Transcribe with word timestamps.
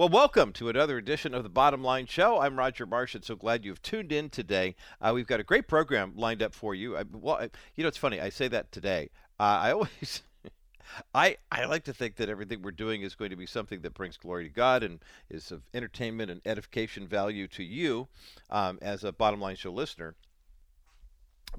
Well, 0.00 0.08
welcome 0.08 0.54
to 0.54 0.70
another 0.70 0.96
edition 0.96 1.34
of 1.34 1.42
the 1.42 1.50
Bottom 1.50 1.84
Line 1.84 2.06
Show. 2.06 2.40
I'm 2.40 2.58
Roger 2.58 2.86
Marsh, 2.86 3.14
and 3.14 3.22
so 3.22 3.36
glad 3.36 3.66
you've 3.66 3.82
tuned 3.82 4.12
in 4.12 4.30
today. 4.30 4.74
Uh, 4.98 5.12
we've 5.14 5.26
got 5.26 5.40
a 5.40 5.44
great 5.44 5.68
program 5.68 6.14
lined 6.16 6.42
up 6.42 6.54
for 6.54 6.74
you. 6.74 6.96
I, 6.96 7.04
well, 7.12 7.34
I, 7.34 7.50
you 7.76 7.84
know, 7.84 7.88
it's 7.88 7.98
funny. 7.98 8.18
I 8.18 8.30
say 8.30 8.48
that 8.48 8.72
today. 8.72 9.10
Uh, 9.38 9.60
I 9.60 9.72
always. 9.72 10.22
I, 11.14 11.36
I 11.52 11.66
like 11.66 11.84
to 11.84 11.92
think 11.92 12.16
that 12.16 12.30
everything 12.30 12.62
we're 12.62 12.70
doing 12.70 13.02
is 13.02 13.14
going 13.14 13.28
to 13.28 13.36
be 13.36 13.44
something 13.44 13.82
that 13.82 13.92
brings 13.92 14.16
glory 14.16 14.44
to 14.44 14.54
God 14.54 14.82
and 14.82 15.00
is 15.28 15.52
of 15.52 15.64
entertainment 15.74 16.30
and 16.30 16.40
edification 16.46 17.06
value 17.06 17.46
to 17.48 17.62
you 17.62 18.08
um, 18.48 18.78
as 18.80 19.04
a 19.04 19.12
bottom 19.12 19.38
line 19.38 19.56
show 19.56 19.70
listener. 19.70 20.14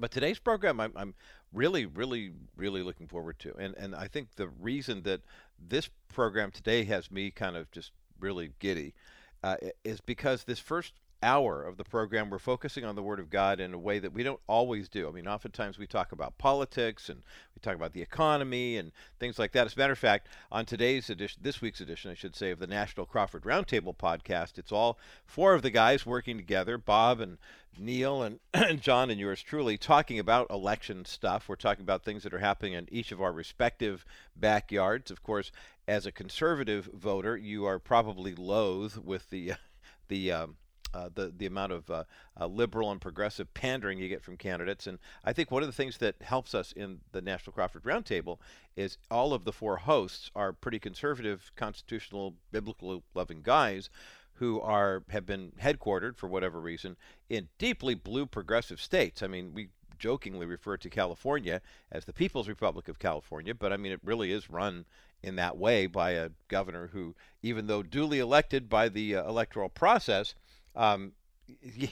But 0.00 0.10
today's 0.10 0.40
program, 0.40 0.80
I'm, 0.80 0.92
I'm 0.96 1.14
really, 1.52 1.86
really, 1.86 2.32
really 2.56 2.82
looking 2.82 3.06
forward 3.06 3.38
to. 3.38 3.54
And, 3.56 3.76
and 3.76 3.94
I 3.94 4.08
think 4.08 4.34
the 4.34 4.48
reason 4.48 5.02
that 5.02 5.20
this 5.60 5.88
program 6.12 6.50
today 6.50 6.82
has 6.86 7.08
me 7.08 7.30
kind 7.30 7.56
of 7.56 7.70
just 7.70 7.92
really 8.22 8.52
giddy 8.60 8.94
uh, 9.42 9.56
is 9.84 10.00
because 10.00 10.44
this 10.44 10.58
first 10.58 10.94
hour 11.22 11.62
of 11.62 11.76
the 11.76 11.84
program, 11.84 12.30
we're 12.30 12.38
focusing 12.38 12.84
on 12.84 12.94
the 12.94 13.02
Word 13.02 13.20
of 13.20 13.30
God 13.30 13.60
in 13.60 13.72
a 13.74 13.78
way 13.78 13.98
that 13.98 14.12
we 14.12 14.22
don't 14.22 14.40
always 14.46 14.88
do. 14.88 15.08
I 15.08 15.12
mean, 15.12 15.28
oftentimes 15.28 15.78
we 15.78 15.86
talk 15.86 16.12
about 16.12 16.38
politics 16.38 17.08
and 17.08 17.22
we 17.54 17.60
talk 17.60 17.74
about 17.74 17.92
the 17.92 18.02
economy 18.02 18.76
and 18.76 18.92
things 19.18 19.38
like 19.38 19.52
that. 19.52 19.66
As 19.66 19.74
a 19.74 19.78
matter 19.78 19.92
of 19.92 19.98
fact, 19.98 20.28
on 20.50 20.64
today's 20.64 21.10
edition, 21.10 21.40
this 21.42 21.60
week's 21.60 21.80
edition, 21.80 22.10
I 22.10 22.14
should 22.14 22.34
say, 22.34 22.50
of 22.50 22.58
the 22.58 22.66
National 22.66 23.06
Crawford 23.06 23.44
Roundtable 23.44 23.96
podcast, 23.96 24.58
it's 24.58 24.72
all 24.72 24.98
four 25.24 25.54
of 25.54 25.62
the 25.62 25.70
guys 25.70 26.04
working 26.04 26.36
together 26.36 26.78
Bob 26.78 27.20
and 27.20 27.38
Neil 27.78 28.22
and, 28.22 28.40
John 28.82 29.10
and 29.10 29.18
yours 29.18 29.42
truly 29.42 29.78
talking 29.78 30.18
about 30.18 30.50
election 30.50 31.04
stuff. 31.04 31.48
We're 31.48 31.56
talking 31.56 31.82
about 31.82 32.04
things 32.04 32.22
that 32.22 32.34
are 32.34 32.38
happening 32.38 32.74
in 32.74 32.88
each 32.90 33.12
of 33.12 33.22
our 33.22 33.32
respective 33.32 34.04
backyards. 34.36 35.10
Of 35.10 35.22
course, 35.22 35.50
as 35.88 36.04
a 36.04 36.12
conservative 36.12 36.90
voter, 36.92 37.36
you 37.36 37.64
are 37.64 37.78
probably 37.78 38.34
loath 38.34 38.98
with 38.98 39.30
the 39.30 39.54
the 40.08 40.32
um, 40.32 40.56
uh, 40.94 41.08
the 41.14 41.32
the 41.36 41.46
amount 41.46 41.72
of 41.72 41.90
uh, 41.90 42.04
uh, 42.40 42.46
liberal 42.46 42.90
and 42.90 43.00
progressive 43.00 43.52
pandering 43.54 43.98
you 43.98 44.08
get 44.08 44.22
from 44.22 44.36
candidates. 44.36 44.86
And 44.86 44.98
I 45.24 45.32
think 45.32 45.50
one 45.50 45.62
of 45.62 45.68
the 45.68 45.74
things 45.74 45.98
that 45.98 46.16
helps 46.20 46.54
us 46.54 46.72
in 46.72 47.00
the 47.12 47.22
National 47.22 47.52
Crawford 47.52 47.84
Roundtable 47.84 48.38
is 48.76 48.98
all 49.10 49.32
of 49.32 49.44
the 49.44 49.52
four 49.52 49.76
hosts 49.76 50.30
are 50.34 50.52
pretty 50.52 50.78
conservative, 50.78 51.52
constitutional, 51.56 52.34
biblical 52.50 53.02
loving 53.14 53.42
guys 53.42 53.90
who 54.34 54.60
are 54.60 55.04
have 55.10 55.26
been 55.26 55.52
headquartered 55.60 56.16
for 56.16 56.26
whatever 56.26 56.60
reason 56.60 56.96
in 57.28 57.48
deeply 57.58 57.94
blue 57.94 58.26
progressive 58.26 58.80
states. 58.80 59.22
I 59.22 59.26
mean, 59.26 59.52
we 59.54 59.68
jokingly 59.98 60.46
refer 60.46 60.76
to 60.76 60.90
California 60.90 61.62
as 61.92 62.04
the 62.04 62.12
People's 62.12 62.48
Republic 62.48 62.88
of 62.88 62.98
California, 62.98 63.54
but 63.54 63.72
I 63.72 63.76
mean 63.76 63.92
it 63.92 64.00
really 64.02 64.32
is 64.32 64.50
run 64.50 64.84
in 65.22 65.36
that 65.36 65.56
way 65.56 65.86
by 65.86 66.10
a 66.10 66.30
governor 66.48 66.88
who, 66.92 67.14
even 67.42 67.68
though 67.68 67.84
duly 67.84 68.18
elected 68.18 68.68
by 68.68 68.88
the 68.88 69.14
uh, 69.14 69.28
electoral 69.28 69.68
process, 69.68 70.34
um, 70.74 71.12
you, 71.62 71.88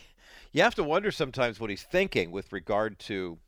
have 0.62 0.75
to 0.75 0.84
wonder 0.84 1.11
sometimes 1.11 1.61
what 1.61 1.70
he's 1.70 1.83
thinking 1.83 2.31
with 2.31 2.53
regard 2.53 2.98
to 3.00 3.39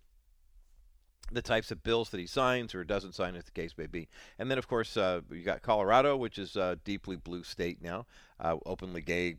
the 1.30 1.42
types 1.42 1.70
of 1.70 1.82
bills 1.82 2.10
that 2.10 2.20
he 2.20 2.26
signs 2.26 2.74
or 2.74 2.84
doesn't 2.84 3.14
sign, 3.14 3.34
as 3.36 3.44
the 3.44 3.50
case 3.50 3.72
may 3.76 3.86
be. 3.86 4.08
And 4.38 4.50
then, 4.50 4.58
of 4.58 4.68
course, 4.68 4.96
uh, 4.96 5.20
you 5.30 5.42
got 5.42 5.62
Colorado, 5.62 6.16
which 6.16 6.38
is 6.38 6.56
a 6.56 6.78
deeply 6.84 7.16
blue 7.16 7.42
state 7.42 7.80
now, 7.80 8.06
uh, 8.38 8.56
openly 8.66 9.00
gay 9.00 9.36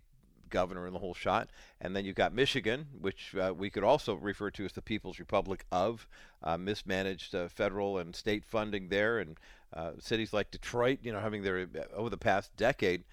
governor 0.49 0.87
in 0.87 0.93
the 0.93 0.99
whole 0.99 1.13
shot. 1.13 1.49
And 1.81 1.95
then 1.95 2.05
you've 2.05 2.15
got 2.15 2.33
Michigan, 2.33 2.87
which 2.99 3.35
uh, 3.35 3.53
we 3.55 3.69
could 3.69 3.83
also 3.83 4.15
refer 4.15 4.51
to 4.51 4.65
as 4.65 4.71
the 4.71 4.81
People's 4.81 5.19
Republic 5.19 5.65
of, 5.71 6.07
uh, 6.43 6.57
mismanaged 6.57 7.35
uh, 7.35 7.47
federal 7.47 7.97
and 7.97 8.15
state 8.15 8.45
funding 8.45 8.89
there, 8.89 9.19
and 9.19 9.37
uh, 9.73 9.91
cities 9.99 10.31
like 10.31 10.51
Detroit, 10.51 10.99
you 11.01 11.11
know, 11.11 11.19
having 11.19 11.41
their 11.41 11.67
over 11.95 12.09
the 12.09 12.17
past 12.17 12.55
decade 12.55 13.03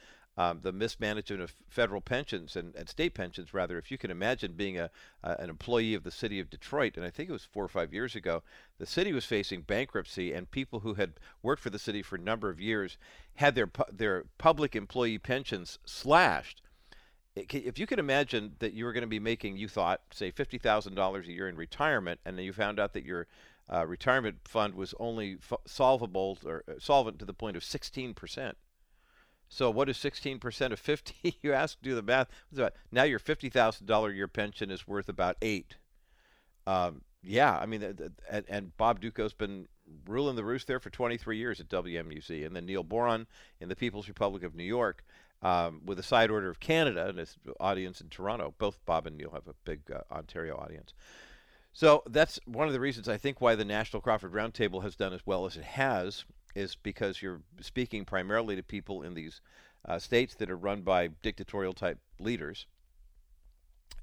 um, 0.41 0.61
the 0.63 0.73
mismanagement 0.73 1.43
of 1.43 1.55
federal 1.69 2.01
pensions 2.01 2.57
and, 2.57 2.75
and, 2.75 2.89
state 2.89 3.13
pensions, 3.13 3.53
rather. 3.53 3.77
If 3.77 3.91
you 3.91 3.99
can 3.99 4.11
imagine 4.11 4.53
being 4.53 4.79
a, 4.79 4.89
uh, 5.23 5.35
an 5.39 5.51
employee 5.51 5.93
of 5.93 6.03
the 6.03 6.11
city 6.11 6.41
of 6.41 6.49
Detroit, 6.49 6.97
and 6.97 7.05
I 7.05 7.11
think 7.11 7.29
it 7.29 7.33
was 7.33 7.45
four 7.45 7.63
or 7.63 7.69
five 7.69 7.93
years 7.93 8.17
ago, 8.17 8.43
the 8.79 8.87
city 8.87 9.13
was 9.13 9.27
facing 9.27 9.61
bankruptcy, 9.61 10.33
and 10.33 10.51
people 10.51 10.81
who 10.81 10.95
had 10.95 11.21
worked 11.43 11.63
for 11.63 11.69
the 11.69 11.79
city 11.79 12.01
for 12.01 12.17
a 12.17 12.21
number 12.21 12.49
of 12.49 12.59
years 12.59 12.97
had 13.35 13.55
their 13.55 13.67
pu- 13.67 13.93
their 13.93 14.25
public 14.39 14.75
employee 14.75 15.19
pensions 15.19 15.79
slashed. 15.85 16.63
If 17.37 17.79
you 17.79 17.87
can 17.87 17.99
imagine 17.99 18.57
that 18.61 18.73
you 18.73 18.87
were 18.87 18.95
going 18.95 19.03
to 19.03 19.09
be 19.19 19.21
making, 19.21 19.59
you 19.59 19.69
thought, 19.69 20.01
say, 20.11 20.31
fifty 20.31 20.57
thousand 20.57 20.95
dollars 20.95 21.29
a 21.29 21.33
year 21.33 21.51
in 21.51 21.57
retirement, 21.57 22.19
and 22.25 22.39
then 22.39 22.47
you 22.47 22.55
found 22.55 22.81
out 22.81 22.95
that 22.95 23.05
your 23.05 23.27
uh, 23.71 23.87
retirement 23.87 24.39
fund 24.45 24.75
was 24.75 24.95
only 24.99 25.35
f- 25.35 25.61
solvable 25.67 26.39
or 26.47 26.65
uh, 26.67 26.73
solvent 26.79 27.19
to 27.19 27.27
the 27.27 27.35
point 27.35 27.59
of 27.59 27.63
sixteen 27.63 28.15
percent 28.15 28.57
so 29.51 29.69
what 29.69 29.89
is 29.89 29.99
16% 29.99 30.73
of 30.73 30.79
50? 30.79 31.37
you 31.43 31.53
ask, 31.53 31.77
do 31.83 31.95
the 31.95 32.03
math. 32.03 32.29
Now 32.93 33.03
your 33.03 33.19
$50,000 33.19 34.15
year 34.15 34.29
pension 34.29 34.71
is 34.71 34.87
worth 34.87 35.09
about 35.09 35.37
eight. 35.43 35.77
Um, 36.67 37.03
yeah, 37.23 37.59
I 37.59 37.67
mean, 37.67 37.83
and, 37.83 38.45
and 38.49 38.77
Bob 38.77 39.01
Dutko's 39.01 39.35
been 39.35 39.67
ruling 40.07 40.37
the 40.37 40.45
roost 40.45 40.69
there 40.69 40.79
for 40.79 40.89
23 40.89 41.37
years 41.37 41.61
at 41.61 41.69
WMUZ, 41.69 42.47
and 42.47 42.55
then 42.55 42.65
Neil 42.65 42.85
Boron 42.85 43.27
in 43.61 43.69
the 43.69 43.77
People's 43.77 44.09
Republic 44.09 44.45
of 44.45 44.55
New 44.55 44.65
York 44.65 45.05
um, 45.43 45.83
with 45.85 45.99
a 45.99 46.03
side 46.03 46.31
order 46.31 46.49
of 46.49 46.61
Canada 46.61 47.09
and 47.09 47.19
his 47.19 47.37
audience 47.59 48.01
in 48.01 48.09
Toronto. 48.09 48.55
Both 48.57 48.79
Bob 48.87 49.07
and 49.07 49.17
Neil 49.17 49.33
have 49.33 49.49
a 49.49 49.55
big 49.65 49.81
uh, 49.93 50.01
Ontario 50.15 50.57
audience. 50.57 50.95
So 51.81 52.03
that's 52.11 52.39
one 52.45 52.67
of 52.67 52.75
the 52.75 52.79
reasons 52.79 53.09
I 53.09 53.17
think 53.17 53.41
why 53.41 53.55
the 53.55 53.65
National 53.65 54.03
Crawford 54.03 54.35
Roundtable 54.35 54.83
has 54.83 54.97
done 54.97 55.15
as 55.15 55.25
well 55.25 55.47
as 55.47 55.57
it 55.57 55.65
has 55.65 56.27
is 56.55 56.77
because 56.77 57.23
you're 57.23 57.41
speaking 57.63 58.05
primarily 58.05 58.55
to 58.55 58.63
people 58.63 59.03
in 59.03 59.15
these 59.15 59.41
uh, 59.89 59.99
states 59.99 60.35
that 60.35 60.51
are 60.51 60.59
run 60.59 60.83
by 60.83 61.09
dictatorial 61.23 61.73
type 61.73 61.99
leaders, 62.19 62.67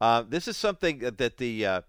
Uh, 0.00 0.24
this 0.26 0.48
is 0.48 0.56
something 0.56 0.98
that 0.98 1.36
the 1.36 1.66
uh, 1.66 1.82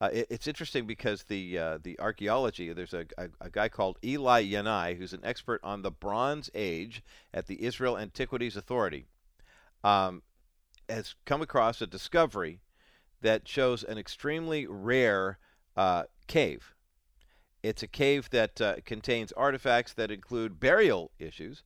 uh, 0.00 0.08
it, 0.12 0.26
it's 0.30 0.48
interesting 0.48 0.86
because 0.86 1.24
the 1.24 1.58
uh, 1.58 1.78
the 1.82 1.98
archaeology 2.00 2.72
there's 2.72 2.94
a, 2.94 3.04
a, 3.18 3.28
a, 3.40 3.50
guy 3.50 3.68
called 3.68 3.98
Eli 4.02 4.44
Yanai 4.44 4.96
who's 4.96 5.12
an 5.12 5.20
expert 5.22 5.60
on 5.62 5.82
the 5.82 5.90
Bronze 5.90 6.50
Age 6.54 7.02
at 7.34 7.46
the 7.46 7.62
Israel 7.62 7.98
Antiquities 7.98 8.56
Authority 8.56 9.06
um, 9.84 10.22
has 10.88 11.14
come 11.24 11.42
across 11.42 11.80
a 11.80 11.86
discovery 11.86 12.60
that 13.20 13.46
shows 13.46 13.84
an 13.84 13.98
extremely 13.98 14.66
rare 14.66 15.38
uh, 15.76 16.04
cave. 16.26 16.74
It's 17.62 17.82
a 17.82 17.88
cave 17.88 18.30
that 18.30 18.60
uh, 18.60 18.76
contains 18.86 19.32
artifacts 19.32 19.92
that 19.94 20.10
include 20.10 20.58
burial 20.58 21.10
issues 21.18 21.62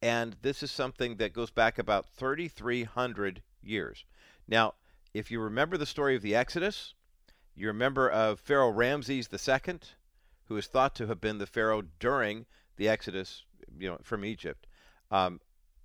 and 0.00 0.36
this 0.42 0.62
is 0.62 0.70
something 0.70 1.16
that 1.16 1.32
goes 1.32 1.50
back 1.50 1.78
about 1.78 2.06
3,300 2.06 3.42
years. 3.62 4.04
Now, 4.46 4.74
if 5.12 5.30
you 5.30 5.40
remember 5.40 5.76
the 5.76 5.86
story 5.86 6.14
of 6.14 6.22
the 6.22 6.34
Exodus, 6.34 6.94
You're 7.58 7.72
a 7.72 7.74
member 7.74 8.08
of 8.08 8.38
Pharaoh 8.38 8.70
Ramses 8.70 9.28
II, 9.32 9.80
who 10.44 10.56
is 10.56 10.68
thought 10.68 10.94
to 10.94 11.08
have 11.08 11.20
been 11.20 11.38
the 11.38 11.46
pharaoh 11.46 11.82
during 11.98 12.46
the 12.76 12.88
Exodus, 12.88 13.44
you 13.76 13.90
know, 13.90 13.98
from 14.00 14.24
Egypt. 14.24 14.68
Um, 15.10 15.40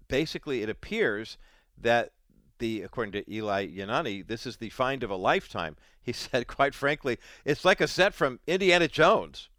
basically, 0.08 0.62
it 0.62 0.70
appears 0.70 1.40
that 1.76 2.12
the, 2.60 2.84
according 2.84 3.14
to 3.14 3.34
Eli 3.34 3.66
Yanai, 3.68 4.28
this 4.28 4.46
is 4.46 4.58
the 4.58 4.70
find 4.70 5.02
of 5.02 5.10
a 5.10 5.16
lifetime. 5.16 5.76
He 6.00 6.14
said, 6.14 6.46
quite 6.46 6.76
frankly, 6.76 7.18
it's 7.44 7.66
like 7.66 7.82
a 7.82 7.88
set 7.88 8.14
from 8.14 8.40
Indiana 8.46 8.88
Jones. 8.88 9.50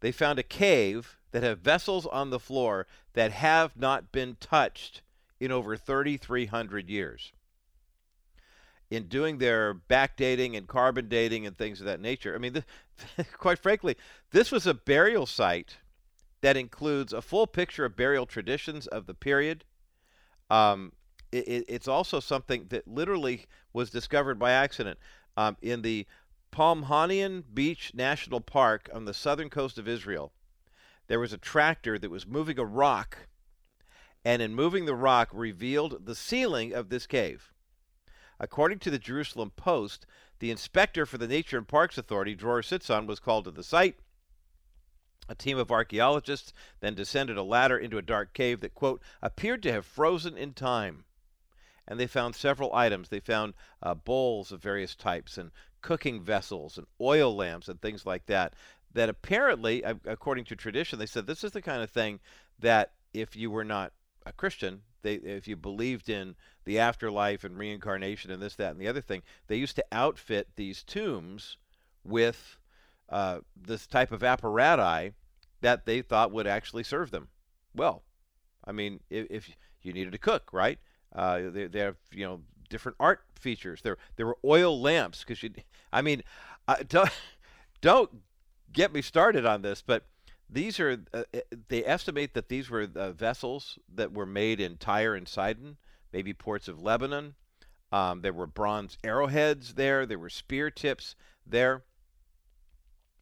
They 0.00 0.12
found 0.12 0.38
a 0.38 0.42
cave 0.42 1.16
that 1.30 1.42
have 1.42 1.60
vessels 1.60 2.04
on 2.04 2.28
the 2.28 2.38
floor 2.38 2.86
that 3.14 3.32
have 3.32 3.74
not 3.74 4.12
been 4.12 4.36
touched 4.38 5.00
in 5.40 5.50
over 5.50 5.78
3,300 5.78 6.90
years. 6.90 7.32
In 8.90 9.08
doing 9.08 9.36
their 9.36 9.74
backdating 9.74 10.56
and 10.56 10.66
carbon 10.66 11.08
dating 11.08 11.46
and 11.46 11.56
things 11.56 11.80
of 11.80 11.86
that 11.86 12.00
nature, 12.00 12.34
I 12.34 12.38
mean, 12.38 12.54
the, 12.54 12.64
quite 13.36 13.58
frankly, 13.58 13.96
this 14.30 14.50
was 14.50 14.66
a 14.66 14.72
burial 14.72 15.26
site 15.26 15.76
that 16.40 16.56
includes 16.56 17.12
a 17.12 17.20
full 17.20 17.46
picture 17.46 17.84
of 17.84 17.96
burial 17.96 18.24
traditions 18.24 18.86
of 18.86 19.06
the 19.06 19.14
period. 19.14 19.64
Um, 20.50 20.92
it, 21.32 21.64
it's 21.68 21.88
also 21.88 22.20
something 22.20 22.66
that 22.70 22.88
literally 22.88 23.46
was 23.72 23.90
discovered 23.90 24.38
by 24.38 24.52
accident 24.52 24.98
um, 25.36 25.56
in 25.60 25.82
the 25.82 26.06
Palmahim 26.50 27.44
Beach 27.52 27.92
National 27.94 28.40
Park 28.40 28.88
on 28.92 29.04
the 29.04 29.14
southern 29.14 29.50
coast 29.50 29.78
of 29.78 29.86
Israel. 29.86 30.32
There 31.08 31.20
was 31.20 31.32
a 31.32 31.38
tractor 31.38 31.98
that 31.98 32.10
was 32.10 32.26
moving 32.26 32.58
a 32.58 32.64
rock 32.64 33.18
and 34.24 34.42
in 34.42 34.54
moving 34.54 34.84
the 34.84 34.94
rock 34.94 35.28
revealed 35.32 36.06
the 36.06 36.14
ceiling 36.14 36.72
of 36.72 36.88
this 36.88 37.06
cave. 37.06 37.52
According 38.40 38.78
to 38.80 38.90
the 38.90 38.98
Jerusalem 38.98 39.50
Post, 39.56 40.06
the 40.38 40.50
inspector 40.50 41.04
for 41.04 41.18
the 41.18 41.26
Nature 41.26 41.58
and 41.58 41.66
Parks 41.66 41.98
Authority, 41.98 42.34
Dror 42.34 42.62
Sitzon, 42.62 43.06
was 43.06 43.18
called 43.18 43.44
to 43.44 43.50
the 43.50 43.64
site. 43.64 43.98
A 45.28 45.34
team 45.34 45.58
of 45.58 45.70
archaeologists 45.70 46.52
then 46.80 46.94
descended 46.94 47.36
a 47.36 47.42
ladder 47.42 47.76
into 47.76 47.98
a 47.98 48.02
dark 48.02 48.32
cave 48.32 48.60
that, 48.60 48.74
quote, 48.74 49.02
appeared 49.20 49.62
to 49.64 49.72
have 49.72 49.84
frozen 49.84 50.38
in 50.38 50.54
time. 50.54 51.04
And 51.86 51.98
they 51.98 52.06
found 52.06 52.34
several 52.34 52.74
items. 52.74 53.08
They 53.08 53.20
found 53.20 53.54
uh, 53.82 53.94
bowls 53.94 54.52
of 54.52 54.62
various 54.62 54.94
types 54.94 55.36
and 55.36 55.50
cooking 55.82 56.22
vessels 56.22 56.78
and 56.78 56.86
oil 57.00 57.34
lamps 57.34 57.68
and 57.68 57.80
things 57.80 58.06
like 58.06 58.26
that. 58.26 58.54
That 58.92 59.08
apparently, 59.08 59.82
according 59.82 60.44
to 60.46 60.56
tradition, 60.56 60.98
they 60.98 61.06
said 61.06 61.26
this 61.26 61.44
is 61.44 61.52
the 61.52 61.62
kind 61.62 61.82
of 61.82 61.90
thing 61.90 62.20
that 62.58 62.92
if 63.12 63.36
you 63.36 63.50
were 63.50 63.64
not 63.64 63.92
a 64.24 64.32
Christian, 64.32 64.82
they 65.02 65.14
if 65.14 65.46
you 65.46 65.56
believed 65.56 66.08
in 66.08 66.36
the 66.68 66.78
afterlife 66.78 67.44
and 67.44 67.56
reincarnation 67.56 68.30
and 68.30 68.42
this, 68.42 68.54
that, 68.56 68.72
and 68.72 68.80
the 68.80 68.86
other 68.86 69.00
thing, 69.00 69.22
they 69.46 69.56
used 69.56 69.74
to 69.74 69.84
outfit 69.90 70.48
these 70.54 70.82
tombs 70.82 71.56
with 72.04 72.58
uh, 73.08 73.38
this 73.56 73.86
type 73.86 74.12
of 74.12 74.22
apparatus 74.22 75.14
that 75.62 75.86
they 75.86 76.02
thought 76.02 76.30
would 76.30 76.46
actually 76.46 76.84
serve 76.84 77.10
them 77.10 77.28
well. 77.74 78.02
I 78.66 78.72
mean, 78.72 79.00
if, 79.08 79.26
if 79.30 79.50
you 79.80 79.94
needed 79.94 80.12
to 80.12 80.18
cook, 80.18 80.50
right? 80.52 80.78
Uh, 81.14 81.48
they, 81.48 81.68
they 81.68 81.78
have 81.78 81.96
you 82.12 82.26
know 82.26 82.42
different 82.68 82.96
art 83.00 83.22
features. 83.34 83.80
There 83.80 83.96
there 84.16 84.26
were 84.26 84.36
oil 84.44 84.78
lamps 84.78 85.24
because 85.24 85.42
you. 85.42 85.50
I 85.90 86.02
mean, 86.02 86.22
don't 86.90 87.10
don't 87.80 88.10
get 88.74 88.92
me 88.92 89.00
started 89.00 89.46
on 89.46 89.62
this, 89.62 89.80
but 89.80 90.04
these 90.50 90.78
are, 90.78 91.02
uh, 91.14 91.22
uh, 91.32 91.40
they 91.68 91.82
estimate 91.82 92.34
that 92.34 92.50
these 92.50 92.68
were 92.68 92.88
uh, 92.94 93.12
vessels 93.12 93.78
that 93.94 94.12
were 94.12 94.26
made 94.26 94.60
in 94.60 94.76
Tyre 94.76 95.14
and 95.14 95.26
Sidon, 95.26 95.78
maybe 96.12 96.32
ports 96.32 96.68
of 96.68 96.82
Lebanon. 96.82 97.34
Um, 97.90 98.20
there 98.20 98.32
were 98.32 98.46
bronze 98.46 98.98
arrowheads 99.02 99.74
there. 99.74 100.04
There 100.04 100.18
were 100.18 100.30
spear 100.30 100.70
tips 100.70 101.14
there. 101.46 101.82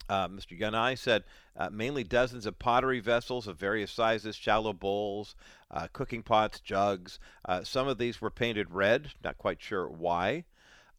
Uh, 0.09 0.29
Mr. 0.29 0.59
Yanai 0.59 0.97
said 0.97 1.25
uh, 1.57 1.69
mainly 1.71 2.05
dozens 2.05 2.47
of 2.47 2.59
pottery 2.59 3.01
vessels 3.01 3.47
of 3.47 3.59
various 3.59 3.91
sizes, 3.91 4.37
shallow 4.37 4.73
bowls, 4.73 5.35
uh, 5.71 5.89
cooking 5.93 6.23
pots, 6.23 6.61
jugs. 6.61 7.19
Uh, 7.45 7.65
some 7.65 7.89
of 7.89 7.99
these 7.99 8.21
were 8.21 8.31
painted 8.31 8.71
red, 8.71 9.13
not 9.25 9.39
quite 9.39 9.61
sure 9.61 9.89
why. 9.89 10.45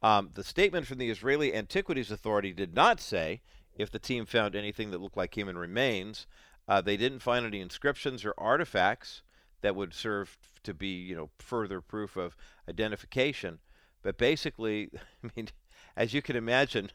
Um, 0.02 0.32
the 0.34 0.44
statement 0.44 0.88
from 0.88 0.98
the 0.98 1.10
Israeli 1.10 1.54
Antiquities 1.54 2.12
Authority 2.12 2.54
did 2.54 2.74
not 2.74 3.00
say 3.00 3.42
if 3.78 3.90
the 3.92 4.00
team 4.00 4.26
found 4.26 4.56
anything 4.56 4.92
that 4.92 5.02
looked 5.02 5.18
like 5.18 5.36
human 5.36 5.58
remains. 5.58 6.28
Uh, 6.68 6.82
they 6.82 6.98
didn't 6.98 7.20
find 7.20 7.46
any 7.46 7.62
inscriptions 7.62 8.26
or 8.26 8.34
artifacts 8.38 9.22
that 9.62 9.76
would 9.76 9.94
serve 9.94 10.38
to 10.64 10.74
be, 10.74 10.88
you 10.88 11.16
know, 11.16 11.30
further 11.40 11.82
proof 11.82 12.16
of 12.16 12.36
identification. 12.70 13.60
But 14.02 14.18
basically, 14.18 14.90
I 15.24 15.30
mean, 15.36 15.50
as 15.96 16.14
you 16.14 16.22
can 16.22 16.36
imagine, 16.36 16.92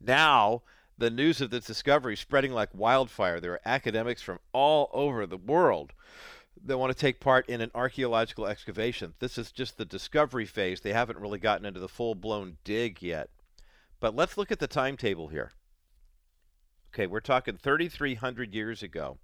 now 0.00 0.62
the 0.98 1.10
news 1.10 1.40
of 1.40 1.50
this 1.50 1.64
discovery 1.64 2.14
is 2.14 2.20
spreading 2.20 2.52
like 2.52 2.74
wildfire. 2.74 3.40
There 3.40 3.52
are 3.52 3.60
academics 3.64 4.22
from 4.22 4.38
all 4.52 4.90
over 4.92 5.26
the 5.26 5.36
world 5.36 5.92
that 6.62 6.78
want 6.78 6.92
to 6.92 6.98
take 6.98 7.20
part 7.20 7.48
in 7.48 7.60
an 7.60 7.70
archaeological 7.74 8.46
excavation. 8.46 9.14
This 9.18 9.38
is 9.38 9.50
just 9.50 9.78
the 9.78 9.84
discovery 9.84 10.46
phase. 10.46 10.80
They 10.80 10.92
haven't 10.92 11.18
really 11.18 11.38
gotten 11.38 11.64
into 11.64 11.80
the 11.80 11.88
full 11.88 12.14
blown 12.14 12.58
dig 12.64 13.02
yet. 13.02 13.30
But 13.98 14.14
let's 14.14 14.36
look 14.36 14.50
at 14.50 14.58
the 14.58 14.66
timetable 14.66 15.28
here. 15.28 15.52
Okay, 16.92 17.06
we're 17.06 17.20
talking 17.20 17.56
3,300 17.56 18.54
years 18.54 18.82
ago. 18.82 19.18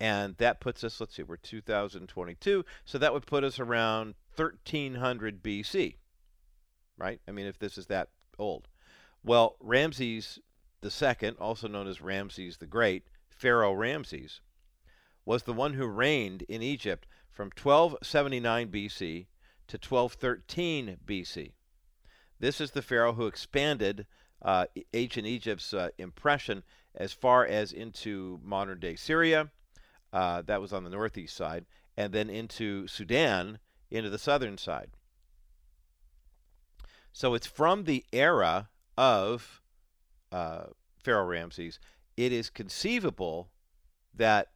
And 0.00 0.36
that 0.38 0.60
puts 0.60 0.82
us, 0.82 1.00
let's 1.00 1.14
see, 1.14 1.22
we're 1.22 1.36
2022. 1.36 2.64
So 2.84 2.98
that 2.98 3.12
would 3.12 3.26
put 3.26 3.44
us 3.44 3.60
around 3.60 4.14
1300 4.36 5.42
BC, 5.42 5.96
right? 6.98 7.20
I 7.28 7.30
mean, 7.30 7.46
if 7.46 7.58
this 7.58 7.78
is 7.78 7.86
that 7.86 8.08
old. 8.38 8.68
Well, 9.22 9.56
Ramses 9.60 10.38
II, 10.82 11.30
also 11.40 11.68
known 11.68 11.86
as 11.86 12.02
Ramses 12.02 12.58
the 12.58 12.66
Great, 12.66 13.04
Pharaoh 13.28 13.72
Ramses, 13.72 14.40
was 15.24 15.44
the 15.44 15.52
one 15.52 15.74
who 15.74 15.86
reigned 15.86 16.42
in 16.42 16.62
Egypt 16.62 17.06
from 17.30 17.46
1279 17.46 18.68
BC 18.68 19.26
to 19.68 19.76
1213 19.76 20.98
BC. 21.06 21.52
This 22.38 22.60
is 22.60 22.72
the 22.72 22.82
Pharaoh 22.82 23.14
who 23.14 23.26
expanded 23.26 24.06
uh, 24.42 24.66
ancient 24.92 25.26
Egypt's 25.26 25.72
uh, 25.72 25.88
impression 25.98 26.62
as 26.94 27.12
far 27.12 27.46
as 27.46 27.72
into 27.72 28.40
modern 28.42 28.78
day 28.78 28.96
Syria. 28.96 29.50
Uh, 30.14 30.42
that 30.42 30.60
was 30.60 30.72
on 30.72 30.84
the 30.84 30.90
northeast 30.90 31.36
side, 31.36 31.66
and 31.96 32.12
then 32.12 32.30
into 32.30 32.86
Sudan, 32.86 33.58
into 33.90 34.08
the 34.08 34.18
southern 34.18 34.56
side. 34.56 34.90
So 37.12 37.34
it's 37.34 37.48
from 37.48 37.82
the 37.82 38.04
era 38.12 38.68
of 38.96 39.60
uh, 40.30 40.66
Pharaoh 41.02 41.26
Ramses. 41.26 41.80
It 42.16 42.32
is 42.32 42.48
conceivable 42.48 43.50
that 44.14 44.52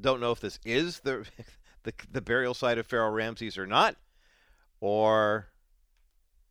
don't 0.00 0.20
know 0.20 0.32
if 0.32 0.40
this 0.40 0.58
is 0.64 1.00
the 1.00 1.26
the, 1.82 1.92
the 2.10 2.22
burial 2.22 2.54
site 2.54 2.78
of 2.78 2.86
Pharaoh 2.86 3.10
Ramses 3.10 3.58
or 3.58 3.66
not, 3.66 3.96
or 4.80 5.48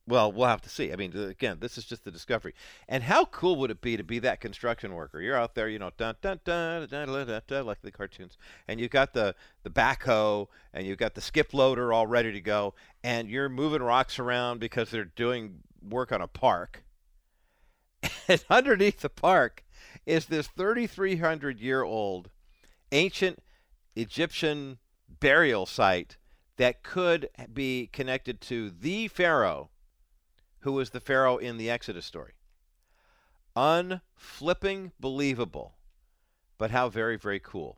well, 0.06 0.34
we'll 0.34 0.48
have 0.48 0.62
to 0.62 0.70
see. 0.70 0.92
I 0.92 0.98
mean, 0.98 1.16
again, 1.16 1.58
this 1.62 1.78
is 1.78 1.86
just 1.86 2.04
the 2.04 2.12
discovery. 2.12 2.54
And 2.90 3.04
how 3.04 3.24
cool 3.26 3.56
would 3.58 3.72
it 3.72 3.80
be 3.80 3.96
to 3.96 4.04
be 4.04 4.20
that 4.20 4.42
construction 4.42 4.94
worker? 4.94 5.22
You're 5.22 5.38
out 5.38 5.56
there, 5.56 5.70
you 5.70 5.80
know, 5.80 5.92
dun 5.98 6.16
dun 6.22 6.42
dun 6.44 6.88
dun 6.90 7.08
dun, 7.08 7.28
dun, 7.28 7.42
dun 7.48 7.66
like 7.66 7.82
the 7.82 7.92
cartoons, 7.92 8.38
and 8.68 8.80
you've 8.80 8.92
got 8.92 9.14
the 9.14 9.34
the 9.64 9.70
backhoe, 9.70 10.48
and 10.74 10.86
you've 10.86 10.98
got 10.98 11.16
the 11.16 11.22
skip 11.22 11.54
loader 11.54 11.94
all 11.94 12.06
ready 12.06 12.34
to 12.34 12.42
go, 12.42 12.74
and 13.04 13.30
you're 13.30 13.48
moving 13.48 13.82
rocks 13.82 14.20
around 14.20 14.60
because 14.60 14.92
they're 14.92 15.06
doing 15.06 15.60
work 15.82 16.12
on 16.12 16.22
a 16.22 16.28
park. 16.28 16.84
And 18.28 18.44
underneath 18.50 19.02
the 19.02 19.10
park 19.10 19.66
is 20.06 20.28
this 20.28 20.48
3,300 20.48 21.60
year 21.60 21.84
old 21.84 22.30
ancient 22.92 23.40
Egyptian 23.96 24.78
burial 25.20 25.66
site 25.66 26.18
that 26.58 26.84
could 26.84 27.30
be 27.54 27.90
connected 27.92 28.40
to 28.42 28.70
the 28.70 29.08
pharaoh 29.10 29.70
who 30.64 30.72
was 30.72 30.92
the 30.92 31.02
Pharaoh 31.02 31.38
in 31.38 31.58
the 31.58 31.70
Exodus 31.70 32.06
story. 32.06 32.34
Unflipping 33.56 34.94
believable, 34.98 35.76
but 36.58 36.72
how 36.72 36.88
very, 36.88 37.18
very 37.18 37.40
cool. 37.40 37.78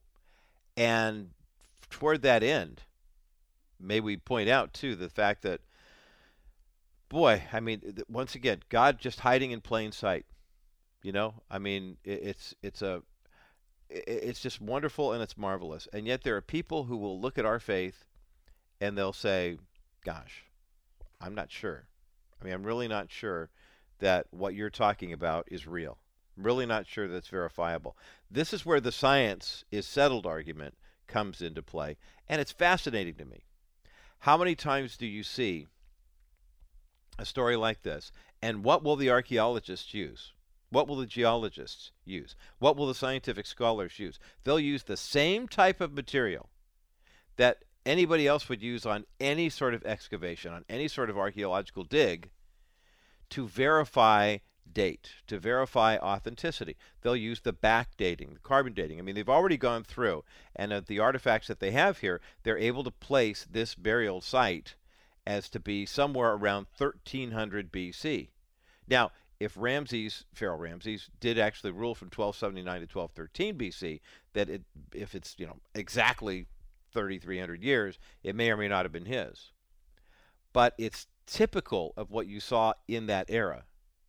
And 0.77 1.31
toward 1.89 2.21
that 2.21 2.43
end, 2.43 2.83
may 3.79 3.99
we 3.99 4.17
point 4.17 4.49
out, 4.49 4.71
too, 4.71 4.95
the 4.95 5.09
fact 5.09 5.41
that, 5.41 5.61
boy, 7.09 7.41
I 7.51 7.59
mean, 7.59 8.03
once 8.07 8.35
again, 8.35 8.61
God 8.69 8.99
just 8.99 9.19
hiding 9.19 9.49
in 9.49 9.61
plain 9.61 9.91
sight. 9.91 10.25
You 11.01 11.11
know, 11.11 11.35
I 11.51 11.59
mean, 11.59 11.97
it's 12.03 12.55
it's 12.63 12.81
a 12.81 13.03
it's 13.89 14.39
just 14.39 14.59
wonderful 14.59 15.13
and 15.13 15.21
it's 15.21 15.37
marvelous. 15.37 15.87
And 15.93 16.07
yet 16.07 16.23
there 16.23 16.35
are 16.35 16.41
people 16.41 16.85
who 16.85 16.97
will 16.97 17.21
look 17.21 17.37
at 17.37 17.45
our 17.45 17.59
faith 17.59 18.05
and 18.81 18.97
they'll 18.97 19.13
say, 19.13 19.59
"Gosh, 20.03 20.45
I'm 21.21 21.35
not 21.35 21.51
sure." 21.51 21.87
I 22.45 22.47
mean, 22.47 22.53
I'm 22.53 22.63
really 22.63 22.87
not 22.87 23.09
sure 23.09 23.49
that 23.97 24.27
what 24.29 24.53
you're 24.53 24.69
talking 24.69 25.11
about 25.11 25.47
is 25.49 25.65
real. 25.65 25.97
I'm 26.37 26.43
really 26.43 26.67
not 26.67 26.85
sure 26.85 27.07
that's 27.07 27.27
verifiable. 27.27 27.97
This 28.29 28.53
is 28.53 28.63
where 28.63 28.79
the 28.79 28.91
science 28.91 29.65
is 29.71 29.87
settled 29.87 30.27
argument 30.27 30.75
comes 31.07 31.41
into 31.41 31.63
play, 31.63 31.97
and 32.29 32.39
it's 32.39 32.51
fascinating 32.51 33.15
to 33.15 33.25
me. 33.25 33.45
How 34.19 34.37
many 34.37 34.53
times 34.53 34.95
do 34.95 35.07
you 35.07 35.23
see 35.23 35.65
a 37.17 37.25
story 37.25 37.55
like 37.55 37.81
this, 37.81 38.11
And 38.43 38.63
what 38.63 38.83
will 38.83 38.95
the 38.95 39.09
archaeologists 39.09 39.95
use? 39.95 40.33
What 40.69 40.87
will 40.87 40.97
the 40.97 41.07
geologists 41.07 41.93
use? 42.03 42.35
What 42.59 42.77
will 42.77 42.85
the 42.85 42.93
scientific 42.93 43.47
scholars 43.47 43.97
use? 43.97 44.19
They'll 44.43 44.59
use 44.59 44.83
the 44.83 44.97
same 44.97 45.47
type 45.47 45.81
of 45.81 45.93
material 45.93 46.49
that 47.37 47.63
anybody 47.85 48.27
else 48.27 48.49
would 48.49 48.61
use 48.61 48.85
on 48.85 49.05
any 49.19 49.49
sort 49.49 49.73
of 49.73 49.83
excavation, 49.83 50.53
on 50.53 50.65
any 50.69 50.87
sort 50.87 51.09
of 51.09 51.17
archaeological 51.17 51.83
dig, 51.83 52.29
to 53.31 53.47
verify 53.47 54.37
date, 54.71 55.11
to 55.27 55.39
verify 55.39 55.97
authenticity. 55.97 56.75
They'll 57.01 57.15
use 57.15 57.41
the 57.41 57.53
backdating, 57.53 58.33
the 58.33 58.39
carbon 58.43 58.73
dating. 58.73 58.99
I 58.99 59.01
mean, 59.01 59.15
they've 59.15 59.27
already 59.27 59.57
gone 59.57 59.83
through, 59.83 60.23
and 60.55 60.71
of 60.71 60.85
the 60.85 60.99
artifacts 60.99 61.47
that 61.47 61.59
they 61.59 61.71
have 61.71 61.99
here, 61.99 62.21
they're 62.43 62.57
able 62.57 62.83
to 62.83 62.91
place 62.91 63.47
this 63.49 63.73
burial 63.73 64.21
site 64.21 64.75
as 65.25 65.49
to 65.49 65.59
be 65.59 65.85
somewhere 65.85 66.33
around 66.33 66.67
1300 66.77 67.71
BC. 67.71 68.29
Now, 68.87 69.11
if 69.39 69.57
Ramses, 69.57 70.25
Pharaoh 70.33 70.57
Ramses, 70.57 71.09
did 71.19 71.39
actually 71.39 71.71
rule 71.71 71.95
from 71.95 72.07
1279 72.07 72.87
to 72.87 72.97
1213 72.97 73.57
BC, 73.57 74.01
that 74.33 74.49
it, 74.49 74.63
if 74.93 75.15
it's 75.15 75.35
you 75.37 75.45
know 75.45 75.57
exactly 75.73 76.45
3,300 76.93 77.63
years, 77.63 77.99
it 78.23 78.35
may 78.35 78.51
or 78.51 78.57
may 78.57 78.67
not 78.67 78.85
have 78.85 78.91
been 78.91 79.05
his. 79.05 79.51
But 80.53 80.73
it's 80.77 81.07
typical 81.25 81.93
of 81.97 82.11
what 82.11 82.27
you 82.27 82.39
saw 82.39 82.73
in 82.87 83.07
that 83.07 83.25
era 83.29 83.63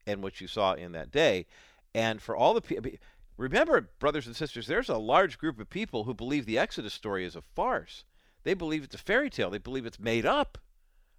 and 0.07 0.23
what 0.23 0.41
you 0.41 0.47
saw 0.47 0.75
in 0.75 0.93
that 0.93 1.11
day. 1.11 1.47
And 1.95 2.21
for 2.21 2.37
all 2.37 2.55
the 2.55 2.61
people, 2.61 2.91
remember, 3.37 3.91
brothers 3.99 4.27
and 4.27 4.37
sisters, 4.37 4.67
there's 4.67 4.89
a 4.89 4.99
large 4.99 5.39
group 5.39 5.59
of 5.59 5.71
people 5.71 6.05
who 6.05 6.15
believe 6.15 6.47
the 6.47 6.59
Exodus 6.59 6.95
story 6.95 7.25
is 7.25 7.37
a 7.37 7.43
farce. 7.43 8.05
They 8.45 8.55
believe 8.55 8.85
it's 8.85 8.95
a 8.95 8.99
fairy 8.99 9.31
tale. 9.31 9.51
They 9.51 9.59
believe 9.59 9.87
it's 9.87 9.99
made 9.99 10.27
up. 10.27 10.59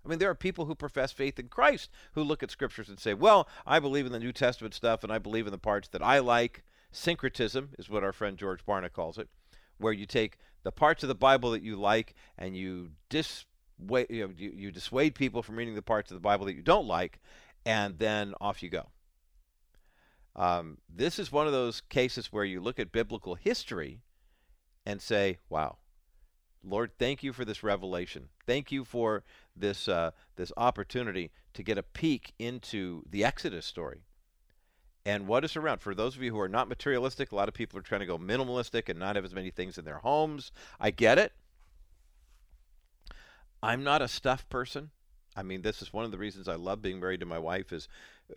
I 0.06 0.10
mean, 0.10 0.20
there 0.20 0.30
are 0.30 0.36
people 0.36 0.66
who 0.66 0.76
profess 0.76 1.12
faith 1.12 1.38
in 1.38 1.50
Christ 1.50 1.90
who 2.14 2.24
look 2.24 2.42
at 2.42 2.52
scriptures 2.52 2.88
and 2.88 2.98
say, 2.98 3.14
well, 3.14 3.50
I 3.66 3.80
believe 3.80 4.06
in 4.06 4.14
the 4.14 4.20
New 4.20 4.32
Testament 4.32 4.74
stuff 4.74 5.04
and 5.04 5.12
I 5.12 5.18
believe 5.18 5.46
in 5.46 5.52
the 5.52 5.58
parts 5.58 5.90
that 5.90 6.02
I 6.02 6.20
like. 6.20 6.64
Syncretism 6.92 7.72
is 7.78 7.90
what 7.90 8.04
our 8.04 8.14
friend 8.14 8.38
George 8.38 8.66
Barna 8.66 8.92
calls 8.92 9.18
it, 9.18 9.28
where 9.78 9.92
you 9.92 10.06
take 10.06 10.38
the 10.64 10.72
parts 10.72 11.04
of 11.04 11.10
the 11.10 11.16
Bible 11.16 11.52
that 11.52 11.62
you 11.62 11.76
like 11.76 12.16
and 12.38 12.56
you 12.56 12.92
you, 13.80 14.28
know, 14.28 14.34
you, 14.36 14.52
you 14.56 14.72
dissuade 14.72 15.16
people 15.16 15.44
from 15.44 15.56
reading 15.56 15.76
the 15.76 15.82
parts 15.82 16.12
of 16.12 16.16
the 16.16 16.22
Bible 16.22 16.46
that 16.46 16.56
you 16.56 16.62
don't 16.62 16.88
like, 16.88 17.20
and 17.66 17.98
then 18.00 18.34
off 18.42 18.64
you 18.64 18.70
go. 18.70 18.88
Um, 20.36 20.78
this 20.88 21.18
is 21.18 21.32
one 21.32 21.48
of 21.48 21.54
those 21.54 21.82
cases 21.82 22.32
where 22.32 22.46
you 22.46 22.62
look 22.62 22.80
at 22.80 22.92
biblical 22.92 23.36
history 23.36 24.00
and 24.86 25.02
say, 25.02 25.40
wow, 25.50 25.78
Lord, 26.64 26.92
thank 27.00 27.24
you 27.24 27.34
for 27.34 27.44
this 27.44 27.64
revelation. 27.64 28.30
Thank 28.46 28.72
you 28.72 28.84
for 28.84 29.24
this 29.56 29.88
uh, 29.88 30.12
this 30.36 30.52
opportunity 30.58 31.32
to 31.54 31.64
get 31.64 31.78
a 31.78 31.84
peek 31.84 32.34
into 32.38 33.04
the 33.10 33.24
Exodus 33.24 33.66
story 33.66 34.02
and 35.06 35.26
what 35.26 35.46
is 35.46 35.56
around. 35.56 35.80
For 35.80 35.96
those 35.96 36.18
of 36.18 36.22
you 36.22 36.32
who 36.32 36.40
are 36.40 36.50
not 36.50 36.68
materialistic, 36.68 37.32
a 37.32 37.36
lot 37.36 37.48
of 37.48 37.54
people 37.54 37.80
are 37.80 37.84
trying 37.84 38.02
to 38.02 38.06
go 38.06 38.18
minimalistic 38.18 38.90
and 38.90 39.00
not 39.00 39.16
have 39.16 39.24
as 39.24 39.34
many 39.34 39.50
things 39.50 39.78
in 39.78 39.86
their 39.86 40.00
homes. 40.00 40.52
I 40.80 40.92
get 40.92 41.18
it. 41.18 41.32
I'm 43.62 43.84
not 43.84 44.02
a 44.02 44.08
stuff 44.08 44.48
person. 44.50 44.92
I 45.36 45.44
mean, 45.44 45.62
this 45.62 45.84
is 45.84 45.94
one 45.94 46.04
of 46.04 46.12
the 46.12 46.18
reasons 46.18 46.48
I 46.48 46.56
love 46.56 46.82
being 46.82 47.00
married 47.00 47.20
to 47.20 47.26
my 47.28 47.38
wife. 47.38 47.72
Is 47.72 47.88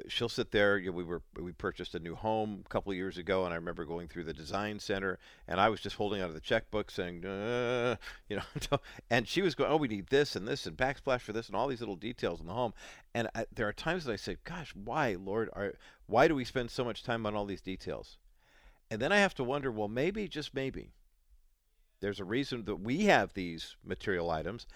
she'll 0.07 0.29
sit 0.29 0.51
there. 0.51 0.77
You 0.77 0.91
know, 0.91 0.97
we 0.97 1.05
were 1.05 1.23
we 1.41 1.53
purchased 1.53 1.95
a 1.95 1.99
new 1.99 2.15
home 2.15 2.63
a 2.65 2.69
couple 2.69 2.93
of 2.93 2.97
years 2.97 3.17
ago, 3.17 3.45
and 3.45 3.55
I 3.55 3.57
remember 3.57 3.87
going 3.87 4.07
through 4.07 4.25
the 4.25 4.35
design 4.35 4.79
center, 4.79 5.19
and 5.49 5.59
I 5.59 5.71
was 5.71 5.81
just 5.81 5.97
holding 5.97 6.21
out 6.21 6.29
of 6.29 6.35
the 6.35 6.41
checkbook 6.41 6.91
saying, 6.91 7.25
uh, 7.25 7.97
you 8.29 8.37
know, 8.37 8.79
and 9.11 9.27
she 9.27 9.41
was 9.41 9.55
going, 9.55 9.71
oh, 9.71 9.77
we 9.77 9.89
need 9.89 10.09
this 10.09 10.37
and 10.37 10.47
this 10.47 10.67
and 10.67 10.77
backsplash 10.77 11.23
for 11.23 11.33
this 11.33 11.47
and 11.47 11.57
all 11.57 11.69
these 11.69 11.81
little 11.81 11.97
details 11.97 12.41
in 12.41 12.47
the 12.47 12.53
home. 12.53 12.75
And 13.15 13.29
I, 13.35 13.47
there 13.55 13.67
are 13.67 13.73
times 13.73 14.05
that 14.05 14.13
I 14.13 14.17
say, 14.17 14.37
gosh, 14.45 14.75
why, 14.75 15.17
Lord, 15.19 15.49
are, 15.55 15.73
why 16.07 16.29
do 16.29 16.35
we 16.35 16.45
spend 16.45 16.71
so 16.71 16.85
much 16.85 17.03
time 17.03 17.25
on 17.25 17.35
all 17.35 17.47
these 17.47 17.63
details? 17.63 18.19
And 18.91 19.01
then 19.01 19.11
I 19.13 19.19
have 19.19 19.35
to 19.37 19.45
wonder, 19.45 19.73
well, 19.73 19.89
maybe, 19.89 20.29
just 20.29 20.53
maybe, 20.53 20.93
there's 22.01 22.21
a 22.21 22.25
reason 22.25 22.65
that 22.65 22.77
we 22.77 23.05
have 23.05 23.33
these 23.33 23.77
material 23.85 24.31
items 24.31 24.67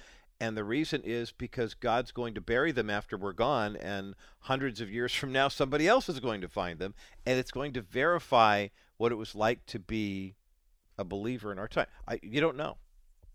and 0.45 0.59
the 0.59 0.65
reason 0.65 1.01
is 1.05 1.33
because 1.33 1.73
God's 1.73 2.13
going 2.13 2.35
to 2.35 2.41
bury 2.43 2.71
them 2.71 2.91
after 2.91 3.17
we're 3.17 3.33
gone, 3.33 3.77
and 3.77 4.15
hundreds 4.41 4.83
of 4.83 4.91
years 4.91 5.15
from 5.15 5.33
now, 5.33 5.49
somebody 5.49 5.89
else 5.89 6.07
is 6.11 6.21
going 6.21 6.43
to 6.43 6.49
find 6.49 6.79
them, 6.79 6.95
and 7.25 7.39
it's 7.39 7.51
going 7.51 7.73
to 7.73 7.81
verify 7.81 8.69
what 8.99 9.11
it 9.11 9.15
was 9.15 9.35
like 9.35 9.65
to 9.67 9.79
be 9.79 10.35
a 10.99 11.05
believer 11.05 11.51
in 11.51 11.59
our 11.59 11.67
time. 11.67 11.87
I, 12.07 12.21
you 12.23 12.43
don't 12.43 12.59
know. 12.59 12.77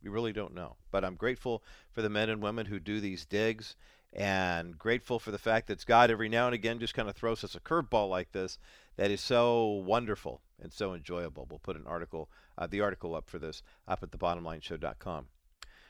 You 0.04 0.12
really 0.12 0.34
don't 0.34 0.54
know. 0.54 0.76
But 0.92 1.04
I'm 1.04 1.16
grateful 1.16 1.64
for 1.92 2.04
the 2.04 2.12
men 2.12 2.30
and 2.30 2.44
women 2.44 2.68
who 2.68 2.80
do 2.80 3.02
these 3.02 3.26
digs, 3.26 3.76
and 4.14 4.78
grateful 4.78 5.18
for 5.18 5.32
the 5.32 5.40
fact 5.40 5.68
that 5.68 5.84
God 5.88 6.12
every 6.12 6.30
now 6.30 6.46
and 6.46 6.54
again 6.54 6.80
just 6.80 6.94
kind 6.94 7.10
of 7.10 7.16
throws 7.16 7.44
us 7.44 7.56
a 7.56 7.60
curveball 7.60 8.08
like 8.08 8.34
this 8.34 8.60
that 8.98 9.10
is 9.10 9.22
so 9.22 9.66
wonderful 9.66 10.42
and 10.62 10.72
so 10.72 10.94
enjoyable. 10.94 11.48
We'll 11.50 11.58
put 11.58 11.76
an 11.76 11.88
article, 11.88 12.30
uh, 12.56 12.68
the 12.68 12.82
article 12.82 13.16
up 13.16 13.30
for 13.30 13.40
this, 13.40 13.64
up 13.88 14.04
at 14.04 14.12
thebottomlineshow.com. 14.12 15.28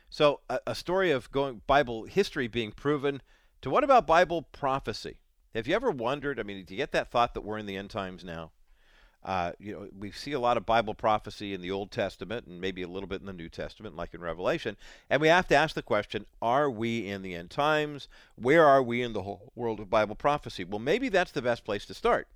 So 0.10 0.42
a, 0.50 0.60
a 0.68 0.76
story 0.76 1.12
of 1.12 1.32
going 1.32 1.62
Bible 1.68 2.06
history 2.06 2.48
being 2.48 2.72
proven 2.72 3.22
to 3.62 3.70
what 3.70 3.84
about 3.84 4.08
Bible 4.08 4.44
prophecy? 4.44 5.18
Have 5.54 5.68
you 5.68 5.76
ever 5.76 5.92
wondered? 5.92 6.40
I 6.40 6.44
mean, 6.44 6.64
do 6.66 6.74
you 6.74 6.78
get 6.78 6.92
that 6.92 7.12
thought 7.12 7.34
that 7.34 7.42
we're 7.42 7.58
in 7.58 7.66
the 7.66 7.78
end 7.78 7.90
times 7.90 8.24
now? 8.24 8.52
Uh, 9.22 9.52
you 9.60 9.74
know, 9.74 9.88
we 9.98 10.12
see 10.12 10.32
a 10.32 10.40
lot 10.40 10.56
of 10.56 10.66
Bible 10.66 10.94
prophecy 10.94 11.54
in 11.54 11.60
the 11.60 11.72
Old 11.72 11.92
Testament 11.92 12.48
and 12.48 12.62
maybe 12.62 12.82
a 12.84 12.88
little 12.88 13.08
bit 13.08 13.20
in 13.20 13.28
the 13.28 13.34
New 13.34 13.50
Testament, 13.50 13.96
like 13.96 14.14
in 14.14 14.22
Revelation. 14.22 14.78
And 15.10 15.22
we 15.22 15.28
have 15.28 15.48
to 15.50 15.56
ask 15.56 15.76
the 15.76 15.82
question 15.82 16.26
are 16.42 16.70
we 16.70 17.08
in 17.08 17.22
the 17.22 17.36
end 17.36 17.50
times? 17.50 18.08
Where 18.36 18.66
are 18.66 18.82
we 18.82 19.02
in 19.02 19.12
the 19.12 19.24
whole 19.24 19.52
world 19.56 19.82
of 19.82 19.90
Bible 19.90 20.16
prophecy? 20.16 20.64
Well, 20.64 20.80
maybe 20.80 21.10
that's 21.10 21.32
the 21.32 21.42
best 21.42 21.66
place 21.66 21.86
to 21.88 21.94
start. 21.94 22.30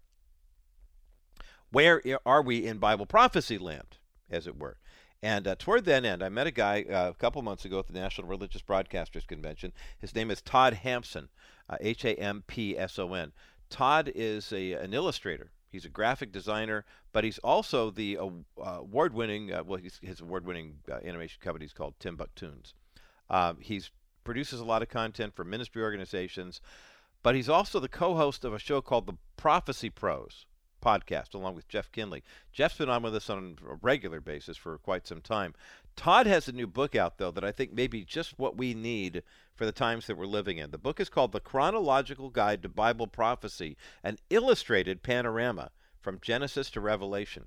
Where 1.72 2.02
are 2.26 2.42
we 2.42 2.68
in 2.68 2.78
Bible 2.78 3.06
prophecy 3.06 3.58
land, 3.58 3.98
as 4.30 4.46
it 4.46 4.60
were? 4.60 4.78
And 5.24 5.48
uh, 5.48 5.56
toward 5.58 5.86
that 5.86 6.04
end, 6.04 6.22
I 6.22 6.28
met 6.28 6.48
a 6.48 6.52
guy 6.52 6.84
uh, 6.84 7.10
a 7.10 7.14
couple 7.14 7.42
months 7.42 7.64
ago 7.64 7.80
at 7.80 7.88
the 7.88 7.94
National 7.94 8.28
Religious 8.28 8.62
Broadcasters 8.62 9.26
Convention. 9.26 9.72
His 9.98 10.14
name 10.14 10.30
is 10.30 10.42
Todd 10.42 10.74
Hampson, 10.74 11.30
uh, 11.70 11.78
H 11.80 12.04
A 12.04 12.14
M 12.20 12.44
P 12.46 12.78
S 12.78 13.00
O 13.00 13.14
N. 13.14 13.32
Todd 13.70 14.12
is 14.14 14.52
a, 14.52 14.74
an 14.74 14.94
illustrator. 14.94 15.52
He's 15.72 15.86
a 15.86 15.90
graphic 15.90 16.34
designer, 16.34 16.84
but 17.14 17.24
he's 17.24 17.38
also 17.38 17.90
the 17.90 18.18
uh, 18.18 18.30
award-winning. 18.58 19.54
Uh, 19.54 19.64
well, 19.64 19.80
his 20.02 20.20
award-winning 20.20 20.76
uh, 20.92 21.00
animation 21.06 21.40
company 21.42 21.66
is 21.66 21.74
called 21.74 21.98
Timbuktoons. 22.00 22.74
Um, 23.30 23.58
he's 23.62 23.92
produces 24.26 24.60
a 24.60 24.66
lot 24.66 24.82
of 24.82 24.90
content 24.90 25.34
for 25.34 25.46
ministry 25.46 25.82
organizations, 25.82 26.60
but 27.24 27.34
he's 27.34 27.50
also 27.50 27.80
the 27.80 27.88
co-host 27.88 28.44
of 28.44 28.54
a 28.54 28.60
show 28.60 28.82
called 28.82 29.08
The 29.08 29.18
Prophecy 29.38 29.90
Pros 29.90 30.46
podcast 30.84 31.34
along 31.34 31.56
with 31.56 31.68
Jeff 31.68 31.92
Kinley. 31.92 32.24
Jeff's 32.52 32.78
been 32.78 32.90
on 32.90 33.04
with 33.04 33.16
us 33.16 33.30
on 33.30 33.58
a 33.70 33.76
regular 33.82 34.20
basis 34.20 34.58
for 34.58 34.78
quite 34.80 35.08
some 35.08 35.22
time. 35.22 35.54
Todd 35.96 36.28
has 36.28 36.48
a 36.48 36.52
new 36.52 36.68
book 36.68 36.96
out, 36.96 37.18
though, 37.18 37.32
that 37.32 37.44
I 37.44 37.52
think 37.52 37.72
may 37.72 37.88
be 37.88 38.04
just 38.04 38.38
what 38.38 38.58
we 38.58 38.74
need 38.74 39.24
for 39.56 39.66
the 39.66 39.72
times 39.72 40.08
that 40.08 40.18
we're 40.18 40.26
living 40.26 40.58
in. 40.58 40.72
The 40.72 40.78
book 40.78 41.00
is 41.00 41.10
called 41.10 41.32
The 41.32 41.40
Chronological 41.40 42.30
Guide 42.30 42.62
to 42.64 42.70
Bible 42.70 43.08
Prophecy, 43.08 43.78
an 44.04 44.18
illustrated 44.30 45.04
panorama 45.04 45.72
from 46.02 46.20
Genesis 46.22 46.70
to 46.72 46.82
Revelation. 46.82 47.46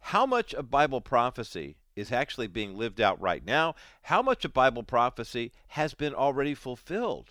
How 0.00 0.24
much 0.24 0.54
of 0.54 0.70
Bible 0.70 1.00
prophecy 1.00 1.76
is 1.96 2.12
actually 2.12 2.46
being 2.46 2.76
lived 2.76 3.00
out 3.00 3.20
right 3.20 3.44
now? 3.44 3.74
How 4.02 4.22
much 4.22 4.44
of 4.44 4.52
Bible 4.52 4.82
prophecy 4.84 5.52
has 5.68 5.94
been 5.94 6.14
already 6.14 6.54
fulfilled? 6.54 7.30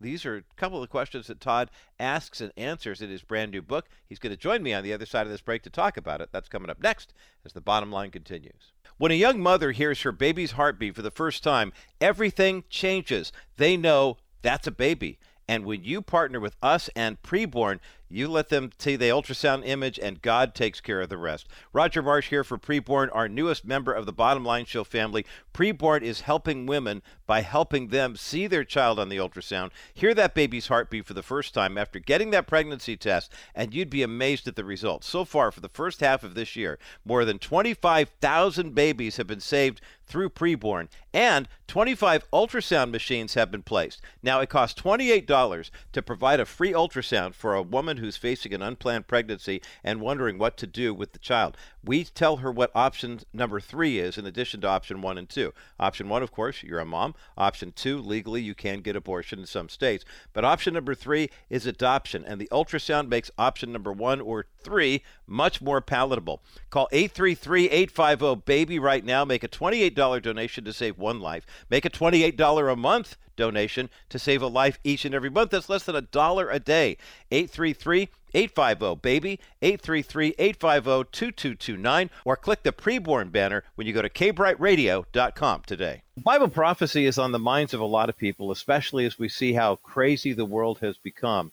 These 0.00 0.24
are 0.24 0.36
a 0.36 0.42
couple 0.56 0.78
of 0.78 0.82
the 0.82 0.88
questions 0.88 1.26
that 1.26 1.40
Todd 1.40 1.70
asks 1.98 2.40
and 2.40 2.52
answers 2.56 3.02
in 3.02 3.10
his 3.10 3.22
brand 3.22 3.50
new 3.50 3.62
book. 3.62 3.88
He's 4.06 4.18
going 4.18 4.34
to 4.34 4.36
join 4.36 4.62
me 4.62 4.72
on 4.72 4.84
the 4.84 4.92
other 4.92 5.06
side 5.06 5.26
of 5.26 5.30
this 5.30 5.40
break 5.40 5.62
to 5.62 5.70
talk 5.70 5.96
about 5.96 6.20
it. 6.20 6.30
That's 6.32 6.48
coming 6.48 6.70
up 6.70 6.82
next 6.82 7.14
as 7.44 7.52
the 7.52 7.60
bottom 7.60 7.90
line 7.90 8.10
continues. 8.10 8.72
When 8.96 9.12
a 9.12 9.14
young 9.14 9.40
mother 9.40 9.72
hears 9.72 10.02
her 10.02 10.12
baby's 10.12 10.52
heartbeat 10.52 10.94
for 10.94 11.02
the 11.02 11.10
first 11.10 11.42
time, 11.42 11.72
everything 12.00 12.64
changes. 12.68 13.32
They 13.56 13.76
know 13.76 14.18
that's 14.42 14.66
a 14.66 14.72
baby. 14.72 15.18
And 15.48 15.64
when 15.64 15.82
you 15.82 16.02
partner 16.02 16.40
with 16.40 16.56
us 16.62 16.90
and 16.94 17.20
Preborn, 17.22 17.80
you 18.10 18.28
let 18.28 18.48
them 18.48 18.70
see 18.78 18.96
the 18.96 19.06
ultrasound 19.06 19.66
image, 19.66 19.98
and 19.98 20.22
God 20.22 20.54
takes 20.54 20.80
care 20.80 21.00
of 21.00 21.08
the 21.08 21.18
rest. 21.18 21.46
Roger 21.72 22.02
Marsh 22.02 22.30
here 22.30 22.44
for 22.44 22.58
Preborn, 22.58 23.08
our 23.12 23.28
newest 23.28 23.64
member 23.64 23.92
of 23.92 24.06
the 24.06 24.12
Bottom 24.12 24.44
Line 24.44 24.64
Show 24.64 24.84
family. 24.84 25.26
Preborn 25.52 26.02
is 26.02 26.22
helping 26.22 26.66
women 26.66 27.02
by 27.26 27.42
helping 27.42 27.88
them 27.88 28.16
see 28.16 28.46
their 28.46 28.64
child 28.64 28.98
on 28.98 29.08
the 29.08 29.18
ultrasound, 29.18 29.70
hear 29.92 30.14
that 30.14 30.34
baby's 30.34 30.68
heartbeat 30.68 31.04
for 31.04 31.14
the 31.14 31.22
first 31.22 31.52
time 31.52 31.76
after 31.76 31.98
getting 31.98 32.30
that 32.30 32.46
pregnancy 32.46 32.96
test, 32.96 33.32
and 33.54 33.74
you'd 33.74 33.90
be 33.90 34.02
amazed 34.02 34.48
at 34.48 34.56
the 34.56 34.64
results. 34.64 35.06
So 35.06 35.24
far, 35.24 35.52
for 35.52 35.60
the 35.60 35.68
first 35.68 36.00
half 36.00 36.24
of 36.24 36.34
this 36.34 36.56
year, 36.56 36.78
more 37.04 37.24
than 37.24 37.38
25,000 37.38 38.74
babies 38.74 39.18
have 39.18 39.26
been 39.26 39.40
saved 39.40 39.80
through 40.08 40.30
Preborn, 40.30 40.88
and 41.12 41.46
25 41.66 42.24
ultrasound 42.32 42.90
machines 42.90 43.34
have 43.34 43.50
been 43.50 43.62
placed. 43.62 44.00
Now, 44.22 44.40
it 44.40 44.48
costs 44.48 44.80
$28 44.80 45.70
to 45.92 46.02
provide 46.02 46.40
a 46.40 46.46
free 46.46 46.72
ultrasound 46.72 47.34
for 47.34 47.54
a 47.54 47.62
woman 47.62 47.97
who's 47.98 48.16
facing 48.16 48.54
an 48.54 48.62
unplanned 48.62 49.06
pregnancy 49.06 49.62
and 49.84 50.00
wondering 50.00 50.38
what 50.38 50.56
to 50.56 50.66
do 50.66 50.94
with 50.94 51.12
the 51.12 51.18
child. 51.18 51.56
We 51.88 52.04
tell 52.04 52.36
her 52.36 52.52
what 52.52 52.70
option 52.74 53.20
number 53.32 53.60
three 53.60 53.98
is 53.98 54.18
in 54.18 54.26
addition 54.26 54.60
to 54.60 54.68
option 54.68 55.00
one 55.00 55.16
and 55.16 55.26
two. 55.26 55.54
Option 55.80 56.10
one, 56.10 56.22
of 56.22 56.30
course, 56.30 56.62
you're 56.62 56.80
a 56.80 56.84
mom. 56.84 57.14
Option 57.38 57.72
two, 57.72 57.96
legally, 57.96 58.42
you 58.42 58.54
can 58.54 58.82
get 58.82 58.94
abortion 58.94 59.38
in 59.38 59.46
some 59.46 59.70
states. 59.70 60.04
But 60.34 60.44
option 60.44 60.74
number 60.74 60.94
three 60.94 61.30
is 61.48 61.64
adoption, 61.64 62.26
and 62.26 62.38
the 62.38 62.48
ultrasound 62.52 63.08
makes 63.08 63.30
option 63.38 63.72
number 63.72 63.90
one 63.90 64.20
or 64.20 64.44
three 64.58 65.02
much 65.26 65.62
more 65.62 65.80
palatable. 65.80 66.42
Call 66.68 66.88
833 66.92 67.70
850 67.70 68.42
BABY 68.44 68.78
right 68.78 69.02
now. 69.02 69.24
Make 69.24 69.42
a 69.42 69.48
$28 69.48 70.20
donation 70.20 70.66
to 70.66 70.74
save 70.74 70.98
one 70.98 71.20
life. 71.20 71.46
Make 71.70 71.86
a 71.86 71.90
$28 71.90 72.70
a 72.70 72.76
month 72.76 73.16
donation 73.34 73.88
to 74.10 74.18
save 74.18 74.42
a 74.42 74.46
life 74.46 74.78
each 74.84 75.06
and 75.06 75.14
every 75.14 75.30
month. 75.30 75.52
That's 75.52 75.70
less 75.70 75.84
than 75.84 75.96
a 75.96 76.02
dollar 76.02 76.50
a 76.50 76.60
day. 76.60 76.98
833 77.30 78.10
850 78.34 79.00
BABY, 79.02 79.40
833 79.62 80.34
850 80.38 81.10
2229, 81.12 82.10
or 82.24 82.36
click 82.36 82.62
the 82.62 82.72
preborn 82.72 83.30
banner 83.32 83.64
when 83.74 83.86
you 83.86 83.92
go 83.92 84.02
to 84.02 84.08
kbrtradio.com 84.08 85.62
today. 85.66 86.02
Bible 86.16 86.48
prophecy 86.48 87.06
is 87.06 87.18
on 87.18 87.32
the 87.32 87.38
minds 87.38 87.74
of 87.74 87.80
a 87.80 87.84
lot 87.84 88.08
of 88.08 88.16
people, 88.16 88.50
especially 88.50 89.06
as 89.06 89.18
we 89.18 89.28
see 89.28 89.52
how 89.52 89.76
crazy 89.76 90.32
the 90.32 90.44
world 90.44 90.80
has 90.80 90.98
become. 90.98 91.52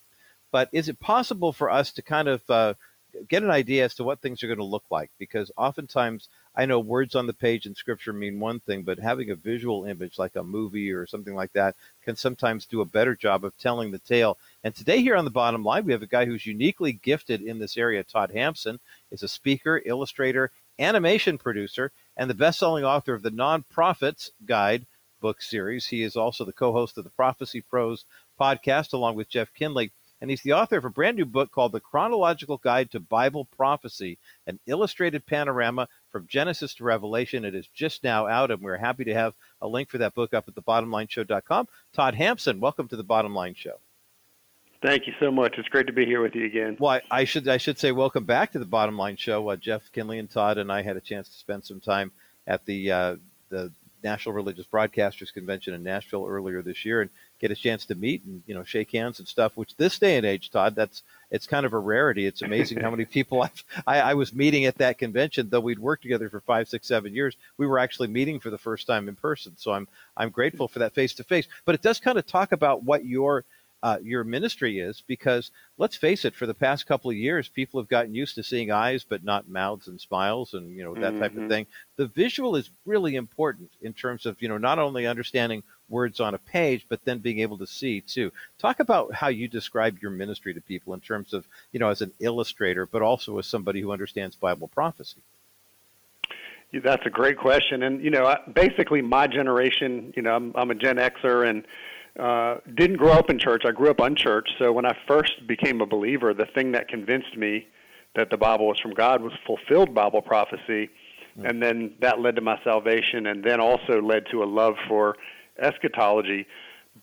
But 0.52 0.70
is 0.72 0.90
it 0.90 1.00
possible 1.00 1.54
for 1.54 1.70
us 1.70 1.92
to 1.94 2.02
kind 2.02 2.28
of 2.28 2.50
uh, 2.50 2.74
get 3.28 3.44
an 3.44 3.52
idea 3.52 3.86
as 3.86 3.96
to 3.96 4.04
what 4.04 4.22
things 4.22 4.44
are 4.44 4.48
going 4.48 4.60
to 4.60 4.66
look 4.66 4.86
like? 4.90 5.12
Because 5.20 5.52
oftentimes 5.58 6.30
I 6.58 6.66
know 6.66 6.80
words 6.80 7.16
on 7.16 7.28
the 7.28 7.34
page 7.34 7.66
in 7.66 7.76
scripture 7.76 8.14
mean 8.14 8.40
one 8.40 8.62
thing, 8.62 8.84
but 8.84 8.98
having 8.98 9.30
a 9.30 9.36
visual 9.36 9.84
image 9.84 10.18
like 10.18 10.38
a 10.38 10.44
movie 10.44 10.92
or 10.92 11.06
something 11.06 11.36
like 11.36 11.52
that 11.54 11.76
can 12.04 12.16
sometimes 12.16 12.66
do 12.66 12.80
a 12.80 12.86
better 12.86 13.14
job 13.14 13.44
of 13.44 13.58
telling 13.58 13.92
the 13.92 14.00
tale. 14.00 14.38
And 14.64 14.74
today 14.74 15.02
here 15.02 15.18
on 15.18 15.26
the 15.26 15.32
bottom 15.32 15.64
line, 15.64 15.86
we 15.86 15.92
have 15.92 16.02
a 16.02 16.08
guy 16.08 16.26
who's 16.26 16.46
uniquely 16.46 16.94
gifted 16.94 17.42
in 17.42 17.60
this 17.60 17.76
area. 17.76 18.04
Todd 18.04 18.32
Hampson 18.32 18.80
is 19.12 19.22
a 19.22 19.28
speaker, 19.28 19.82
illustrator, 19.86 20.52
animation 20.80 21.38
producer, 21.38 21.92
and 22.16 22.30
the 22.30 22.34
best-selling 22.34 22.86
author 22.86 23.14
of 23.14 23.22
the 23.22 23.32
Non-Prophets 23.32 24.32
Guide 24.46 24.86
book 25.20 25.42
series. 25.42 25.88
He 25.88 26.04
is 26.04 26.16
also 26.16 26.46
the 26.46 26.54
co-host 26.54 26.98
of 26.98 27.04
the 27.04 27.10
Prophecy 27.10 27.62
Pros 27.62 28.06
podcast 28.40 28.94
along 28.94 29.16
with 29.16 29.28
Jeff 29.30 29.54
Kinley 29.54 29.92
and 30.22 30.30
he's 30.30 30.42
the 30.42 30.54
author 30.54 30.78
of 30.78 30.86
a 30.86 30.90
brand 30.90 31.18
new 31.18 31.26
book 31.26 31.52
called 31.52 31.72
The 31.72 31.80
Chronological 31.80 32.58
Guide 32.58 32.92
to 32.92 33.00
Bible 33.00 33.46
Prophecy, 33.46 34.18
an 34.48 34.60
illustrated 34.66 35.26
panorama 35.26 35.88
from 36.12 36.28
Genesis 36.28 36.74
to 36.76 36.84
Revelation. 36.84 37.46
It 37.46 37.56
is 37.56 37.68
just 37.74 38.04
now 38.04 38.28
out, 38.28 38.52
and 38.52 38.62
we're 38.62 38.78
happy 38.78 39.04
to 39.06 39.14
have 39.14 39.34
a 39.62 39.68
link 39.68 39.90
for 39.90 39.98
that 39.98 40.16
book 40.16 40.34
up 40.34 40.48
at 40.48 40.56
thebottomlineshow.com. 40.56 41.68
Todd 41.94 42.16
Hampson, 42.16 42.60
welcome 42.60 42.88
to 42.88 42.96
the 42.96 43.04
Bottom 43.04 43.36
Line 43.36 43.56
Show. 43.56 43.80
Thank 44.82 45.08
you 45.08 45.14
so 45.20 45.32
much. 45.32 45.56
It's 45.58 45.68
great 45.70 45.88
to 45.88 45.94
be 45.94 46.06
here 46.06 46.22
with 46.22 46.36
you 46.36 46.46
again. 46.46 46.78
Well, 46.80 46.92
I, 46.92 47.02
I 47.22 47.24
should 47.24 47.48
I 47.48 47.58
should 47.58 47.80
say 47.80 47.92
welcome 47.92 48.26
back 48.26 48.52
to 48.52 48.60
the 48.60 48.66
Bottom 48.66 48.98
Line 48.98 49.16
Show. 49.16 49.50
Uh, 49.50 49.56
Jeff 49.56 49.92
Kinley 49.92 50.20
and 50.20 50.30
Todd 50.30 50.60
and 50.60 50.72
I 50.72 50.84
had 50.84 50.96
a 50.96 51.02
chance 51.02 51.28
to 51.28 51.36
spend 51.36 51.64
some 51.64 51.80
time 51.80 52.12
at 52.46 52.66
the 52.66 52.92
uh, 52.92 53.16
the 53.50 53.72
National 54.04 54.36
Religious 54.36 54.68
Broadcasters 54.68 55.34
Convention 55.34 55.74
in 55.74 55.82
Nashville 55.82 56.28
earlier 56.28 56.62
this 56.62 56.86
year, 56.86 57.02
and 57.02 57.10
get 57.40 57.52
a 57.52 57.56
chance 57.56 57.86
to 57.86 57.96
meet 57.96 58.24
and 58.24 58.42
you 58.48 58.54
know 58.54 58.64
shake 58.64 58.92
hands 58.92 59.20
and 59.20 59.28
stuff. 59.28 59.54
Which 59.56 59.76
this 59.78 60.00
day 60.00 60.18
and 60.18 60.26
age, 60.26 60.50
Todd, 60.52 60.76
that's 60.76 61.04
it's 61.32 61.48
kind 61.48 61.66
of 61.66 61.74
a 61.74 61.80
rarity. 61.80 62.26
It's 62.26 62.42
amazing 62.42 62.80
how 62.80 62.90
many 62.96 63.06
people 63.06 63.42
I've, 63.42 63.64
I, 63.86 64.00
I 64.02 64.14
was 64.14 64.34
meeting 64.34 64.66
at 64.66 64.78
that 64.78 64.98
convention. 64.98 65.50
Though 65.50 65.60
we'd 65.60 65.80
worked 65.80 66.04
together 66.04 66.30
for 66.30 66.42
five, 66.42 66.68
six, 66.68 66.88
seven 66.88 67.14
years, 67.14 67.36
we 67.58 67.68
were 67.68 67.80
actually 67.80 68.08
meeting 68.08 68.40
for 68.40 68.50
the 68.50 68.58
first 68.58 68.88
time 68.88 69.08
in 69.08 69.16
person. 69.16 69.54
So 69.58 69.72
I'm 69.72 69.88
I'm 70.18 70.30
grateful 70.30 70.68
for 70.68 70.80
that 70.80 70.94
face 70.94 71.14
to 71.16 71.24
face. 71.24 71.48
But 71.66 71.76
it 71.76 71.82
does 71.82 72.00
kind 72.00 72.18
of 72.18 72.26
talk 72.26 72.52
about 72.52 72.84
what 72.84 73.06
your 73.06 73.46
uh, 73.86 74.00
your 74.02 74.24
ministry 74.24 74.80
is 74.80 75.04
because 75.06 75.52
let's 75.78 75.96
face 75.96 76.26
it 76.26 76.34
for 76.34 76.48
the 76.48 76.54
past 76.56 76.88
couple 76.88 77.12
of 77.12 77.16
years 77.16 77.48
people 77.48 77.80
have 77.80 77.88
gotten 77.88 78.16
used 78.16 78.34
to 78.34 78.42
seeing 78.42 78.72
eyes 78.72 79.06
but 79.08 79.24
not 79.24 79.48
mouths 79.48 79.88
and 79.88 80.02
smiles 80.02 80.56
and 80.56 80.76
you 80.76 80.84
know 80.84 80.96
that 80.96 81.12
mm-hmm. 81.12 81.20
type 81.20 81.34
of 81.34 81.38
mm-hmm. 81.38 81.50
thing 81.50 81.68
the 81.96 82.08
visual 82.08 82.56
is 82.56 82.72
really 82.86 83.16
important 83.16 83.70
in 83.84 83.94
terms 83.94 84.26
of 84.26 84.42
you 84.42 84.50
know 84.50 84.58
not 84.58 84.80
only 84.80 85.06
understanding 85.06 85.62
words 85.90 86.20
on 86.20 86.34
a 86.34 86.38
page, 86.38 86.86
but 86.90 87.04
then 87.06 87.20
being 87.20 87.40
able 87.40 87.58
to 87.58 87.68
see 87.68 88.02
too. 88.02 88.32
Talk 88.58 88.80
about 88.80 89.14
how 89.14 89.28
you 89.28 89.48
describe 89.48 90.00
your 90.02 90.12
ministry 90.12 90.54
to 90.54 90.62
people 90.62 90.94
in 90.94 91.00
terms 91.00 91.34
of, 91.34 91.46
you 91.72 91.80
know, 91.80 91.90
as 91.90 92.02
an 92.02 92.12
illustrator, 92.20 92.86
but 92.86 93.02
also 93.02 93.38
as 93.38 93.46
somebody 93.46 93.82
who 93.82 93.92
understands 93.92 94.36
Bible 94.36 94.68
prophecy. 94.68 95.22
That's 96.84 97.06
a 97.06 97.10
great 97.10 97.38
question, 97.38 97.84
and 97.84 98.04
you 98.04 98.10
know, 98.10 98.36
basically, 98.54 99.02
my 99.02 99.28
generation, 99.28 100.14
you 100.16 100.22
know, 100.22 100.36
I'm, 100.36 100.52
I'm 100.56 100.72
a 100.72 100.76
Gen 100.76 100.98
Xer 100.98 101.48
and 101.48 101.64
uh, 102.20 102.60
didn't 102.76 102.98
grow 102.98 103.14
up 103.14 103.30
in 103.30 103.40
church. 103.40 103.64
I 103.66 103.72
grew 103.72 103.90
up 103.90 103.98
unchurched. 103.98 104.52
So 104.60 104.74
when 104.74 104.86
I 104.86 104.98
first 105.08 105.48
became 105.48 105.82
a 105.82 105.86
believer, 105.86 106.34
the 106.34 106.48
thing 106.48 106.72
that 106.74 106.88
convinced 106.88 107.38
me 107.38 107.68
that 108.16 108.30
the 108.30 108.38
Bible 108.38 108.68
was 108.68 108.80
from 108.80 108.94
God 108.94 109.22
was 109.22 109.34
fulfilled 109.46 109.94
Bible 109.94 110.22
prophecy, 110.22 110.90
mm-hmm. 111.38 111.46
and 111.46 111.62
then 111.62 111.94
that 112.02 112.20
led 112.20 112.36
to 112.36 112.42
my 112.42 112.60
salvation, 112.64 113.28
and 113.28 113.44
then 113.44 113.60
also 113.60 114.02
led 114.02 114.26
to 114.32 114.44
a 114.44 114.46
love 114.46 114.76
for 114.88 115.16
eschatology. 115.60 116.46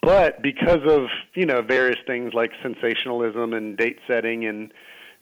But 0.01 0.43
because 0.43 0.81
of 0.89 1.09
you 1.35 1.47
know 1.47 1.63
various 1.63 1.99
things 2.07 2.33
like 2.35 2.51
sensationalism 2.63 3.53
and 3.53 3.77
date 3.77 3.99
setting 4.09 4.47
and 4.47 4.73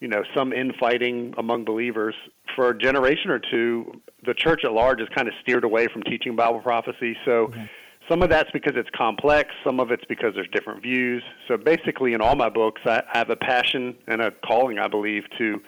you 0.00 0.08
know 0.08 0.22
some 0.34 0.52
infighting 0.52 1.34
among 1.38 1.64
believers 1.64 2.14
for 2.54 2.70
a 2.70 2.78
generation 2.78 3.30
or 3.30 3.40
two, 3.40 4.00
the 4.24 4.34
church 4.34 4.60
at 4.64 4.72
large 4.72 5.00
has 5.00 5.08
kind 5.14 5.28
of 5.28 5.34
steered 5.42 5.64
away 5.64 5.86
from 5.92 6.02
teaching 6.02 6.36
Bible 6.36 6.60
prophecy. 6.60 7.16
So. 7.24 7.48
Mm-hmm. 7.48 7.64
Some 8.08 8.22
of 8.22 8.28
that's 8.28 8.50
because 8.50 8.72
it's 8.74 8.88
complex. 8.90 9.50
Some 9.62 9.78
of 9.78 9.92
it's 9.92 10.04
because 10.06 10.34
there's 10.34 10.48
different 10.52 10.82
views. 10.82 11.22
So 11.46 11.56
basically, 11.56 12.12
in 12.12 12.20
all 12.20 12.34
my 12.34 12.48
books, 12.48 12.80
I 12.84 13.04
have 13.12 13.30
a 13.30 13.36
passion 13.36 13.94
and 14.08 14.20
a 14.20 14.32
calling, 14.44 14.80
I 14.80 14.88
believe, 14.88 15.24
to 15.38 15.60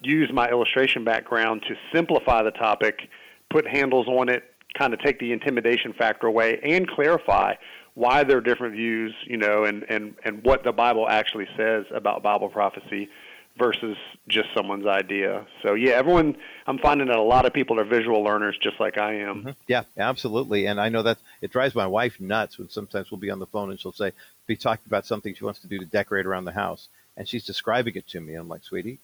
use 0.00 0.28
my 0.32 0.48
illustration 0.48 1.04
background 1.04 1.62
to 1.68 1.74
simplify 1.94 2.42
the 2.42 2.50
topic, 2.50 3.08
put 3.50 3.66
handles 3.68 4.08
on 4.08 4.28
it, 4.28 4.42
kind 4.76 4.92
of 4.92 5.00
take 5.00 5.18
the 5.18 5.32
intimidation 5.32 5.92
factor 5.92 6.26
away 6.26 6.60
and 6.62 6.88
clarify 6.88 7.54
why 7.94 8.24
there 8.24 8.38
are 8.38 8.40
different 8.40 8.74
views, 8.74 9.14
you 9.24 9.36
know, 9.36 9.64
and, 9.64 9.84
and, 9.88 10.14
and 10.24 10.42
what 10.44 10.64
the 10.64 10.72
Bible 10.72 11.08
actually 11.08 11.46
says 11.56 11.84
about 11.92 12.22
Bible 12.22 12.48
prophecy 12.48 13.08
versus 13.56 13.96
just 14.28 14.48
someone's 14.54 14.86
idea. 14.86 15.46
So 15.62 15.74
yeah, 15.74 15.92
everyone 15.92 16.36
I'm 16.66 16.78
finding 16.78 17.06
that 17.08 17.16
a 17.16 17.22
lot 17.22 17.46
of 17.46 17.52
people 17.52 17.78
are 17.78 17.84
visual 17.84 18.22
learners 18.22 18.58
just 18.60 18.80
like 18.80 18.98
I 18.98 19.14
am. 19.14 19.40
Mm-hmm. 19.40 19.50
Yeah, 19.68 19.84
absolutely. 19.96 20.66
And 20.66 20.80
I 20.80 20.88
know 20.88 21.02
that 21.02 21.18
it 21.40 21.52
drives 21.52 21.74
my 21.74 21.86
wife 21.86 22.20
nuts 22.20 22.58
when 22.58 22.68
sometimes 22.68 23.10
we'll 23.10 23.20
be 23.20 23.30
on 23.30 23.38
the 23.38 23.46
phone 23.46 23.70
and 23.70 23.78
she'll 23.78 23.92
say 23.92 24.12
be 24.46 24.56
talking 24.56 24.84
about 24.86 25.06
something 25.06 25.34
she 25.34 25.44
wants 25.44 25.60
to 25.60 25.68
do 25.68 25.78
to 25.78 25.86
decorate 25.86 26.26
around 26.26 26.46
the 26.46 26.52
house 26.52 26.88
and 27.16 27.28
she's 27.28 27.44
describing 27.44 27.94
it 27.94 28.08
to 28.08 28.20
me 28.20 28.34
I'm 28.34 28.48
like, 28.48 28.64
"Sweetie, 28.64 28.98